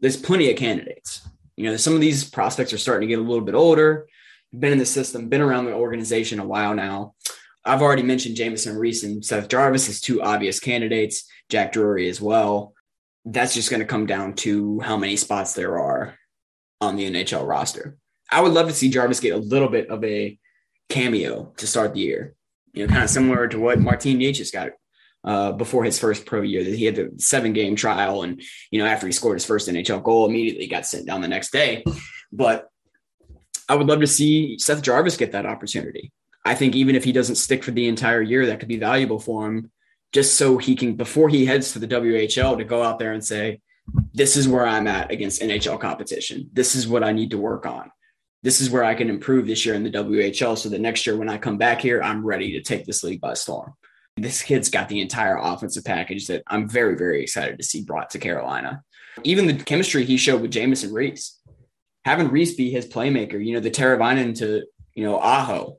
There's 0.00 0.16
plenty 0.16 0.50
of 0.50 0.56
candidates. 0.56 1.26
You 1.56 1.70
know, 1.70 1.76
some 1.76 1.94
of 1.94 2.00
these 2.00 2.28
prospects 2.28 2.72
are 2.72 2.78
starting 2.78 3.08
to 3.08 3.12
get 3.12 3.20
a 3.20 3.26
little 3.26 3.44
bit 3.44 3.54
older, 3.54 4.06
been 4.56 4.72
in 4.72 4.78
the 4.78 4.86
system, 4.86 5.28
been 5.28 5.40
around 5.40 5.66
the 5.66 5.74
organization 5.74 6.40
a 6.40 6.46
while 6.46 6.74
now. 6.74 7.14
I've 7.68 7.82
already 7.82 8.02
mentioned 8.02 8.36
Jamieson 8.36 8.78
Rees 8.78 9.04
and 9.04 9.22
Seth 9.22 9.48
Jarvis 9.48 9.90
as 9.90 10.00
two 10.00 10.22
obvious 10.22 10.58
candidates, 10.58 11.28
Jack 11.50 11.72
Drury 11.72 12.08
as 12.08 12.18
well. 12.18 12.74
That's 13.26 13.52
just 13.52 13.68
going 13.68 13.80
to 13.80 13.86
come 13.86 14.06
down 14.06 14.34
to 14.36 14.80
how 14.80 14.96
many 14.96 15.16
spots 15.16 15.52
there 15.52 15.78
are 15.78 16.16
on 16.80 16.96
the 16.96 17.10
NHL 17.10 17.46
roster. 17.46 17.98
I 18.32 18.40
would 18.40 18.52
love 18.52 18.68
to 18.68 18.74
see 18.74 18.88
Jarvis 18.88 19.20
get 19.20 19.34
a 19.34 19.38
little 19.38 19.68
bit 19.68 19.90
of 19.90 20.02
a 20.02 20.38
cameo 20.88 21.52
to 21.58 21.66
start 21.66 21.92
the 21.92 22.00
year. 22.00 22.34
You 22.72 22.86
know, 22.86 22.92
kind 22.92 23.04
of 23.04 23.10
similar 23.10 23.46
to 23.48 23.58
what 23.58 23.80
Martin 23.80 24.18
Necas 24.18 24.52
got 24.52 24.70
uh, 25.24 25.52
before 25.52 25.84
his 25.84 25.98
first 25.98 26.24
pro 26.24 26.40
year. 26.40 26.64
That 26.64 26.74
he 26.74 26.86
had 26.86 26.96
the 26.96 27.12
seven 27.18 27.52
game 27.52 27.76
trial, 27.76 28.22
and 28.22 28.40
you 28.70 28.78
know, 28.78 28.86
after 28.86 29.06
he 29.06 29.12
scored 29.12 29.36
his 29.36 29.44
first 29.44 29.68
NHL 29.68 30.02
goal, 30.02 30.26
immediately 30.26 30.68
got 30.68 30.86
sent 30.86 31.06
down 31.06 31.20
the 31.20 31.28
next 31.28 31.50
day. 31.50 31.84
But 32.32 32.68
I 33.68 33.74
would 33.74 33.86
love 33.86 34.00
to 34.00 34.06
see 34.06 34.58
Seth 34.58 34.82
Jarvis 34.82 35.16
get 35.16 35.32
that 35.32 35.46
opportunity. 35.46 36.12
I 36.48 36.54
think 36.54 36.74
even 36.74 36.96
if 36.96 37.04
he 37.04 37.12
doesn't 37.12 37.36
stick 37.36 37.62
for 37.62 37.70
the 37.70 37.88
entire 37.88 38.22
year, 38.22 38.46
that 38.46 38.58
could 38.58 38.68
be 38.68 38.78
valuable 38.78 39.18
for 39.18 39.46
him, 39.46 39.70
just 40.12 40.36
so 40.36 40.58
he 40.58 40.74
can 40.74 40.94
before 40.94 41.28
he 41.28 41.46
heads 41.46 41.72
to 41.72 41.78
the 41.78 41.88
WHL 41.88 42.56
to 42.58 42.64
go 42.64 42.82
out 42.82 42.98
there 42.98 43.12
and 43.12 43.24
say, 43.24 43.60
"This 44.14 44.36
is 44.36 44.48
where 44.48 44.66
I'm 44.66 44.86
at 44.86 45.10
against 45.10 45.42
NHL 45.42 45.78
competition. 45.78 46.50
This 46.52 46.74
is 46.74 46.88
what 46.88 47.04
I 47.04 47.12
need 47.12 47.30
to 47.30 47.38
work 47.38 47.66
on." 47.66 47.90
this 48.42 48.60
is 48.60 48.70
where 48.70 48.84
I 48.84 48.94
can 48.94 49.10
improve 49.10 49.46
this 49.46 49.66
year 49.66 49.74
in 49.74 49.82
the 49.82 49.90
WHL. 49.90 50.56
So 50.56 50.68
that 50.68 50.80
next 50.80 51.06
year, 51.06 51.16
when 51.16 51.28
I 51.28 51.38
come 51.38 51.58
back 51.58 51.80
here, 51.80 52.02
I'm 52.02 52.24
ready 52.24 52.52
to 52.52 52.62
take 52.62 52.84
this 52.84 53.02
league 53.02 53.20
by 53.20 53.34
storm. 53.34 53.74
This 54.16 54.42
kid's 54.42 54.70
got 54.70 54.88
the 54.88 55.00
entire 55.00 55.36
offensive 55.36 55.84
package 55.84 56.26
that 56.28 56.42
I'm 56.46 56.68
very, 56.68 56.96
very 56.96 57.22
excited 57.22 57.58
to 57.58 57.64
see 57.64 57.82
brought 57.82 58.10
to 58.10 58.18
Carolina. 58.18 58.82
Even 59.24 59.46
the 59.46 59.54
chemistry 59.54 60.04
he 60.04 60.16
showed 60.16 60.40
with 60.40 60.50
Jamieson 60.50 60.92
Rees, 60.92 61.38
having 62.04 62.28
Rees 62.28 62.54
be 62.54 62.70
his 62.70 62.86
playmaker, 62.86 63.44
you 63.44 63.54
know, 63.54 63.60
the 63.60 63.70
Teravainen 63.70 64.36
to, 64.38 64.64
you 64.94 65.04
know, 65.04 65.18
Aho. 65.18 65.78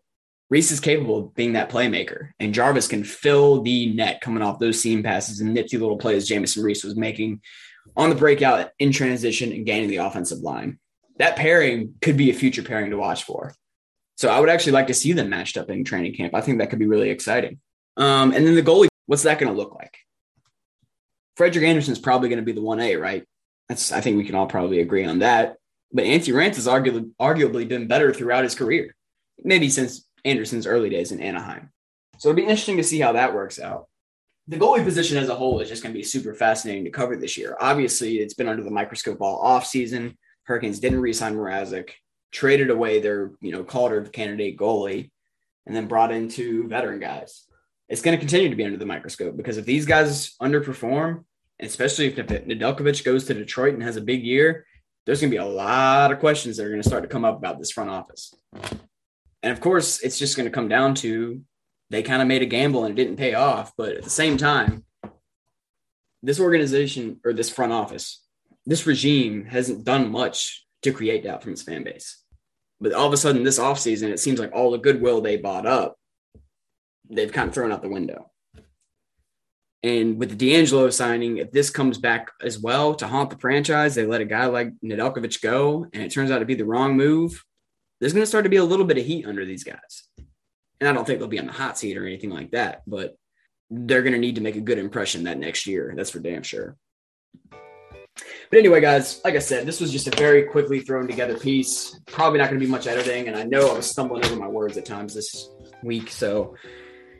Rees 0.49 0.71
is 0.71 0.79
capable 0.79 1.19
of 1.19 1.35
being 1.35 1.53
that 1.53 1.69
playmaker, 1.69 2.29
and 2.39 2.53
Jarvis 2.53 2.87
can 2.87 3.03
fill 3.03 3.61
the 3.61 3.93
net 3.93 4.21
coming 4.21 4.41
off 4.41 4.59
those 4.59 4.81
seam 4.81 5.03
passes 5.03 5.41
and 5.41 5.53
nifty 5.53 5.77
little 5.77 5.97
plays 5.97 6.27
Jamieson 6.27 6.63
Rees 6.63 6.83
was 6.83 6.95
making 6.95 7.41
on 7.95 8.09
the 8.09 8.15
breakout 8.15 8.71
in 8.79 8.91
transition 8.91 9.51
and 9.51 9.65
gaining 9.65 9.89
the 9.89 9.97
offensive 9.97 10.39
line 10.39 10.79
that 11.19 11.35
pairing 11.35 11.93
could 12.01 12.17
be 12.17 12.31
a 12.31 12.33
future 12.33 12.63
pairing 12.63 12.89
to 12.89 12.97
watch 12.97 13.23
for. 13.23 13.53
So 14.15 14.29
I 14.29 14.39
would 14.39 14.49
actually 14.49 14.71
like 14.71 14.87
to 14.87 14.93
see 14.93 15.13
them 15.13 15.29
matched 15.29 15.57
up 15.57 15.69
in 15.69 15.83
training 15.83 16.15
camp. 16.15 16.33
I 16.33 16.41
think 16.41 16.57
that 16.57 16.69
could 16.69 16.79
be 16.79 16.87
really 16.87 17.09
exciting. 17.09 17.59
Um, 17.95 18.31
and 18.31 18.45
then 18.45 18.55
the 18.55 18.63
goalie, 18.63 18.87
what's 19.05 19.23
that 19.23 19.37
going 19.37 19.53
to 19.53 19.57
look 19.57 19.75
like? 19.75 19.97
Frederik 21.35 21.65
Andersen 21.65 21.93
is 21.93 21.99
probably 21.99 22.29
going 22.29 22.39
to 22.39 22.45
be 22.45 22.53
the 22.53 22.61
1A, 22.61 22.99
right? 22.99 23.25
That's 23.67 23.91
I 23.91 24.01
think 24.01 24.17
we 24.17 24.25
can 24.25 24.35
all 24.35 24.47
probably 24.47 24.79
agree 24.79 25.05
on 25.05 25.19
that. 25.19 25.57
But 25.91 26.05
Antti 26.05 26.33
Raanta 26.33 26.55
has 26.55 26.67
arguably, 26.67 27.11
arguably 27.19 27.67
been 27.67 27.87
better 27.87 28.13
throughout 28.13 28.43
his 28.43 28.55
career, 28.55 28.95
maybe 29.43 29.69
since 29.69 30.05
Andersen's 30.25 30.67
early 30.67 30.89
days 30.89 31.11
in 31.11 31.21
Anaheim. 31.21 31.71
So 32.17 32.29
it'll 32.29 32.37
be 32.37 32.43
interesting 32.43 32.77
to 32.77 32.83
see 32.83 32.99
how 32.99 33.13
that 33.13 33.33
works 33.33 33.59
out. 33.59 33.87
The 34.47 34.57
goalie 34.57 34.83
position 34.83 35.17
as 35.17 35.29
a 35.29 35.35
whole 35.35 35.59
is 35.59 35.69
just 35.69 35.83
going 35.83 35.93
to 35.93 35.99
be 35.99 36.03
super 36.03 36.33
fascinating 36.33 36.83
to 36.85 36.89
cover 36.89 37.15
this 37.15 37.37
year. 37.37 37.55
Obviously, 37.59 38.17
it's 38.17 38.33
been 38.33 38.47
under 38.47 38.63
the 38.63 38.71
microscope 38.71 39.21
all 39.21 39.39
off 39.39 39.65
season. 39.65 40.17
Hurricanes 40.43 40.79
didn't 40.79 41.01
re-sign 41.01 41.35
Mrazek, 41.35 41.91
traded 42.31 42.71
away 42.71 42.99
their, 42.99 43.31
you 43.41 43.51
know, 43.51 43.63
Calder 43.63 44.01
candidate 44.03 44.57
goalie, 44.57 45.11
and 45.65 45.75
then 45.75 45.87
brought 45.87 46.11
in 46.11 46.27
two 46.27 46.67
veteran 46.67 46.99
guys. 46.99 47.45
It's 47.89 48.01
going 48.01 48.17
to 48.17 48.19
continue 48.19 48.49
to 48.49 48.55
be 48.55 48.65
under 48.65 48.77
the 48.77 48.85
microscope 48.85 49.37
because 49.37 49.57
if 49.57 49.65
these 49.65 49.85
guys 49.85 50.35
underperform, 50.41 51.25
especially 51.59 52.07
if 52.07 52.15
Nedeljkovic 52.15 53.03
goes 53.03 53.25
to 53.25 53.33
Detroit 53.33 53.75
and 53.75 53.83
has 53.83 53.97
a 53.97 54.01
big 54.01 54.23
year, 54.23 54.65
there's 55.05 55.21
going 55.21 55.31
to 55.31 55.35
be 55.35 55.41
a 55.41 55.45
lot 55.45 56.11
of 56.11 56.19
questions 56.19 56.57
that 56.57 56.65
are 56.65 56.69
going 56.69 56.81
to 56.81 56.87
start 56.87 57.03
to 57.03 57.09
come 57.09 57.25
up 57.25 57.37
about 57.37 57.59
this 57.59 57.71
front 57.71 57.89
office. 57.89 58.33
And 59.43 59.51
of 59.51 59.61
course, 59.61 60.01
it's 60.01 60.19
just 60.19 60.35
going 60.35 60.47
to 60.47 60.53
come 60.53 60.67
down 60.67 60.95
to 60.95 61.41
they 61.89 62.03
kind 62.03 62.21
of 62.21 62.27
made 62.27 62.41
a 62.41 62.45
gamble 62.45 62.85
and 62.85 62.97
it 62.97 63.01
didn't 63.01 63.17
pay 63.17 63.33
off. 63.33 63.73
But 63.77 63.95
at 63.95 64.03
the 64.03 64.09
same 64.09 64.37
time, 64.37 64.85
this 66.21 66.39
organization 66.39 67.19
or 67.23 67.33
this 67.33 67.49
front 67.49 67.71
office 67.71 68.21
this 68.69 68.85
regime 68.85 69.45
hasn't 69.45 69.83
done 69.83 70.11
much 70.11 70.65
to 70.83 70.91
create 70.91 71.23
doubt 71.23 71.41
from 71.41 71.53
its 71.53 71.63
fan 71.63 71.83
base. 71.83 72.23
But 72.79 72.93
all 72.93 73.07
of 73.07 73.13
a 73.13 73.17
sudden, 73.17 73.43
this 73.43 73.59
offseason, 73.59 74.09
it 74.09 74.19
seems 74.19 74.39
like 74.39 74.53
all 74.53 74.71
the 74.71 74.77
goodwill 74.77 75.21
they 75.21 75.37
bought 75.37 75.65
up, 75.65 75.97
they've 77.09 77.31
kind 77.31 77.49
of 77.49 77.53
thrown 77.55 77.71
out 77.71 77.81
the 77.81 77.89
window. 77.89 78.31
And 79.81 80.19
with 80.19 80.37
the 80.37 80.51
DeAngelo 80.51 80.93
signing, 80.93 81.37
if 81.37 81.51
this 81.51 81.69
comes 81.69 81.97
back 81.97 82.31
as 82.41 82.59
well 82.59 82.93
to 82.95 83.07
haunt 83.07 83.31
the 83.31 83.37
franchise, 83.37 83.95
they 83.95 84.05
let 84.05 84.21
a 84.21 84.25
guy 84.25 84.45
like 84.45 84.71
Nedeljkovic 84.85 85.41
go, 85.41 85.87
and 85.91 86.03
it 86.03 86.11
turns 86.11 86.29
out 86.29 86.39
to 86.39 86.45
be 86.45 86.55
the 86.55 86.65
wrong 86.65 86.95
move. 86.95 87.43
There's 87.99 88.13
going 88.13 88.23
to 88.23 88.27
start 88.27 88.45
to 88.45 88.49
be 88.49 88.57
a 88.57 88.63
little 88.63 88.85
bit 88.85 88.97
of 88.97 89.05
heat 89.05 89.25
under 89.25 89.45
these 89.45 89.63
guys. 89.63 90.03
And 90.79 90.87
I 90.87 90.93
don't 90.93 91.05
think 91.05 91.19
they'll 91.19 91.27
be 91.27 91.39
on 91.39 91.47
the 91.47 91.51
hot 91.51 91.77
seat 91.77 91.97
or 91.97 92.05
anything 92.05 92.29
like 92.29 92.51
that, 92.51 92.83
but 92.87 93.17
they're 93.69 94.01
going 94.01 94.13
to 94.13 94.19
need 94.19 94.35
to 94.35 94.41
make 94.41 94.55
a 94.55 94.61
good 94.61 94.77
impression 94.77 95.25
that 95.25 95.37
next 95.37 95.67
year. 95.67 95.93
That's 95.95 96.09
for 96.09 96.19
damn 96.19 96.43
sure. 96.43 96.77
But 98.49 98.59
anyway, 98.59 98.81
guys, 98.81 99.21
like 99.23 99.35
I 99.35 99.39
said, 99.39 99.65
this 99.65 99.79
was 99.79 99.91
just 99.91 100.07
a 100.07 100.11
very 100.11 100.43
quickly 100.43 100.79
thrown 100.79 101.07
together 101.07 101.37
piece. 101.37 101.99
Probably 102.07 102.39
not 102.39 102.49
going 102.49 102.59
to 102.59 102.65
be 102.65 102.71
much 102.71 102.87
editing, 102.87 103.27
and 103.27 103.37
I 103.37 103.43
know 103.43 103.69
I 103.69 103.73
was 103.73 103.89
stumbling 103.89 104.25
over 104.25 104.35
my 104.35 104.47
words 104.47 104.77
at 104.77 104.85
times 104.85 105.13
this 105.13 105.49
week, 105.83 106.09
so 106.09 106.55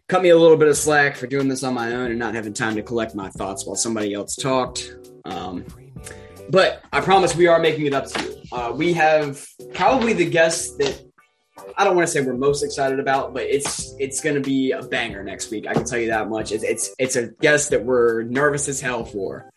cut 0.08 0.24
me 0.24 0.30
a 0.30 0.38
little 0.38 0.58
bit 0.58 0.68
of 0.68 0.76
slack 0.76 1.16
for 1.16 1.28
doing 1.28 1.48
this 1.48 1.64
on 1.64 1.74
my 1.74 1.94
own 1.94 2.10
and 2.10 2.20
not 2.20 2.34
having 2.34 2.54
time 2.54 2.76
to 2.76 2.82
collect 2.82 3.14
my 3.14 3.30
thoughts 3.30 3.66
while 3.66 3.76
somebody 3.76 4.14
else 4.14 4.36
talked. 4.36 4.96
Um, 5.26 5.66
but 6.50 6.84
I 6.92 7.02
promise 7.02 7.36
we 7.36 7.48
are 7.48 7.60
making 7.60 7.86
it 7.86 7.94
up 7.94 8.08
to 8.08 8.24
you. 8.24 8.39
Uh, 8.52 8.74
we 8.76 8.94
have 8.94 9.46
probably 9.74 10.14
the 10.14 10.30
guest 10.30 10.78
that 10.80 11.02
I 11.78 11.84
don't 11.84 11.96
want 11.96 12.08
to 12.08 12.12
say 12.12 12.22
we're 12.22 12.34
most 12.34 12.64
excited 12.64 13.00
about, 13.00 13.34
but 13.34 13.44
it's 13.44 13.94
it's 14.00 14.22
going 14.22 14.36
to 14.36 14.42
be 14.42 14.72
a 14.72 14.82
banger 14.82 15.24
next 15.24 15.52
week. 15.52 15.68
I 15.68 15.74
can 15.74 15.86
tell 15.86 16.00
you 16.00 16.08
that 16.08 16.30
much. 16.30 16.52
It's 16.52 16.64
it's, 16.64 16.96
it's 16.98 17.16
a 17.16 17.28
guest 17.28 17.70
that 17.72 17.84
we're 17.84 18.24
nervous 18.24 18.68
as 18.68 18.82
hell 18.82 19.06
for. 19.06 19.52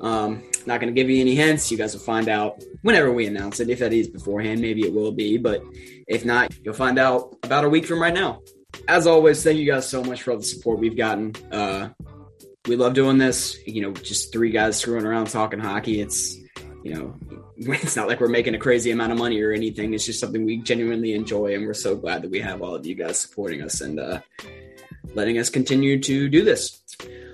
Um, 0.00 0.42
not 0.66 0.80
going 0.80 0.92
to 0.92 1.00
give 1.00 1.08
you 1.08 1.20
any 1.20 1.34
hints. 1.34 1.70
You 1.70 1.78
guys 1.78 1.94
will 1.94 2.02
find 2.02 2.28
out 2.28 2.62
whenever 2.82 3.12
we 3.12 3.26
announce 3.26 3.60
it. 3.60 3.70
If 3.70 3.78
that 3.78 3.92
is 3.92 4.08
beforehand, 4.08 4.60
maybe 4.60 4.82
it 4.82 4.92
will 4.92 5.12
be. 5.12 5.38
But 5.38 5.62
if 6.08 6.24
not, 6.24 6.52
you'll 6.62 6.74
find 6.74 6.98
out 6.98 7.36
about 7.44 7.64
a 7.64 7.68
week 7.68 7.86
from 7.86 8.02
right 8.02 8.14
now. 8.14 8.40
As 8.88 9.06
always, 9.06 9.42
thank 9.42 9.58
you 9.58 9.66
guys 9.66 9.88
so 9.88 10.02
much 10.02 10.22
for 10.22 10.32
all 10.32 10.38
the 10.38 10.44
support 10.44 10.80
we've 10.80 10.96
gotten. 10.96 11.32
Uh, 11.50 11.90
we 12.66 12.76
love 12.76 12.94
doing 12.94 13.18
this. 13.18 13.56
You 13.66 13.82
know, 13.82 13.92
just 13.92 14.32
three 14.32 14.50
guys 14.50 14.78
screwing 14.78 15.06
around 15.06 15.28
talking 15.28 15.60
hockey. 15.60 16.00
It's 16.00 16.36
you 16.82 16.94
know, 16.94 17.16
it's 17.56 17.96
not 17.96 18.08
like 18.08 18.20
we're 18.20 18.28
making 18.28 18.54
a 18.54 18.58
crazy 18.58 18.90
amount 18.90 19.12
of 19.12 19.18
money 19.18 19.40
or 19.40 19.52
anything. 19.52 19.94
It's 19.94 20.06
just 20.06 20.20
something 20.20 20.44
we 20.44 20.58
genuinely 20.58 21.14
enjoy, 21.14 21.54
and 21.54 21.66
we're 21.66 21.74
so 21.74 21.96
glad 21.96 22.22
that 22.22 22.30
we 22.30 22.40
have 22.40 22.62
all 22.62 22.74
of 22.74 22.86
you 22.86 22.94
guys 22.94 23.18
supporting 23.18 23.62
us 23.62 23.80
and 23.80 24.00
uh, 24.00 24.20
letting 25.14 25.38
us 25.38 25.50
continue 25.50 26.00
to 26.00 26.28
do 26.28 26.42
this. 26.44 26.80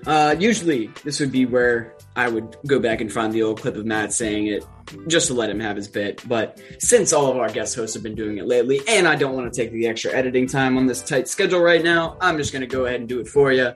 Uh, 0.06 0.34
usually, 0.38 0.90
this 1.04 1.20
would 1.20 1.32
be 1.32 1.46
where 1.46 1.94
I 2.16 2.28
would 2.28 2.56
go 2.66 2.78
back 2.78 3.00
and 3.00 3.12
find 3.12 3.32
the 3.32 3.42
old 3.42 3.60
clip 3.60 3.76
of 3.76 3.86
Matt 3.86 4.12
saying 4.12 4.46
it 4.48 4.64
just 5.06 5.28
to 5.28 5.34
let 5.34 5.50
him 5.50 5.60
have 5.60 5.76
his 5.76 5.88
bit. 5.88 6.26
But 6.28 6.60
since 6.78 7.12
all 7.12 7.30
of 7.30 7.36
our 7.36 7.50
guest 7.50 7.76
hosts 7.76 7.94
have 7.94 8.02
been 8.02 8.14
doing 8.14 8.38
it 8.38 8.46
lately, 8.46 8.80
and 8.88 9.06
I 9.06 9.14
don't 9.14 9.34
want 9.34 9.52
to 9.52 9.62
take 9.62 9.72
the 9.72 9.86
extra 9.86 10.12
editing 10.12 10.46
time 10.46 10.76
on 10.76 10.86
this 10.86 11.02
tight 11.02 11.28
schedule 11.28 11.60
right 11.60 11.82
now, 11.82 12.16
I'm 12.20 12.38
just 12.38 12.52
going 12.52 12.62
to 12.62 12.66
go 12.66 12.86
ahead 12.86 13.00
and 13.00 13.08
do 13.08 13.20
it 13.20 13.28
for 13.28 13.52
you. 13.52 13.72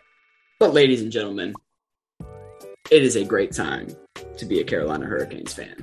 But, 0.58 0.74
ladies 0.74 1.02
and 1.02 1.12
gentlemen, 1.12 1.54
it 2.90 3.02
is 3.02 3.16
a 3.16 3.24
great 3.24 3.52
time 3.52 3.88
to 4.36 4.46
be 4.46 4.60
a 4.60 4.64
Carolina 4.64 5.06
Hurricanes 5.06 5.52
fan. 5.52 5.76